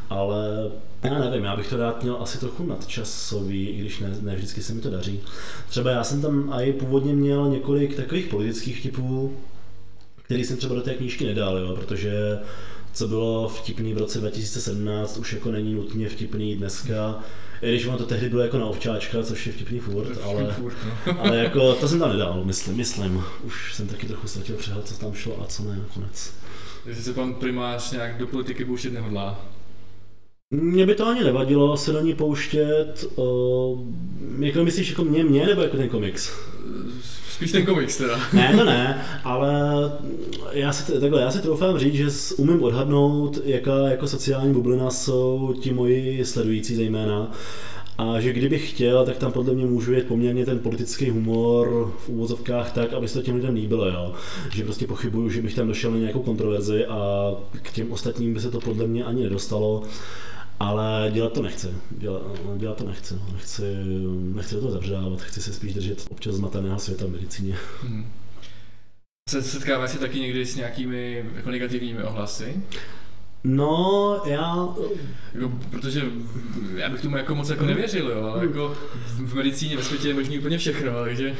ale 0.10 0.72
já 1.04 1.20
nevím, 1.20 1.44
já 1.44 1.56
bych 1.56 1.70
to 1.70 1.78
rád 1.78 2.04
měl 2.04 2.18
asi 2.20 2.40
trochu 2.40 2.66
nadčasový, 2.66 3.68
i 3.68 3.80
když 3.80 4.00
ne, 4.00 4.10
ne 4.22 4.36
vždycky 4.36 4.64
se 4.64 4.74
mi 4.74 4.82
to 4.82 4.90
daří. 4.90 5.20
Třeba 5.70 5.92
já 5.92 6.04
jsem 6.04 6.22
tam 6.22 6.54
i 6.54 6.74
původně 6.74 7.14
měl 7.14 7.50
několik 7.50 7.96
takových 7.96 8.28
politických 8.28 8.80
vtipů, 8.80 9.38
který 10.24 10.46
jsem 10.46 10.58
třeba 10.58 10.76
do 10.76 10.82
té 10.82 10.94
knížky 10.94 11.26
nedal, 11.26 11.58
jo, 11.58 11.76
protože 11.76 12.40
co 12.93 13.08
bylo 13.08 13.49
vtipný 13.49 13.93
v 13.93 13.97
roce 13.97 14.19
2017, 14.19 15.17
už 15.17 15.34
jako 15.34 15.51
není 15.51 15.73
nutně 15.73 16.10
vtipný 16.10 16.56
dneska. 16.56 17.19
I 17.62 17.69
když 17.69 17.86
ono 17.86 17.97
to 17.97 18.06
tehdy 18.06 18.30
bylo 18.30 18.41
jako 18.41 18.58
na 18.58 18.65
ovčáčka, 18.65 19.23
což 19.23 19.47
je 19.47 19.54
vtipný 19.54 19.80
furt, 19.80 20.17
ale, 20.23 20.56
no. 20.62 20.69
ale 21.19 21.38
jako 21.38 21.75
to 21.75 21.88
jsem 21.88 21.99
tam 21.99 22.10
nedal, 22.10 22.41
myslím, 22.43 22.77
myslím. 22.77 23.23
Už 23.43 23.75
jsem 23.75 23.88
taky 23.88 24.08
trochu 24.08 24.27
ztratil 24.27 24.56
přehled, 24.56 24.88
co 24.88 24.99
tam 24.99 25.13
šlo 25.13 25.41
a 25.41 25.45
co 25.45 25.63
ne 25.63 25.77
nakonec. 25.77 26.34
Jestli 26.86 27.04
se 27.04 27.13
pan 27.13 27.34
primář 27.34 27.91
nějak 27.91 28.17
do 28.17 28.27
politiky 28.27 28.65
pouštět 28.65 28.93
nehodlá? 28.93 29.45
Mně 30.54 30.86
by 30.86 30.95
to 30.95 31.08
ani 31.08 31.23
nevadilo 31.23 31.77
se 31.77 31.91
do 31.91 32.01
ní 32.01 32.13
pouštět. 32.13 33.06
Uh, 33.15 33.80
jako 34.39 34.63
myslíš 34.63 34.89
jako 34.89 35.04
mě, 35.04 35.23
mě 35.23 35.45
nebo 35.45 35.62
jako 35.62 35.77
ten 35.77 35.89
komiks? 35.89 36.32
Spíš 37.41 37.51
ten 37.51 37.65
komiks 37.65 37.97
teda. 37.97 38.19
Ne, 38.34 38.54
to 38.58 38.65
ne, 38.65 39.06
ale 39.23 39.51
já 40.51 40.73
si, 40.73 40.99
takhle, 40.99 41.21
já 41.21 41.32
si 41.32 41.41
troufám 41.41 41.80
říct, 41.80 41.93
že 41.93 42.36
umím 42.38 42.63
odhadnout, 42.63 43.39
jaká 43.45 43.77
jako 43.77 44.08
sociální 44.08 44.54
bublina 44.54 44.89
jsou 44.89 45.54
ti 45.60 45.73
moji 45.73 46.25
sledující 46.25 46.75
zejména. 46.75 47.32
A 47.97 48.19
že 48.19 48.34
kdybych 48.34 48.69
chtěl, 48.69 49.06
tak 49.06 49.17
tam 49.17 49.32
podle 49.32 49.54
mě 49.54 49.65
můžu 49.65 49.93
jet 49.93 50.08
poměrně 50.08 50.45
ten 50.45 50.60
politický 50.60 51.10
humor 51.10 51.93
v 52.06 52.10
úvozovkách 52.10 52.71
tak, 52.71 52.93
aby 52.93 53.08
se 53.08 53.19
to 53.19 53.25
těm 53.25 53.36
lidem 53.36 53.56
líbilo. 53.56 53.89
Jo. 53.89 54.13
Že 54.54 54.63
prostě 54.63 54.88
pochybuju, 54.88 55.30
že 55.30 55.41
bych 55.41 55.56
tam 55.56 55.67
došel 55.67 55.91
na 55.91 55.97
nějakou 55.97 56.19
kontroverzi 56.19 56.86
a 56.86 57.32
k 57.51 57.71
těm 57.71 57.91
ostatním 57.91 58.34
by 58.34 58.39
se 58.39 58.51
to 58.51 58.60
podle 58.60 58.88
mě 58.88 59.04
ani 59.04 59.23
nedostalo. 59.23 59.84
Ale 60.62 61.12
dělat 61.12 61.34
to 61.34 61.41
nechci. 61.41 61.67
Dělat, 61.91 62.21
dělat 62.58 62.78
to 62.78 62.88
nechci. 62.88 63.15
Nechci, 63.34 63.63
nechci 64.17 64.56
do 64.56 64.62
toho 64.62 64.74
zabředávat, 64.74 65.21
chci 65.21 65.41
se 65.41 65.54
spíš 65.54 65.74
držet 65.74 66.08
občas 66.10 66.36
zmateného 66.36 66.80
světa 66.80 67.06
v 67.06 67.10
medicíně. 67.10 67.58
Hmm. 67.82 68.06
Setkáváš 69.28 69.91
se 69.91 70.00
taky 70.00 70.19
někdy 70.19 70.45
s 70.45 70.56
nějakými 70.56 71.26
jako 71.36 71.50
negativními 71.50 72.03
ohlasy? 72.03 72.62
No, 73.43 74.22
já... 74.26 74.68
Jako, 75.34 75.51
protože 75.70 76.01
já 76.76 76.89
bych 76.89 77.01
tomu 77.01 77.18
jako 77.18 77.36
moc 77.36 77.49
jako 77.49 77.66
nevěřil, 77.66 78.09
jo, 78.09 78.24
ale 78.24 78.45
jako 78.45 78.76
v 79.05 79.34
medicíně 79.36 79.78
ve 79.78 79.84
světě 79.84 80.07
je 80.07 80.14
možný 80.14 80.39
úplně 80.39 80.57
všechno, 80.57 80.91
takže... 81.03 81.36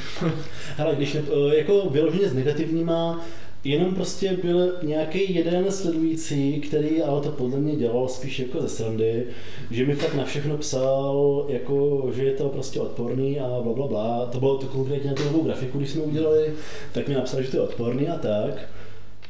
Hele, 0.78 0.96
když 0.96 1.14
ne, 1.14 1.22
jako 1.58 1.90
vyloženě 1.90 2.30
s 2.30 2.34
negativníma, 2.34 3.22
Jenom 3.64 3.96
prostě 3.96 4.38
byl 4.44 4.76
nějaký 4.84 5.36
jeden 5.36 5.72
sledující, 5.72 6.62
který 6.62 7.02
ale 7.02 7.22
to 7.22 7.32
podle 7.32 7.60
mě 7.60 7.76
dělal 7.76 8.08
spíš 8.08 8.40
jako 8.40 8.62
ze 8.62 8.70
srandy, 8.70 9.26
že 9.72 9.86
mi 9.86 9.96
fakt 9.96 10.16
na 10.16 10.26
všechno 10.26 10.58
psal, 10.58 11.46
jako, 11.50 12.10
že 12.16 12.24
je 12.24 12.32
to 12.32 12.50
prostě 12.50 12.80
odporný 12.80 13.40
a 13.40 13.62
bla, 13.64 13.74
bla, 13.74 13.88
bla. 13.88 14.26
To 14.26 14.40
bylo 14.40 14.58
to 14.58 14.68
konkrétně 14.68 15.10
na 15.10 15.16
tu 15.16 15.24
novou 15.24 15.44
grafiku, 15.44 15.78
když 15.78 15.90
jsme 15.90 16.02
udělali, 16.02 16.54
tak 16.94 17.08
mi 17.08 17.16
napsal, 17.16 17.42
že 17.42 17.52
to 17.52 17.58
je 17.58 17.64
odporný 17.64 18.08
a 18.08 18.18
tak. 18.18 18.70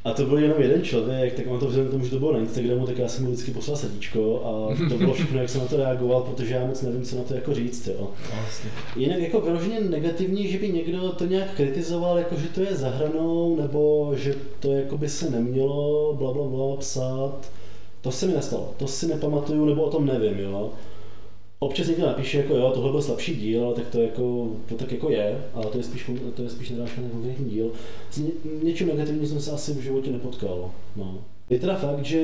A 0.03 0.13
to 0.13 0.25
byl 0.25 0.37
jenom 0.37 0.61
jeden 0.61 0.81
člověk, 0.81 1.33
tak 1.33 1.45
on 1.47 1.59
to 1.59 1.65
vzhledem 1.65 1.87
k 1.87 1.91
tomu, 1.91 2.05
že 2.05 2.11
to 2.11 2.19
bylo 2.19 2.33
na 2.33 2.39
Instagramu, 2.39 2.85
tak 2.85 2.97
já 2.97 3.07
jsem 3.07 3.23
mu 3.23 3.31
vždycky 3.31 3.51
poslal 3.51 3.77
srdíčko 3.77 4.41
a 4.45 4.75
to 4.89 4.97
bylo 4.97 5.13
všechno, 5.13 5.39
jak 5.39 5.49
jsem 5.49 5.61
na 5.61 5.67
to 5.67 5.77
reagoval, 5.77 6.21
protože 6.21 6.53
já 6.53 6.65
moc 6.65 6.81
nevím, 6.81 7.03
co 7.03 7.15
na 7.15 7.23
to 7.23 7.33
jako 7.33 7.53
říct. 7.53 7.87
Jo. 7.87 8.07
Vlastně. 8.35 8.69
Jinak 8.95 9.19
jako 9.19 9.41
vyloženě 9.41 9.79
negativní, 9.79 10.47
že 10.47 10.57
by 10.57 10.69
někdo 10.69 11.09
to 11.09 11.25
nějak 11.25 11.55
kritizoval, 11.55 12.17
jako 12.17 12.35
že 12.35 12.47
to 12.47 12.61
je 12.61 12.75
zahranou, 12.75 13.55
nebo 13.55 14.11
že 14.15 14.35
to 14.59 14.71
jako 14.71 14.97
by 14.97 15.09
se 15.09 15.29
nemělo 15.29 16.13
bla, 16.13 16.33
bla, 16.33 16.47
bla 16.47 16.75
psát, 16.75 17.51
to 18.01 18.11
se 18.11 18.25
mi 18.25 18.33
nestalo, 18.33 18.73
to 18.77 18.87
si 18.87 19.07
nepamatuju, 19.07 19.65
nebo 19.65 19.83
o 19.83 19.89
tom 19.89 20.05
nevím, 20.05 20.39
jo. 20.39 20.71
Občas 21.63 21.87
někdo 21.87 22.05
napíše, 22.05 22.37
jako 22.37 22.55
jo, 22.55 22.71
tohle 22.73 22.91
byl 22.91 23.01
slabší 23.01 23.35
díl, 23.35 23.65
ale 23.65 23.75
tak 23.75 23.87
to, 23.87 24.01
jako, 24.01 24.47
to 24.69 24.75
tak 24.75 24.91
jako 24.91 25.09
je, 25.09 25.45
ale 25.53 25.65
to 25.65 25.77
je 25.77 25.83
spíš, 25.83 26.11
to 26.33 26.43
je 26.43 26.49
spíš 26.49 26.69
narážka 26.69 27.01
na 27.01 27.09
konkrétní 27.09 27.49
díl. 27.49 27.71
S 28.11 28.17
ně, 28.17 28.29
něčím 28.63 28.87
negativním 28.87 29.27
jsem 29.27 29.41
se 29.41 29.51
asi 29.51 29.73
v 29.73 29.81
životě 29.81 30.11
nepotkal. 30.11 30.71
No. 30.95 31.17
Je 31.49 31.59
teda 31.59 31.75
fakt, 31.75 32.05
že 32.05 32.23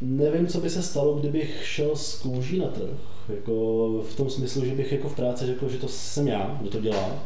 nevím, 0.00 0.46
co 0.46 0.60
by 0.60 0.70
se 0.70 0.82
stalo, 0.82 1.14
kdybych 1.14 1.66
šel 1.66 1.96
z 1.96 2.20
kůží 2.22 2.58
na 2.58 2.66
trh. 2.66 2.98
Jako 3.28 3.88
v 4.08 4.16
tom 4.16 4.30
smyslu, 4.30 4.64
že 4.64 4.74
bych 4.74 4.92
jako 4.92 5.08
v 5.08 5.16
práci 5.16 5.46
řekl, 5.46 5.68
že 5.68 5.78
to 5.78 5.88
jsem 5.88 6.28
já, 6.28 6.58
kdo 6.60 6.70
to 6.70 6.80
dělá. 6.80 7.22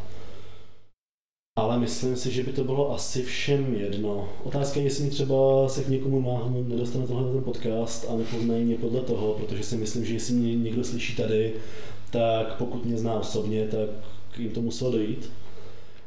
Ale 1.55 1.79
myslím 1.79 2.15
si, 2.15 2.31
že 2.31 2.43
by 2.43 2.51
to 2.53 2.63
bylo 2.63 2.93
asi 2.93 3.23
všem 3.23 3.75
jedno. 3.75 4.29
Otázka 4.43 4.79
je, 4.79 4.85
jestli 4.85 5.09
třeba 5.09 5.69
se 5.69 5.83
k 5.83 5.87
někomu 5.87 6.21
náhodou 6.21 6.63
nedostane 6.67 7.07
tohle 7.07 7.31
ten 7.31 7.43
podcast 7.43 8.09
a 8.09 8.17
nepoznají 8.17 8.63
mě 8.65 8.75
podle 8.75 9.01
toho, 9.01 9.33
protože 9.33 9.63
si 9.63 9.77
myslím, 9.77 10.05
že 10.05 10.13
jestli 10.13 10.33
mě 10.33 10.55
někdo 10.55 10.83
slyší 10.83 11.15
tady, 11.15 11.53
tak 12.11 12.55
pokud 12.57 12.85
mě 12.85 12.97
zná 12.97 13.13
osobně, 13.13 13.67
tak 13.67 13.89
jim 14.39 14.51
to 14.51 14.61
muselo 14.61 14.91
dojít. 14.91 15.31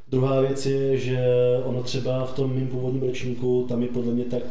Druhá 0.09 0.41
věc 0.41 0.67
je, 0.67 0.99
že 0.99 1.21
ono 1.65 1.83
třeba 1.83 2.25
v 2.25 2.35
tom 2.35 2.55
mým 2.55 2.69
původním 2.69 3.03
ročníku, 3.03 3.67
tam 3.69 3.83
je 3.83 3.89
podle 3.89 4.13
mě 4.13 4.25
tak 4.25 4.43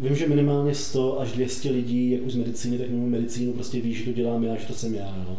Vím, 0.00 0.16
že 0.16 0.28
minimálně 0.28 0.74
100 0.74 1.20
až 1.20 1.32
200 1.32 1.70
lidí, 1.70 2.10
jak 2.10 2.22
už 2.22 2.32
z 2.32 2.36
medicíny, 2.36 2.78
tak 2.78 2.90
mimo 2.90 3.06
medicínu, 3.06 3.52
prostě 3.52 3.80
ví, 3.80 3.94
že 3.94 4.04
to 4.04 4.12
dělám 4.12 4.44
já, 4.44 4.56
že 4.56 4.66
to 4.66 4.72
jsem 4.72 4.94
já. 4.94 5.24
No. 5.28 5.36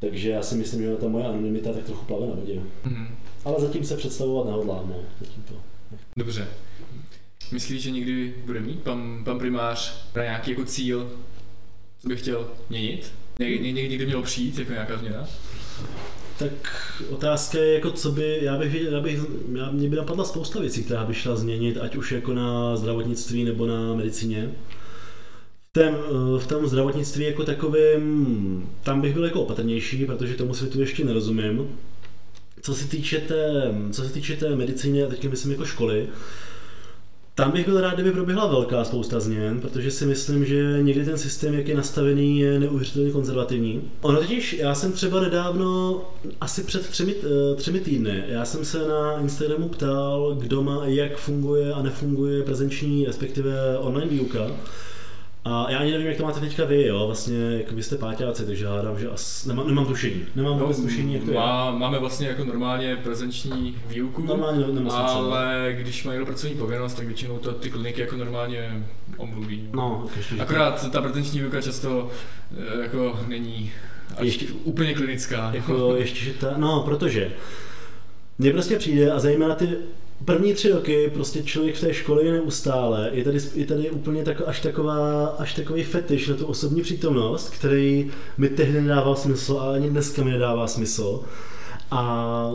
Takže 0.00 0.30
já 0.30 0.42
si 0.42 0.54
myslím, 0.54 0.82
že 0.82 0.96
ta 0.96 1.08
moje 1.08 1.24
anonymita 1.24 1.72
tak 1.72 1.84
trochu 1.84 2.04
plave 2.04 2.26
na 2.26 2.34
vodě. 2.34 2.60
Mm. 2.84 3.06
Ale 3.48 3.60
zatím 3.60 3.84
se 3.84 3.96
představovat 3.96 4.46
nehodlám, 4.46 4.88
no. 4.88 4.96
Zatím 5.20 5.42
to. 5.42 5.54
Dobře. 6.16 6.48
Myslíš, 7.52 7.82
že 7.82 7.90
někdy 7.90 8.34
bude 8.46 8.60
mít 8.60 8.82
pan, 8.82 9.24
pan 9.24 9.38
primář 9.38 10.04
na 10.16 10.22
nějaký 10.22 10.50
jako 10.50 10.64
cíl, 10.64 11.10
co 12.02 12.08
by 12.08 12.16
chtěl 12.16 12.48
měnit? 12.70 13.12
Někdy, 13.38 13.72
někdy 13.72 14.06
mělo 14.06 14.22
přijít 14.22 14.58
jako 14.58 14.72
nějaká 14.72 14.98
změna? 14.98 15.28
Tak 16.38 16.52
otázka 17.10 17.58
je, 17.58 17.74
jako 17.74 17.90
co 17.90 18.12
by, 18.12 18.38
já 18.42 18.58
bych 18.58 18.74
já 18.74 19.00
bych, 19.00 19.20
já, 19.58 19.70
mě 19.70 19.88
by 19.88 19.96
napadla 19.96 20.24
spousta 20.24 20.60
věcí, 20.60 20.84
která 20.84 21.04
by 21.04 21.14
šla 21.14 21.36
změnit, 21.36 21.76
ať 21.76 21.96
už 21.96 22.12
jako 22.12 22.34
na 22.34 22.76
zdravotnictví 22.76 23.44
nebo 23.44 23.66
na 23.66 23.94
medicíně. 23.94 24.50
V 25.68 25.72
tom, 25.72 25.94
v 26.38 26.46
tom 26.46 26.66
zdravotnictví 26.66 27.24
jako 27.24 27.44
takovým, 27.44 28.70
tam 28.82 29.00
bych 29.00 29.14
byl 29.14 29.24
jako 29.24 29.42
opatrnější, 29.42 30.06
protože 30.06 30.34
tomu 30.34 30.54
světu 30.54 30.80
ještě 30.80 31.04
nerozumím. 31.04 31.78
Co 32.62 32.74
se 32.74 32.88
týče 32.88 33.18
té, 33.18 33.74
co 33.92 34.02
se 34.02 34.12
týče 34.12 34.36
té 34.36 34.56
medicíny, 34.56 35.02
a 35.02 35.06
teď 35.06 35.28
myslím 35.28 35.52
jako 35.52 35.64
školy, 35.64 36.08
tam 37.38 37.50
bych 37.50 37.66
byl 37.66 37.80
rád, 37.80 37.94
kdyby 37.94 38.12
proběhla 38.12 38.46
velká 38.46 38.84
spousta 38.84 39.20
změn, 39.20 39.60
protože 39.60 39.90
si 39.90 40.06
myslím, 40.06 40.44
že 40.44 40.78
někdy 40.82 41.04
ten 41.04 41.18
systém, 41.18 41.54
jak 41.54 41.68
je 41.68 41.76
nastavený, 41.76 42.40
je 42.40 42.60
neuvěřitelně 42.60 43.10
konzervativní. 43.10 43.82
Ono 44.00 44.18
totiž, 44.20 44.52
já 44.52 44.74
jsem 44.74 44.92
třeba 44.92 45.20
nedávno, 45.20 46.00
asi 46.40 46.62
před 46.62 46.86
třemi, 46.86 47.14
eh, 47.22 47.54
třemi 47.54 47.80
týdny, 47.80 48.24
já 48.28 48.44
jsem 48.44 48.64
se 48.64 48.78
na 48.78 49.20
Instagramu 49.20 49.68
ptal, 49.68 50.36
kdo 50.40 50.62
má, 50.62 50.86
jak 50.86 51.16
funguje 51.16 51.72
a 51.72 51.82
nefunguje 51.82 52.42
prezenční, 52.42 53.06
respektive 53.06 53.78
online 53.78 54.10
výuka. 54.10 54.50
A 55.50 55.70
já 55.70 55.78
ani 55.78 55.90
nevím, 55.90 56.06
jak 56.06 56.16
to 56.16 56.22
máte 56.22 56.40
teďka 56.40 56.64
vy, 56.64 56.86
jo, 56.86 57.06
vlastně, 57.06 57.36
jak 57.36 57.72
vy 57.72 57.82
jste 57.82 57.98
páťáci, 57.98 58.46
takže 58.46 58.66
hádám, 58.66 58.98
že 58.98 59.10
as, 59.10 59.46
nemám, 59.46 59.66
nemám 59.66 59.86
tušení. 59.86 60.24
Nemám 60.34 60.58
no, 60.58 60.74
tušení, 60.74 61.14
jak 61.14 61.24
to 61.24 61.32
má, 61.32 61.70
je. 61.72 61.78
Máme 61.78 61.98
vlastně 61.98 62.28
jako 62.28 62.44
normálně 62.44 62.96
prezenční 62.96 63.76
výuku, 63.88 64.22
normálně 64.22 64.64
ale 64.90 65.76
když 65.78 66.04
mají 66.04 66.24
pracovní 66.24 66.56
povinnost, 66.56 66.94
tak 66.94 67.06
většinou 67.06 67.38
to 67.38 67.52
ty 67.52 67.70
kliniky 67.70 68.00
jako 68.00 68.16
normálně 68.16 68.86
omluví. 69.16 69.68
No, 69.72 70.06
ještě, 70.16 70.34
Akorát 70.34 70.90
ta 70.90 71.02
prezenční 71.02 71.40
výuka 71.40 71.62
často 71.62 72.10
eh, 72.58 72.82
jako 72.82 73.20
není 73.28 73.72
až 74.16 74.24
ještě, 74.24 74.46
úplně 74.64 74.94
klinická. 74.94 75.50
Jako 75.54 75.96
ještě, 75.96 76.24
že 76.24 76.32
ta, 76.32 76.54
no, 76.56 76.82
protože 76.82 77.32
mně 78.38 78.52
prostě 78.52 78.76
přijde 78.78 79.12
a 79.12 79.18
zejména 79.18 79.54
ty 79.54 79.68
první 80.24 80.54
tři 80.54 80.70
roky 80.70 81.10
prostě 81.14 81.42
člověk 81.42 81.74
v 81.74 81.80
té 81.80 81.94
škole 81.94 82.24
je 82.24 82.32
neustále, 82.32 83.10
je 83.12 83.24
tady, 83.24 83.38
je 83.54 83.66
tady 83.66 83.90
úplně 83.90 84.24
tak, 84.24 84.42
až, 84.46 84.60
taková, 84.60 85.26
až 85.26 85.54
takový 85.54 85.84
fetiš 85.84 86.28
na 86.28 86.34
tu 86.34 86.46
osobní 86.46 86.82
přítomnost, 86.82 87.50
který 87.50 88.10
mi 88.38 88.48
tehdy 88.48 88.80
nedával 88.80 89.16
smysl, 89.16 89.58
ale 89.60 89.76
ani 89.76 89.90
dneska 89.90 90.24
mi 90.24 90.30
nedává 90.30 90.66
smysl. 90.66 91.20
A 91.90 92.50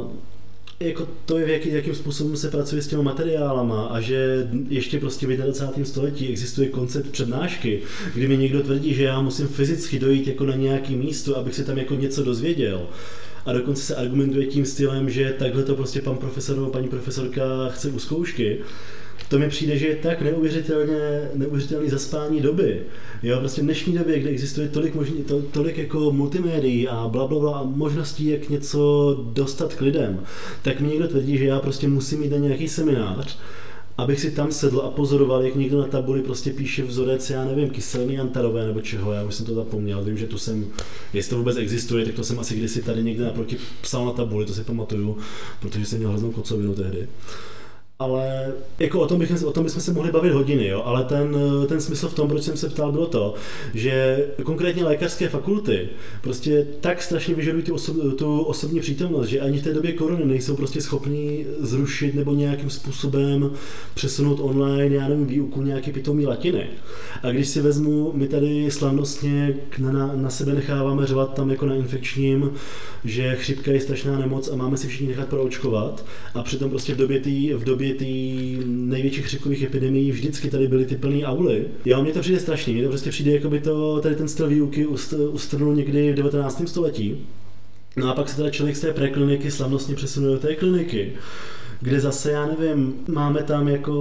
jako 0.80 1.08
to 1.26 1.38
je, 1.38 1.54
jaký, 1.54 1.74
jakým 1.74 1.96
způsobem 1.96 2.38
se 2.38 2.52
pracuje 2.52 2.82
s 2.82 2.88
těmi 2.88 3.04
materiálama 3.04 3.86
a 3.86 4.02
že 4.02 4.48
ještě 4.70 5.00
prostě 5.00 5.28
v 5.28 5.38
21. 5.38 5.86
století 5.86 6.28
existuje 6.30 6.70
koncept 6.70 7.12
přednášky, 7.12 7.82
kdy 8.14 8.28
mi 8.28 8.38
někdo 8.38 8.64
tvrdí, 8.64 8.94
že 8.94 9.04
já 9.04 9.22
musím 9.22 9.48
fyzicky 9.48 10.00
dojít 10.00 10.28
jako 10.28 10.46
na 10.46 10.56
nějaký 10.56 10.96
místo, 10.96 11.38
abych 11.38 11.56
se 11.56 11.64
tam 11.64 11.78
jako 11.78 11.96
něco 11.96 12.24
dozvěděl 12.24 12.88
a 13.46 13.54
dokonce 13.54 13.82
se 13.82 13.96
argumentuje 13.96 14.46
tím 14.46 14.66
stylem, 14.66 15.10
že 15.10 15.36
takhle 15.40 15.64
to 15.64 15.76
prostě 15.76 16.02
pan 16.02 16.18
profesor 16.18 16.56
nebo 16.56 16.70
paní 16.70 16.88
profesorka 16.88 17.44
chce 17.70 17.90
u 17.90 18.00
zkoušky, 18.00 18.60
to 19.30 19.40
mi 19.40 19.50
přijde, 19.50 19.78
že 19.78 19.88
je 19.88 19.96
tak 19.96 20.22
neuvěřitelně, 20.22 21.30
neuvěřitelný 21.36 21.90
zaspání 21.90 22.42
doby. 22.42 22.82
Jo, 23.24 23.40
prostě 23.40 23.62
v 23.62 23.66
dnešní 23.66 23.94
době, 23.94 24.20
kde 24.20 24.30
existuje 24.30 24.68
tolik, 24.68 24.96
možný, 24.96 25.24
to, 25.24 25.42
tolik 25.42 25.78
jako 25.78 26.12
multimédií 26.12 26.88
a 26.88 27.08
bla, 27.08 27.28
bla, 27.28 27.40
bla 27.40 27.58
a 27.58 27.64
možností, 27.64 28.26
jak 28.26 28.50
něco 28.50 29.18
dostat 29.34 29.76
k 29.76 29.82
lidem, 29.82 30.20
tak 30.62 30.80
mi 30.80 30.88
někdo 30.88 31.08
tvrdí, 31.08 31.38
že 31.38 31.46
já 31.46 31.60
prostě 31.60 31.88
musím 31.88 32.24
jít 32.24 32.30
na 32.30 32.38
nějaký 32.38 32.68
seminář, 32.68 33.38
abych 33.98 34.20
si 34.20 34.32
tam 34.32 34.52
sedl 34.52 34.80
a 34.80 34.92
pozoroval, 34.92 35.44
jak 35.44 35.56
někdo 35.56 35.82
na 35.82 35.88
tabuli 35.88 36.22
prostě 36.22 36.54
píše 36.54 36.84
vzorec, 36.84 37.30
já 37.30 37.46
nevím, 37.46 37.70
kyseliny 37.70 38.20
antarové 38.20 38.68
nebo 38.68 38.82
čeho, 38.82 39.12
já 39.12 39.24
už 39.24 39.36
jsem 39.36 39.46
to 39.46 39.56
zapomněl, 39.56 40.04
vím, 40.04 40.18
že 40.18 40.28
tu 40.28 40.38
jsem, 40.38 40.66
jestli 41.14 41.30
to 41.30 41.38
vůbec 41.38 41.58
existuje, 41.58 42.06
tak 42.06 42.16
to 42.16 42.24
jsem 42.24 42.40
asi 42.40 42.56
kdysi 42.56 42.82
tady 42.82 43.04
někde 43.04 43.24
naproti 43.26 43.58
psal 43.82 44.06
na 44.06 44.12
tabuli, 44.12 44.46
to 44.46 44.54
si 44.54 44.64
pamatuju, 44.64 45.18
protože 45.60 45.86
jsem 45.86 45.98
měl 45.98 46.10
hroznou 46.10 46.32
kocovinu 46.32 46.76
tehdy 46.76 47.08
ale 48.00 48.54
jako 48.80 49.00
o 49.00 49.08
tom, 49.08 49.20
bych, 49.20 49.44
o 49.44 49.52
tom 49.52 49.64
bychom 49.64 49.82
se 49.82 49.94
mohli 49.94 50.12
bavit 50.12 50.34
hodiny, 50.34 50.68
jo? 50.68 50.82
ale 50.86 51.04
ten, 51.04 51.38
ten 51.68 51.82
smysl 51.82 52.08
v 52.08 52.14
tom, 52.14 52.30
proč 52.30 52.44
jsem 52.44 52.58
se 52.58 52.70
ptal, 52.70 52.92
bylo 52.92 53.06
to, 53.06 53.34
že 53.74 54.26
konkrétně 54.44 54.84
lékařské 54.84 55.30
fakulty 55.30 55.90
prostě 56.22 56.68
tak 56.82 57.02
strašně 57.02 57.36
vyžadují 57.36 57.64
tu, 57.64 57.74
osob, 57.74 57.98
tu 58.18 58.42
osobní 58.42 58.80
přítomnost, 58.80 59.28
že 59.28 59.40
ani 59.40 59.60
v 59.60 59.64
té 59.64 59.74
době 59.74 59.92
korony 59.92 60.26
nejsou 60.26 60.56
prostě 60.56 60.82
schopni 60.82 61.46
zrušit 61.60 62.16
nebo 62.16 62.34
nějakým 62.34 62.70
způsobem 62.70 63.52
přesunout 63.94 64.40
online, 64.42 64.96
já 64.96 65.08
nevím, 65.08 65.28
výuku 65.28 65.62
nějaký 65.62 65.92
pitomý 65.92 66.26
latiny. 66.26 66.68
A 67.24 67.32
když 67.32 67.48
si 67.48 67.62
vezmu, 67.62 68.12
my 68.16 68.28
tady 68.28 68.72
slavnostně 68.72 69.58
na, 69.78 70.12
na 70.16 70.30
sebe 70.30 70.54
necháváme 70.54 71.08
řvat 71.08 71.34
tam 71.34 71.50
jako 71.50 71.66
na 71.66 71.76
infekčním, 71.76 72.52
že 73.06 73.36
chřipka 73.36 73.72
je 73.72 73.82
strašná 73.82 74.20
nemoc 74.20 74.50
a 74.50 74.56
máme 74.56 74.78
si 74.78 74.88
všichni 74.88 75.08
nechat 75.08 75.28
proočkovat 75.28 76.06
a 76.34 76.44
přitom 76.44 76.70
prostě 76.70 76.94
v 76.94 76.98
době 76.98 77.20
tý, 77.20 77.54
v 77.54 77.64
době 77.64 77.83
té 77.92 78.66
největších 78.66 79.26
chřipkových 79.26 79.64
epidemií 79.64 80.12
vždycky 80.12 80.50
tady 80.50 80.68
byly 80.68 80.86
ty 80.86 80.96
plné 80.96 81.26
auly. 81.26 81.66
Jo, 81.86 82.04
mně 82.04 82.14
to 82.14 82.20
přijde 82.20 82.40
strašný, 82.40 82.74
mně 82.74 82.84
to 82.84 82.90
prostě 82.90 83.10
přijde, 83.10 83.32
jako 83.32 83.50
by 83.50 83.60
to 83.60 84.00
tady 84.02 84.16
ten 84.16 84.28
styl 84.28 84.48
výuky 84.48 84.86
ustrnul 85.32 85.76
někdy 85.76 86.12
v 86.12 86.16
19. 86.16 86.68
století. 86.68 87.18
No 87.98 88.10
a 88.10 88.14
pak 88.14 88.30
se 88.30 88.36
teda 88.36 88.50
člověk 88.50 88.76
z 88.76 88.82
té 88.82 88.94
prekliniky 88.94 89.52
slavnostně 89.52 89.96
přesunul 89.96 90.32
do 90.32 90.40
té 90.40 90.56
kliniky 90.56 91.14
kde 91.84 92.00
zase, 92.00 92.32
já 92.32 92.46
nevím, 92.46 92.94
máme 93.08 93.44
tam 93.44 93.68
jako 93.68 93.94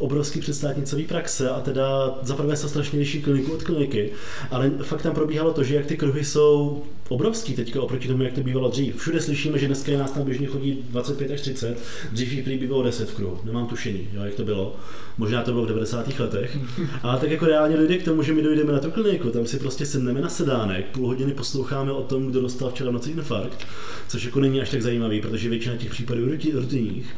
obrovský 0.00 0.40
předstátnicový 0.40 1.04
praxe 1.04 1.50
a 1.50 1.60
teda 1.60 2.18
zaprvé 2.22 2.56
se 2.56 2.68
strašně 2.68 2.98
liší 2.98 3.22
kliniku 3.22 3.52
od 3.52 3.62
kliniky, 3.62 4.10
ale 4.50 4.70
fakt 4.82 5.02
tam 5.02 5.14
probíhalo 5.14 5.52
to, 5.52 5.64
že 5.64 5.74
jak 5.74 5.86
ty 5.86 5.96
kruhy 5.96 6.24
jsou 6.24 6.82
obrovský 7.08 7.54
teďka 7.54 7.82
oproti 7.82 8.08
tomu, 8.08 8.22
jak 8.22 8.32
to 8.32 8.40
bývalo 8.40 8.70
dřív. 8.70 8.96
Všude 8.96 9.20
slyšíme, 9.20 9.58
že 9.58 9.66
dneska 9.66 9.92
je 9.92 9.98
nás 9.98 10.10
tam 10.10 10.24
běžně 10.24 10.46
chodí 10.46 10.84
25 10.90 11.30
až 11.30 11.40
30, 11.40 11.78
dřív 12.12 12.32
jich 12.32 12.44
prý 12.44 12.58
bývalo 12.58 12.82
10 12.82 13.10
v 13.10 13.14
kruhu, 13.14 13.38
nemám 13.44 13.66
tušení, 13.66 14.08
jo, 14.12 14.22
jak 14.22 14.34
to 14.34 14.44
bylo. 14.44 14.76
Možná 15.18 15.42
to 15.42 15.52
bylo 15.52 15.64
v 15.64 15.68
90. 15.68 16.18
letech. 16.18 16.58
Ale 17.02 17.20
tak 17.20 17.30
jako 17.30 17.46
reálně 17.46 17.76
dojde 17.76 17.98
k 17.98 18.04
tomu, 18.04 18.22
že 18.22 18.32
my 18.32 18.42
dojdeme 18.42 18.72
na 18.72 18.78
tu 18.78 18.90
kliniku, 18.90 19.30
tam 19.30 19.46
si 19.46 19.58
prostě 19.58 19.86
sedneme 19.86 20.20
na 20.20 20.28
sedánek, 20.28 20.86
půl 20.86 21.06
hodiny 21.06 21.34
posloucháme 21.34 21.92
o 21.92 22.02
tom, 22.02 22.26
kdo 22.26 22.40
dostal 22.40 22.70
včera 22.70 22.90
noci 22.90 23.10
infarkt, 23.10 23.66
což 24.08 24.24
jako 24.24 24.40
není 24.40 24.60
až 24.60 24.70
tak 24.70 24.82
zajímavý, 24.82 25.20
protože 25.20 25.48
většina 25.48 25.76
těch 25.76 25.90
případů 25.90 26.28
je 26.28 26.52
rutinních 26.52 27.16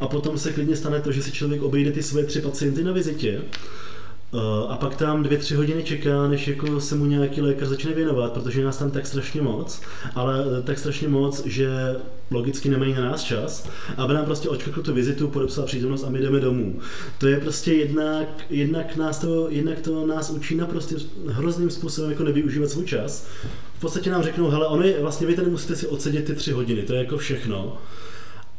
a 0.00 0.06
potom 0.06 0.38
se 0.38 0.52
klidně 0.52 0.76
stane 0.76 1.00
to, 1.00 1.12
že 1.12 1.22
si 1.22 1.32
člověk 1.32 1.62
obejde 1.62 1.92
ty 1.92 2.02
své 2.02 2.24
tři 2.24 2.40
pacienty 2.40 2.84
na 2.84 2.92
vizitě 2.92 3.42
a 4.68 4.76
pak 4.76 4.96
tam 4.96 5.22
dvě, 5.22 5.38
tři 5.38 5.54
hodiny 5.54 5.82
čeká, 5.82 6.28
než 6.28 6.48
jako 6.48 6.80
se 6.80 6.94
mu 6.94 7.06
nějaký 7.06 7.40
lékař 7.40 7.68
začne 7.68 7.92
věnovat, 7.92 8.32
protože 8.32 8.64
nás 8.64 8.76
tam 8.76 8.90
tak 8.90 9.06
strašně 9.06 9.42
moc, 9.42 9.80
ale 10.14 10.44
eh, 10.58 10.62
tak 10.62 10.78
strašně 10.78 11.08
moc, 11.08 11.46
že 11.46 11.96
logicky 12.30 12.68
nemají 12.68 12.94
na 12.94 13.00
nás 13.00 13.22
čas, 13.22 13.68
aby 13.96 14.14
nám 14.14 14.24
prostě 14.24 14.48
očkrkl 14.48 14.82
tu 14.82 14.94
vizitu, 14.94 15.28
podepsal 15.28 15.64
přítomnost 15.64 16.04
a 16.04 16.10
my 16.10 16.18
jdeme 16.18 16.40
domů. 16.40 16.78
To 17.18 17.26
je 17.26 17.40
prostě 17.40 17.72
jednak, 17.72 18.28
jednak, 18.50 18.96
nás 18.96 19.18
to, 19.18 19.50
jednak 19.50 19.80
to 19.80 20.06
nás 20.06 20.30
učí 20.30 20.54
naprosto 20.54 20.94
hrozným 21.28 21.70
způsobem 21.70 22.10
jako 22.10 22.24
nevyužívat 22.24 22.70
svůj 22.70 22.84
čas. 22.84 23.26
V 23.76 23.80
podstatě 23.80 24.10
nám 24.10 24.22
řeknou, 24.22 24.50
hele, 24.50 24.88
je, 24.88 25.02
vlastně 25.02 25.26
vy 25.26 25.36
tady 25.36 25.50
musíte 25.50 25.76
si 25.76 25.86
odsedět 25.86 26.24
ty 26.24 26.34
tři 26.34 26.52
hodiny, 26.52 26.82
to 26.82 26.92
je 26.92 26.98
jako 26.98 27.16
všechno. 27.16 27.78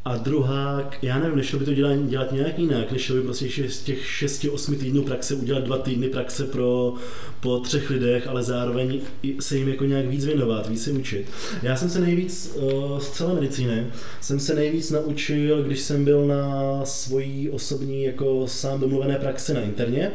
A 0.08 0.18
druhá, 0.18 0.90
já 1.02 1.20
nevím, 1.20 1.38
nešlo 1.38 1.60
by 1.60 1.66
to 1.66 1.74
dělat, 1.74 1.96
dělat 2.06 2.32
nějak 2.32 2.60
jinak, 2.60 2.92
nešlo 2.92 3.16
by 3.16 3.22
prostě 3.22 3.70
z 3.70 3.82
těch 3.84 4.24
6-8 4.24 4.78
týdnů 4.78 5.04
praxe 5.04 5.36
udělat 5.36 5.64
dva 5.64 5.78
týdny 5.78 6.08
praxe 6.08 6.44
pro, 6.44 6.94
po 7.40 7.60
třech 7.60 7.90
lidech, 7.90 8.28
ale 8.28 8.44
zároveň 8.44 9.00
se 9.40 9.58
jim 9.58 9.70
jako 9.70 9.86
nějak 9.86 10.06
víc 10.06 10.26
věnovat, 10.26 10.70
víc 10.70 10.84
se 10.84 10.92
učit. 10.92 11.26
Já 11.64 11.76
jsem 11.76 11.90
se 11.90 12.00
nejvíc 12.00 12.56
uh, 12.56 13.00
z 13.00 13.10
celé 13.10 13.34
medicíny, 13.34 13.88
jsem 14.22 14.40
se 14.40 14.56
nejvíc 14.56 14.92
naučil, 14.92 15.64
když 15.64 15.80
jsem 15.80 16.06
byl 16.06 16.28
na 16.28 16.82
svojí 16.86 17.50
osobní 17.50 18.04
jako 18.04 18.48
sám 18.48 18.80
domluvené 18.80 19.16
praxi 19.16 19.54
na 19.54 19.62
interně, 19.62 20.12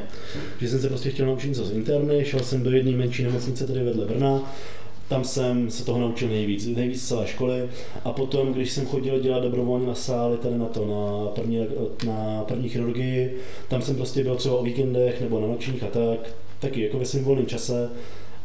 že 0.61 0.69
jsem 0.69 0.81
se 0.81 0.89
prostě 0.89 1.11
chtěl 1.11 1.27
naučit 1.27 1.49
něco 1.49 1.65
z 1.65 1.71
interny, 1.71 2.25
šel 2.25 2.41
jsem 2.41 2.63
do 2.63 2.71
jedné 2.71 2.93
menší 2.93 3.23
nemocnice 3.23 3.67
tady 3.67 3.85
vedle 3.85 4.07
Brna, 4.07 4.55
tam 5.09 5.25
jsem 5.25 5.71
se 5.71 5.85
toho 5.85 6.01
naučil 6.01 6.29
nejvíc, 6.29 6.67
nejvíc 6.67 7.03
z 7.03 7.09
celé 7.09 7.27
školy 7.27 7.69
a 8.05 8.13
potom, 8.13 8.53
když 8.53 8.73
jsem 8.73 8.87
chodil 8.87 9.21
dělat 9.21 9.43
dobrovolně 9.43 9.87
na 9.87 9.95
sály 9.95 10.37
tady 10.37 10.59
na 10.59 10.67
to, 10.67 10.87
na 10.87 11.31
první, 11.31 11.67
na 12.07 12.45
první 12.49 12.69
chirurgii, 12.69 13.37
tam 13.69 13.83
jsem 13.83 13.97
prostě 13.97 14.25
byl 14.25 14.37
třeba 14.37 14.57
o 14.57 14.63
víkendech 14.63 15.21
nebo 15.21 15.41
na 15.41 15.47
nočních 15.47 15.83
a 15.83 15.87
tak, 15.87 16.35
taky 16.61 16.83
jako 16.83 16.99
ve 16.99 17.05
svém 17.05 17.25
volném 17.25 17.47
čase 17.47 17.91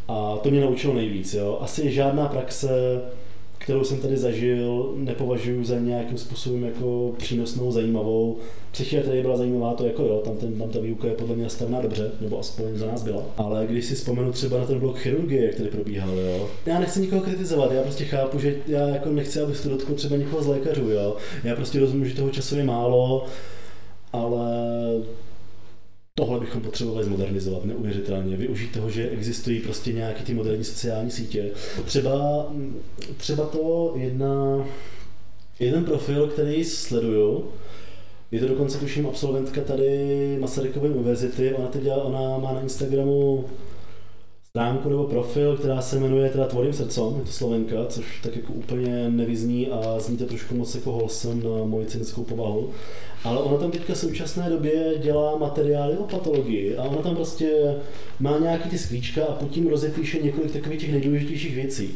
a 0.07 0.37
to 0.43 0.51
mě 0.51 0.61
naučilo 0.61 0.93
nejvíc. 0.93 1.33
Jo. 1.33 1.57
Asi 1.61 1.91
žádná 1.91 2.27
praxe 2.27 3.01
kterou 3.67 3.83
jsem 3.83 3.97
tady 3.97 4.17
zažil, 4.17 4.93
nepovažuji 4.95 5.65
za 5.65 5.79
nějakým 5.79 6.17
způsobem 6.17 6.63
jako 6.63 7.13
přínosnou, 7.17 7.71
zajímavou. 7.71 8.37
Psychiatrie 8.71 9.21
byla 9.21 9.37
zajímavá, 9.37 9.73
to 9.73 9.85
jako 9.85 10.03
jo, 10.03 10.21
tam, 10.25 10.37
ten, 10.37 10.53
tam 10.53 10.69
ta 10.69 10.79
výuka 10.79 11.07
je 11.07 11.13
podle 11.13 11.35
mě 11.35 11.43
nastavená 11.43 11.81
dobře, 11.81 12.11
nebo 12.21 12.39
aspoň 12.39 12.65
za 12.75 12.87
nás 12.87 13.03
byla. 13.03 13.23
Ale 13.37 13.65
když 13.67 13.85
si 13.85 13.95
vzpomenu 13.95 14.31
třeba 14.31 14.57
na 14.57 14.65
ten 14.65 14.79
blok 14.79 14.99
chirurgie, 14.99 15.45
jak 15.45 15.55
tady 15.55 15.69
probíhal, 15.69 16.19
jo. 16.19 16.49
Já 16.65 16.79
nechci 16.79 16.99
nikoho 16.99 17.21
kritizovat, 17.21 17.71
já 17.71 17.81
prostě 17.81 18.05
chápu, 18.05 18.39
že 18.39 18.55
já 18.67 18.87
jako 18.87 19.09
nechci, 19.09 19.39
abych 19.39 19.61
to 19.61 19.69
dotkl 19.69 19.93
třeba 19.93 20.15
někoho 20.15 20.43
z 20.43 20.47
lékařů, 20.47 20.89
jo. 20.89 21.15
Já 21.43 21.55
prostě 21.55 21.79
rozumím, 21.79 22.05
že 22.05 22.15
toho 22.15 22.29
času 22.29 22.57
je 22.57 22.63
málo, 22.63 23.25
ale 24.13 24.49
tohle 26.17 26.39
bychom 26.39 26.61
potřebovali 26.61 27.05
zmodernizovat 27.05 27.65
neuvěřitelně, 27.65 28.37
využít 28.37 28.71
toho, 28.71 28.89
že 28.89 29.09
existují 29.09 29.59
prostě 29.59 29.93
nějaké 29.93 30.23
ty 30.23 30.33
moderní 30.33 30.63
sociální 30.63 31.11
sítě. 31.11 31.51
Třeba, 31.85 32.47
třeba 33.17 33.45
to 33.45 33.93
jedna, 33.95 34.65
jeden 35.59 35.85
profil, 35.85 36.27
který 36.27 36.63
sleduju, 36.63 37.45
je 38.31 38.39
to 38.39 38.47
dokonce 38.47 38.77
tuším 38.77 39.07
absolventka 39.07 39.61
tady 39.61 40.37
Masarykovy 40.39 40.89
univerzity, 40.89 41.53
ona, 41.53 41.67
teď 41.67 41.81
dělá, 41.83 42.03
ona 42.03 42.37
má 42.37 42.53
na 42.53 42.61
Instagramu 42.61 43.45
stránku 44.57 44.89
nebo 44.89 45.03
profil, 45.03 45.57
která 45.57 45.81
se 45.81 45.99
jmenuje 45.99 46.29
teda 46.29 46.45
Tvorím 46.45 46.73
srdcom, 46.73 47.15
je 47.19 47.25
to 47.25 47.31
Slovenka, 47.31 47.75
což 47.89 48.05
tak 48.23 48.35
jako 48.35 48.53
úplně 48.53 49.09
nevyzní 49.09 49.67
a 49.67 49.99
zní 49.99 50.17
to 50.17 50.25
trošku 50.25 50.55
moc 50.55 50.75
jako 50.75 50.91
holsem 50.91 51.43
na 51.43 51.65
moji 51.65 51.85
cynickou 51.85 52.23
povahu. 52.23 52.69
Ale 53.23 53.39
ona 53.39 53.57
tam 53.57 53.71
teďka 53.71 53.93
v 53.93 53.97
současné 53.97 54.49
době 54.49 54.93
dělá 55.01 55.37
materiály 55.37 55.97
o 55.97 56.03
patologii 56.03 56.77
a 56.77 56.83
ona 56.83 57.01
tam 57.01 57.15
prostě 57.15 57.75
má 58.19 58.39
nějaký 58.39 58.69
ty 58.69 58.77
sklíčka 58.77 59.25
a 59.25 59.33
pod 59.33 59.49
tím 59.49 59.67
rozepíše 59.67 60.19
několik 60.19 60.51
takových 60.51 60.79
těch 60.79 60.91
nejdůležitějších 60.91 61.55
věcí. 61.55 61.89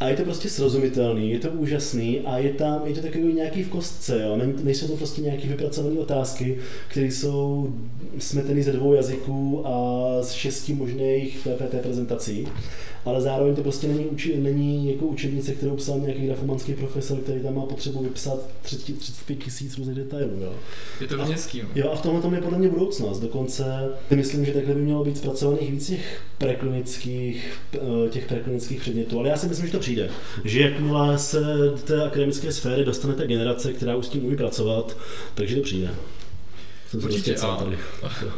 A 0.00 0.08
je 0.08 0.16
to 0.16 0.24
prostě 0.24 0.48
srozumitelný, 0.48 1.30
je 1.30 1.38
to 1.38 1.48
úžasný 1.50 2.20
a 2.20 2.38
je 2.38 2.52
tam, 2.52 2.82
je 2.86 2.94
to 2.94 3.02
takový 3.02 3.32
nějaký 3.32 3.62
v 3.62 3.68
kostce, 3.68 4.22
jo? 4.22 4.38
nejsou 4.62 4.86
to 4.88 4.96
prostě 4.96 5.20
nějaké 5.20 5.48
vypracované 5.48 5.98
otázky, 6.00 6.58
které 6.88 7.06
jsou 7.06 7.74
smeteny 8.18 8.62
ze 8.62 8.72
dvou 8.72 8.94
jazyků 8.94 9.66
a 9.66 10.16
z 10.22 10.32
šesti 10.32 10.74
možných 10.74 11.38
PPT 11.38 11.82
prezentací 11.82 12.48
ale 13.04 13.20
zároveň 13.20 13.54
to 13.54 13.62
prostě 13.62 13.88
není, 13.88 14.06
uči, 14.06 14.36
není 14.36 14.92
jako 14.92 15.04
učebnice, 15.04 15.52
kterou 15.52 15.76
psal 15.76 15.98
nějaký 15.98 16.26
grafomanský 16.26 16.74
profesor, 16.74 17.18
který 17.18 17.40
tam 17.40 17.54
má 17.54 17.62
potřebu 17.62 18.02
vypsat 18.02 18.48
30, 18.62 18.98
35 18.98 19.36
tisíc 19.36 19.78
různých 19.78 19.96
detailů. 19.96 20.40
Jo. 20.40 20.54
Je 21.00 21.06
to 21.06 21.16
městský. 21.24 21.58
Jo. 21.58 21.66
jo, 21.74 21.90
a 21.92 21.96
v 21.96 22.02
tomhle 22.02 22.22
tom 22.22 22.34
je 22.34 22.40
podle 22.40 22.58
mě 22.58 22.68
budoucnost. 22.68 23.20
Dokonce 23.20 23.64
si 24.08 24.16
myslím, 24.16 24.44
že 24.44 24.52
takhle 24.52 24.74
by 24.74 24.80
mělo 24.80 25.04
být 25.04 25.18
zpracovaných 25.18 25.70
víc 25.70 25.86
těch 25.86 26.22
preklinických, 26.38 27.52
eh, 27.74 28.08
těch 28.10 28.26
preklinických 28.26 28.80
předmětů, 28.80 29.18
ale 29.18 29.28
já 29.28 29.36
si 29.36 29.48
myslím, 29.48 29.66
že 29.66 29.72
to 29.72 29.78
přijde. 29.78 30.10
Že 30.44 30.60
jakmile 30.60 31.18
se 31.18 31.40
do 31.70 31.78
té 31.84 32.04
akademické 32.04 32.52
sféry 32.52 32.84
dostane 32.84 33.14
ta 33.14 33.26
generace, 33.26 33.72
která 33.72 33.96
už 33.96 34.06
s 34.06 34.08
tím 34.08 34.24
umí 34.24 34.36
pracovat, 34.36 34.96
takže 35.34 35.56
to 35.56 35.62
přijde. 35.62 35.90
Určitě 36.94 37.36
a 37.36 37.56
tady. 37.56 37.78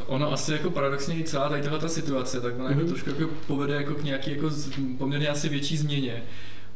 ono 0.07 0.33
asi 0.33 0.53
jako 0.53 0.71
paradoxně 0.71 1.25
celá 1.25 1.49
tady 1.49 1.63
tahle 1.63 1.79
ta 1.79 1.89
situace, 1.89 2.41
tak 2.41 2.55
ona 2.55 2.65
mm-hmm. 2.65 2.69
jako 2.69 2.81
mhm. 2.81 2.89
trošku 2.89 3.11
jako 3.11 3.31
povede 3.47 3.75
jako 3.75 3.95
k 3.95 4.05
nějaký 4.05 4.31
jako 4.31 4.51
z, 4.51 4.71
poměrně 4.99 5.29
asi 5.29 5.49
větší 5.49 5.77
změně. 5.77 6.23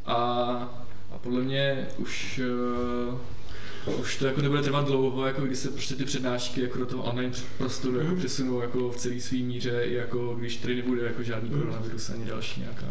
A, 0.07 0.15
a 1.13 1.19
podle 1.19 1.41
mě 1.41 1.87
už 1.99 2.41
uh, 3.09 3.19
už 3.87 4.17
to 4.17 4.27
jako 4.27 4.43
nebude 4.43 4.63
trvat 4.63 4.87
dlouho, 4.87 5.27
jako 5.27 5.43
když 5.43 5.59
se 5.59 5.71
prostě 5.71 5.95
ty 5.95 6.05
přednášky 6.05 6.61
jako 6.61 6.79
do 6.79 6.87
toho 6.87 7.03
online 7.03 7.33
prostoru 7.59 7.97
jako 7.97 8.11
mhm. 8.11 8.19
přesunou 8.19 8.61
jako 8.61 8.91
v 8.91 8.97
celý 8.97 9.21
svý 9.21 9.43
míře, 9.43 9.83
jako 9.85 10.37
když 10.39 10.57
tady 10.57 10.77
nebude 10.77 11.03
jako 11.03 11.23
žádný 11.23 11.51
mhm. 11.51 11.61
koronavirus 11.61 12.11
ani 12.11 12.25
další 12.25 12.61
nějaká. 12.61 12.87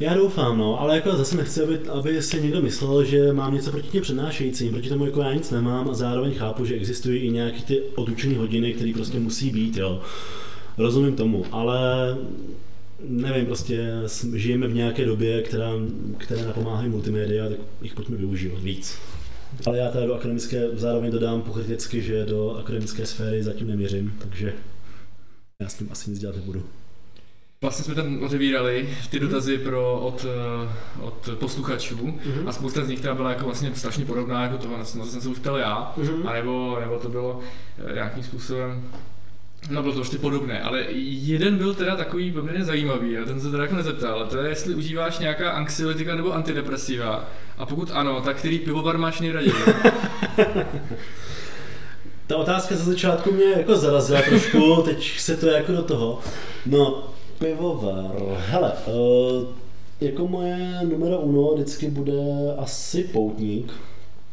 Já 0.00 0.14
doufám, 0.14 0.58
no, 0.58 0.80
ale 0.80 0.96
jako 0.96 1.16
zase 1.16 1.36
nechci, 1.36 1.62
aby, 1.62 1.78
aby 1.88 2.22
si 2.22 2.42
někdo 2.42 2.62
myslel, 2.62 3.04
že 3.04 3.32
mám 3.32 3.54
něco 3.54 3.70
proti 3.70 3.88
těm 3.88 4.02
přednášejícím, 4.02 4.72
proti 4.72 4.88
tomu 4.88 5.06
jako 5.06 5.20
já 5.20 5.34
nic 5.34 5.50
nemám 5.50 5.90
a 5.90 5.94
zároveň 5.94 6.34
chápu, 6.34 6.64
že 6.64 6.74
existují 6.74 7.20
i 7.20 7.30
nějaké 7.30 7.60
ty 7.60 7.80
odučené 7.94 8.38
hodiny, 8.38 8.72
které 8.72 8.92
prostě 8.94 9.18
musí 9.18 9.50
být, 9.50 9.76
jo. 9.76 10.02
Rozumím 10.78 11.16
tomu, 11.16 11.44
ale 11.52 11.78
nevím, 13.08 13.46
prostě 13.46 13.92
žijeme 14.34 14.68
v 14.68 14.74
nějaké 14.74 15.04
době, 15.04 15.42
která, 15.42 15.70
které 16.18 16.44
napomáhají 16.44 16.88
multimédia, 16.88 17.48
tak 17.48 17.58
jich 17.82 17.94
pojďme 17.94 18.16
využívat 18.16 18.62
víc. 18.62 18.98
Ale 19.66 19.78
já 19.78 19.90
teda 19.90 20.06
do 20.06 20.14
akademické 20.14 20.68
zároveň 20.72 21.10
dodám 21.10 21.42
pokriticky, 21.42 22.02
že 22.02 22.24
do 22.24 22.56
akademické 22.56 23.06
sféry 23.06 23.42
zatím 23.42 23.68
neměřím, 23.68 24.14
takže 24.18 24.52
já 25.60 25.68
s 25.68 25.74
tím 25.74 25.88
asi 25.90 26.10
nic 26.10 26.18
dělat 26.18 26.36
nebudu. 26.36 26.62
Vlastně 27.62 27.84
jsme 27.84 27.94
tam 27.94 28.22
otevírali 28.22 28.88
ty 29.10 29.20
dotazy 29.20 29.58
pro, 29.58 30.00
od, 30.00 30.26
eh, 30.28 31.00
od 31.00 31.28
posluchačů 31.38 31.96
mm-hmm. 31.96 32.48
a 32.48 32.52
spousta 32.52 32.84
z 32.84 32.88
nich 32.88 33.00
teda 33.00 33.14
byla 33.14 33.30
jako 33.30 33.44
vlastně 33.44 33.74
strašně 33.74 34.04
podobná 34.04 34.42
jako 34.42 34.58
toho, 34.58 34.78
na 34.78 34.84
co 34.84 35.04
jsem 35.04 35.20
se 35.20 35.28
už 35.28 35.38
ptal 35.38 35.56
já, 35.56 35.94
mm-hmm. 35.96 36.28
anebo, 36.28 36.78
nebo 36.80 36.98
to 36.98 37.08
bylo 37.08 37.40
eh, 37.90 37.94
nějakým 37.94 38.22
způsobem 38.22 38.82
No 39.70 39.82
bylo 39.82 39.94
to 39.94 40.00
prostě 40.00 40.18
podobné, 40.18 40.60
ale 40.60 40.84
jeden 40.90 41.56
byl 41.56 41.74
teda 41.74 41.96
takový 41.96 42.32
poměrně 42.32 42.64
zajímavý 42.64 43.18
a 43.18 43.24
ten 43.24 43.40
se 43.40 43.50
teda 43.50 43.62
jako 43.62 43.76
nezeptal, 43.76 44.26
to 44.26 44.38
je 44.38 44.48
jestli 44.48 44.74
užíváš 44.74 45.18
nějaká 45.18 45.50
anxiolytika 45.50 46.14
nebo 46.14 46.32
antidepresiva 46.32 47.28
a 47.62 47.66
pokud 47.66 47.90
ano, 47.92 48.20
tak 48.20 48.36
který 48.36 48.58
pivovar 48.58 48.98
máš 48.98 49.20
nejraději? 49.20 49.54
Ta 52.26 52.36
otázka 52.36 52.76
za 52.76 52.84
začátku 52.84 53.32
mě 53.32 53.44
jako 53.44 53.76
zarazila 53.76 54.22
trošku, 54.22 54.82
teď 54.84 55.18
se 55.18 55.36
to 55.36 55.46
jako 55.46 55.72
do 55.72 55.82
toho. 55.82 56.18
No, 56.66 57.02
pivovar, 57.38 58.10
hele, 58.36 58.72
uh, 58.86 59.44
jako 60.00 60.28
moje 60.28 60.80
numero 60.84 61.18
uno 61.18 61.54
vždycky 61.54 61.90
bude 61.90 62.22
asi 62.58 63.04
Poutník. 63.04 63.72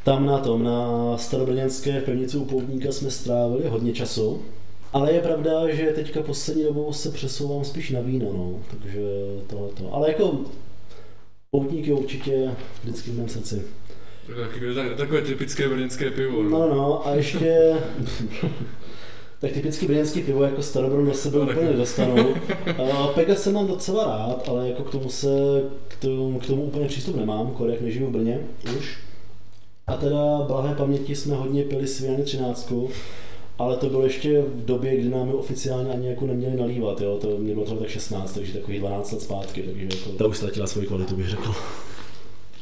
Tam 0.04 0.26
na 0.26 0.38
tom, 0.38 0.64
na 0.64 1.18
starobrněnské 1.18 2.02
pevnici 2.02 2.38
u 2.38 2.46
Poutníka 2.46 2.92
jsme 2.92 3.12
strávili 3.12 3.70
hodně 3.70 3.94
času. 3.94 4.42
Ale 4.94 5.14
je 5.14 5.22
pravda, 5.22 5.76
že 5.76 5.92
teďka 5.96 6.22
poslední 6.22 6.64
dobou 6.64 6.94
se 6.94 7.12
přesouvám 7.12 7.64
spíš 7.64 7.92
na 7.92 8.02
víno, 8.02 8.26
no, 8.34 8.54
takže 8.70 9.02
tohleto. 9.48 9.94
Ale 9.94 10.08
jako 10.08 10.38
poutník 11.52 11.88
je 11.88 11.94
určitě 11.94 12.52
vždycky 12.84 13.12
v 13.12 13.18
mém 13.18 13.30
srdci. 13.30 13.62
Takové 14.98 15.22
typické 15.22 15.70
brněnské 15.70 16.12
pivo. 16.12 16.44
No, 16.44 16.50
no, 16.60 16.76
no 16.76 17.08
a 17.08 17.16
ještě... 17.16 17.76
tak 19.40 19.52
typicky 19.52 19.88
brněnský 19.88 20.22
pivo 20.22 20.44
jako 20.44 20.64
starobron 20.64 21.06
do 21.06 21.14
sebe 21.14 21.38
no, 21.38 21.44
úplně 21.44 21.66
nedostanu. 21.66 22.36
Pega 23.16 23.36
se 23.36 23.52
mám 23.52 23.68
docela 23.68 24.06
rád, 24.06 24.50
ale 24.50 24.70
jako 24.70 24.84
k 24.84 24.92
tomu 24.92 25.10
se, 25.10 25.28
k 25.88 25.96
tomu, 25.96 26.40
k 26.40 26.46
tomu 26.48 26.64
úplně 26.64 26.88
přístup 26.88 27.16
nemám, 27.16 27.56
jak 27.70 27.82
nežiju 27.82 28.08
v 28.08 28.12
Brně 28.12 28.40
už. 28.78 28.98
A 29.88 29.98
teda 29.98 30.42
blahé 30.48 30.76
paměti 30.76 31.16
jsme 31.16 31.36
hodně 31.36 31.64
pili 31.64 31.88
Sviany 31.88 32.24
13, 32.24 32.74
ale 33.60 33.78
to 33.78 33.90
bylo 33.90 34.04
ještě 34.04 34.42
v 34.42 34.66
době, 34.66 34.98
kdy 34.98 35.10
nám 35.10 35.36
oficiálně 35.36 35.92
ani 35.92 36.08
jako 36.08 36.28
neměli 36.28 36.56
nalívat, 36.56 37.02
jo? 37.02 37.18
to 37.22 37.38
mě 37.38 37.54
bylo 37.54 37.66
třeba 37.66 37.80
tak 37.80 37.90
16, 37.90 38.34
takže 38.34 38.54
takových 38.54 38.80
12 38.80 39.12
let 39.12 39.22
zpátky, 39.22 39.64
takže 39.64 39.84
jako 39.84 40.10
ta 40.18 40.28
už 40.28 40.38
ztratila 40.38 40.68
svoji 40.68 40.88
kvalitu, 40.88 41.16
bych 41.16 41.30
řekl. 41.30 41.56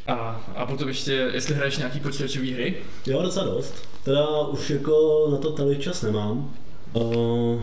A, 0.07 0.13
a 0.55 0.65
potom 0.65 0.87
ještě, 0.87 1.11
jestli 1.11 1.55
hraješ 1.55 1.77
nějaký 1.77 1.99
počítačové 1.99 2.47
hry? 2.47 2.75
Jo, 3.07 3.21
docela 3.21 3.45
dost. 3.45 3.73
Teda 4.03 4.47
už 4.47 4.69
jako 4.69 5.27
na 5.31 5.37
to 5.37 5.51
tolik 5.51 5.79
čas 5.79 6.01
nemám. 6.01 6.53
Uh, 6.93 7.61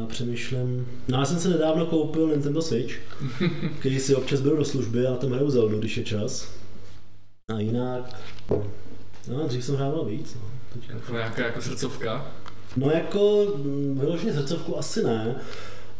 já 0.00 0.06
přemýšlím. 0.06 0.88
No 1.08 1.18
já 1.18 1.24
jsem 1.24 1.38
si 1.38 1.48
nedávno 1.48 1.86
koupil 1.86 2.28
Nintendo 2.28 2.62
Switch, 2.62 2.94
který 3.78 4.00
si 4.00 4.14
občas 4.14 4.40
beru 4.40 4.56
do 4.56 4.64
služby 4.64 5.06
a 5.06 5.10
na 5.10 5.16
tom 5.16 5.32
hraju 5.32 5.50
Zelda, 5.50 5.78
když 5.78 5.96
je 5.96 6.04
čas. 6.04 6.52
A 7.54 7.58
jinak... 7.58 8.20
No, 9.28 9.46
dřív 9.46 9.64
jsem 9.64 9.76
hrával 9.76 10.04
víc. 10.04 10.34
No, 10.34 10.40
teďka. 10.72 10.94
Jako 10.94 11.12
nějaká 11.12 11.46
jako 11.46 11.62
srdcovka? 11.62 12.26
No 12.76 12.90
jako 12.90 13.46
mm, 13.56 13.98
vyloženě 14.00 14.32
srdcovku 14.32 14.78
asi 14.78 15.02
ne, 15.02 15.36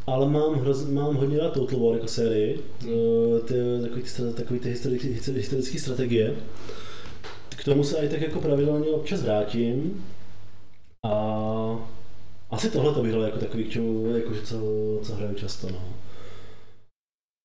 ale 0.07 0.29
mám, 0.29 0.55
hroz, 0.55 0.87
mám 0.87 1.14
hodně 1.14 1.39
rád 1.39 1.53
Total 1.53 1.81
War 1.81 1.95
jako 1.95 2.09
sérii, 2.09 2.61
hmm. 2.81 2.93
ty, 3.45 3.55
takový, 3.83 4.03
ty, 4.03 4.33
takový 4.35 4.61
ty 4.61 4.71
historické, 4.71 5.09
historické 5.09 5.79
strategie. 5.79 6.37
K 7.49 7.64
tomu 7.64 7.85
se 7.85 7.99
i 7.99 8.09
tak 8.09 8.21
jako 8.21 8.41
pravidelně 8.41 8.89
občas 8.89 9.23
vrátím. 9.23 10.05
A 11.03 11.89
asi 12.51 12.71
tohle 12.71 12.95
to 12.95 13.03
dal 13.03 13.23
jako 13.23 13.39
takový, 13.39 13.64
k 13.64 13.71
čemu, 13.71 14.16
jako, 14.16 14.31
co, 14.45 14.59
co 15.03 15.14
hraju 15.14 15.35
často. 15.35 15.68
No. 15.68 15.95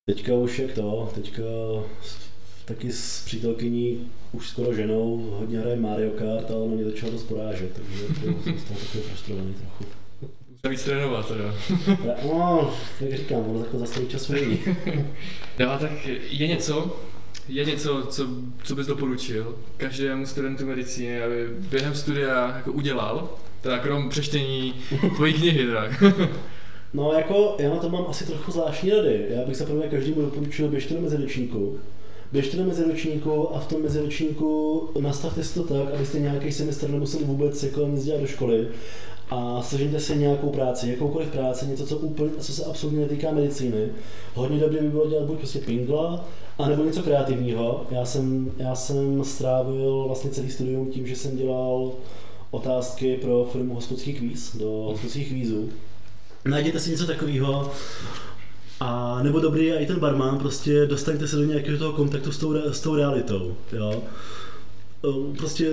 Teďka 0.08 0.34
už 0.34 0.58
jak 0.58 0.72
to, 0.72 1.10
teďka 1.14 1.42
taky 2.66 2.92
s 2.92 3.22
přítelkyní, 3.24 4.10
už 4.32 4.48
skoro 4.48 4.74
ženou, 4.74 5.36
hodně 5.38 5.58
hraje 5.58 5.76
Mario 5.76 6.10
Kart, 6.10 6.50
ale 6.50 6.60
ona 6.60 6.74
mě 6.74 6.84
začala 6.84 7.12
dost 7.12 7.22
porážet, 7.22 7.70
takže 7.72 8.04
jsem 8.44 8.58
z 8.58 8.64
toho 8.64 8.80
takový 8.80 9.02
frustrovaný 9.02 9.54
trochu. 9.54 9.84
Musím 10.50 10.70
víc 10.70 10.84
trénovat, 10.84 11.28
teda. 11.28 11.54
no, 12.24 12.70
jak 13.00 13.18
říkám, 13.18 13.50
ono 13.50 13.58
jako 13.58 13.78
za 13.78 13.86
svůj 13.86 14.06
čas 14.06 14.28
není. 14.28 14.58
no 15.58 15.78
tak 15.80 16.06
je 16.30 16.48
něco, 16.48 16.96
je 17.48 17.64
něco, 17.64 18.06
co, 18.10 18.26
co 18.62 18.74
bys 18.74 18.86
doporučil 18.86 19.58
každému 19.76 20.26
studentu 20.26 20.66
medicíny, 20.66 21.22
aby 21.22 21.46
během 21.50 21.94
studia 21.94 22.52
jako 22.56 22.72
udělal, 22.72 23.28
teda 23.60 23.78
krom 23.78 24.08
přečtení 24.08 24.74
tvojí 25.16 25.34
knihy, 25.34 25.66
teda. 25.66 25.88
No 26.94 27.12
jako, 27.12 27.56
já 27.58 27.70
na 27.70 27.76
to 27.76 27.88
mám 27.88 28.04
asi 28.08 28.26
trochu 28.26 28.52
zvláštní 28.52 28.90
rady. 28.90 29.26
Já 29.30 29.44
bych 29.44 29.56
se 29.56 29.66
prvně 29.66 29.88
každému 29.88 30.22
doporučil, 30.22 30.68
běžte 30.68 30.94
do 30.94 31.00
meziročníku, 31.00 31.78
běžte 32.32 32.56
do 32.56 32.64
meziročníku 32.64 33.54
a 33.54 33.60
v 33.60 33.66
tom 33.66 33.82
meziročníku 33.82 34.82
nastavte 35.00 35.44
si 35.44 35.54
to 35.54 35.62
tak, 35.62 35.94
abyste 35.94 36.20
nějaký 36.20 36.52
semestr 36.52 36.90
nemuseli 36.90 37.24
vůbec 37.24 37.62
jako 37.62 37.86
nic 37.86 38.04
dělat 38.04 38.20
do 38.20 38.26
školy 38.26 38.68
a 39.30 39.62
sežeňte 39.62 40.00
si 40.00 40.16
nějakou 40.16 40.50
práci, 40.50 40.90
jakoukoliv 40.90 41.28
práci, 41.28 41.66
něco, 41.66 41.86
co, 41.86 41.96
úplně, 41.96 42.30
co 42.38 42.52
se 42.52 42.64
absolutně 42.64 43.00
netýká 43.00 43.30
medicíny. 43.30 43.88
Hodně 44.34 44.60
dobré 44.60 44.82
by 44.82 44.88
bylo 44.88 45.10
dělat 45.10 45.24
buď 45.24 45.38
prostě 45.38 45.58
pingla, 45.58 46.24
anebo 46.58 46.84
něco 46.84 47.02
kreativního. 47.02 47.86
Já 47.90 48.04
jsem, 48.04 48.52
já 48.58 48.74
jsem 48.74 49.24
strávil 49.24 50.04
vlastně 50.06 50.30
celý 50.30 50.50
studium 50.50 50.90
tím, 50.90 51.06
že 51.06 51.16
jsem 51.16 51.36
dělal 51.36 51.92
otázky 52.50 53.16
pro 53.16 53.48
firmu 53.52 53.74
Hospodský 53.74 54.14
kvíz, 54.14 54.56
do 54.56 54.70
hospodských 54.70 55.28
kvízů. 55.28 55.68
Najděte 56.44 56.80
si 56.80 56.90
něco 56.90 57.06
takového, 57.06 57.70
a 58.80 59.22
nebo 59.22 59.40
dobrý 59.40 59.66
je 59.66 59.78
i 59.78 59.86
ten 59.86 59.98
barman, 59.98 60.38
prostě 60.38 60.86
dostaňte 60.86 61.28
se 61.28 61.36
do 61.36 61.44
nějakého 61.44 61.78
toho 61.78 61.92
kontaktu 61.92 62.32
s 62.32 62.38
tou, 62.38 62.54
s 62.54 62.80
tou 62.80 62.94
realitou. 62.94 63.56
Jo? 63.72 64.02
Prostě 65.38 65.72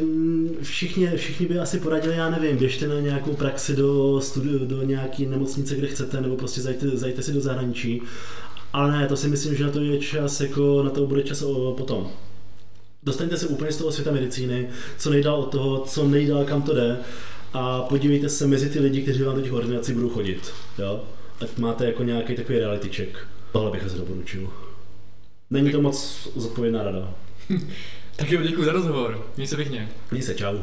všichni, 0.61 1.07
všichni 1.15 1.45
by 1.45 1.59
asi 1.59 1.79
poradili, 1.79 2.15
já 2.15 2.29
nevím, 2.29 2.57
běžte 2.57 2.87
na 2.87 2.99
nějakou 2.99 3.33
praxi 3.33 3.75
do, 3.75 4.21
studiu, 4.21 4.65
do 4.65 4.83
nějaké 4.83 5.23
nemocnice, 5.23 5.75
kde 5.75 5.87
chcete, 5.87 6.21
nebo 6.21 6.35
prostě 6.35 6.61
zajte, 6.61 6.89
zajte 6.89 7.21
si 7.21 7.33
do 7.33 7.41
zahraničí. 7.41 8.01
Ale 8.73 8.91
ne, 8.91 9.07
to 9.07 9.17
si 9.17 9.27
myslím, 9.27 9.55
že 9.55 9.63
na 9.63 9.71
to 9.71 9.81
je 9.81 9.99
čas, 9.99 10.41
jako 10.41 10.83
na 10.83 10.89
to 10.89 11.07
bude 11.07 11.23
čas 11.23 11.43
potom. 11.77 12.11
Dostaňte 13.03 13.37
se 13.37 13.47
úplně 13.47 13.71
z 13.71 13.77
toho 13.77 13.91
světa 13.91 14.11
medicíny, 14.11 14.69
co 14.97 15.09
nejdál 15.09 15.39
od 15.39 15.51
toho, 15.51 15.79
co 15.79 16.07
nejdál 16.07 16.45
kam 16.45 16.61
to 16.61 16.73
jde 16.73 16.97
a 17.53 17.81
podívejte 17.81 18.29
se 18.29 18.47
mezi 18.47 18.69
ty 18.69 18.79
lidi, 18.79 19.01
kteří 19.01 19.23
vám 19.23 19.35
do 19.35 19.41
těch 19.41 19.53
ordinací 19.53 19.93
budou 19.93 20.09
chodit. 20.09 20.51
Jo? 20.79 21.03
Tak 21.39 21.57
máte 21.57 21.85
jako 21.85 22.03
nějaký 22.03 22.35
takový 22.35 22.59
reality 22.59 22.89
check. 22.89 23.17
Tohle 23.51 23.71
bych 23.71 23.83
asi 23.83 23.97
doporučil. 23.97 24.49
Není 25.49 25.71
to 25.71 25.81
moc 25.81 26.27
zodpovědná 26.35 26.83
rada. 26.83 27.13
tak 28.15 28.31
jo, 28.31 28.41
děkuji 28.41 28.65
za 28.65 28.71
rozhovor. 28.71 29.27
Měj 29.35 29.47
se 29.47 29.55
pěkně. 29.55 29.89
Měj 30.11 30.23
se, 30.23 30.35
čau. 30.35 30.57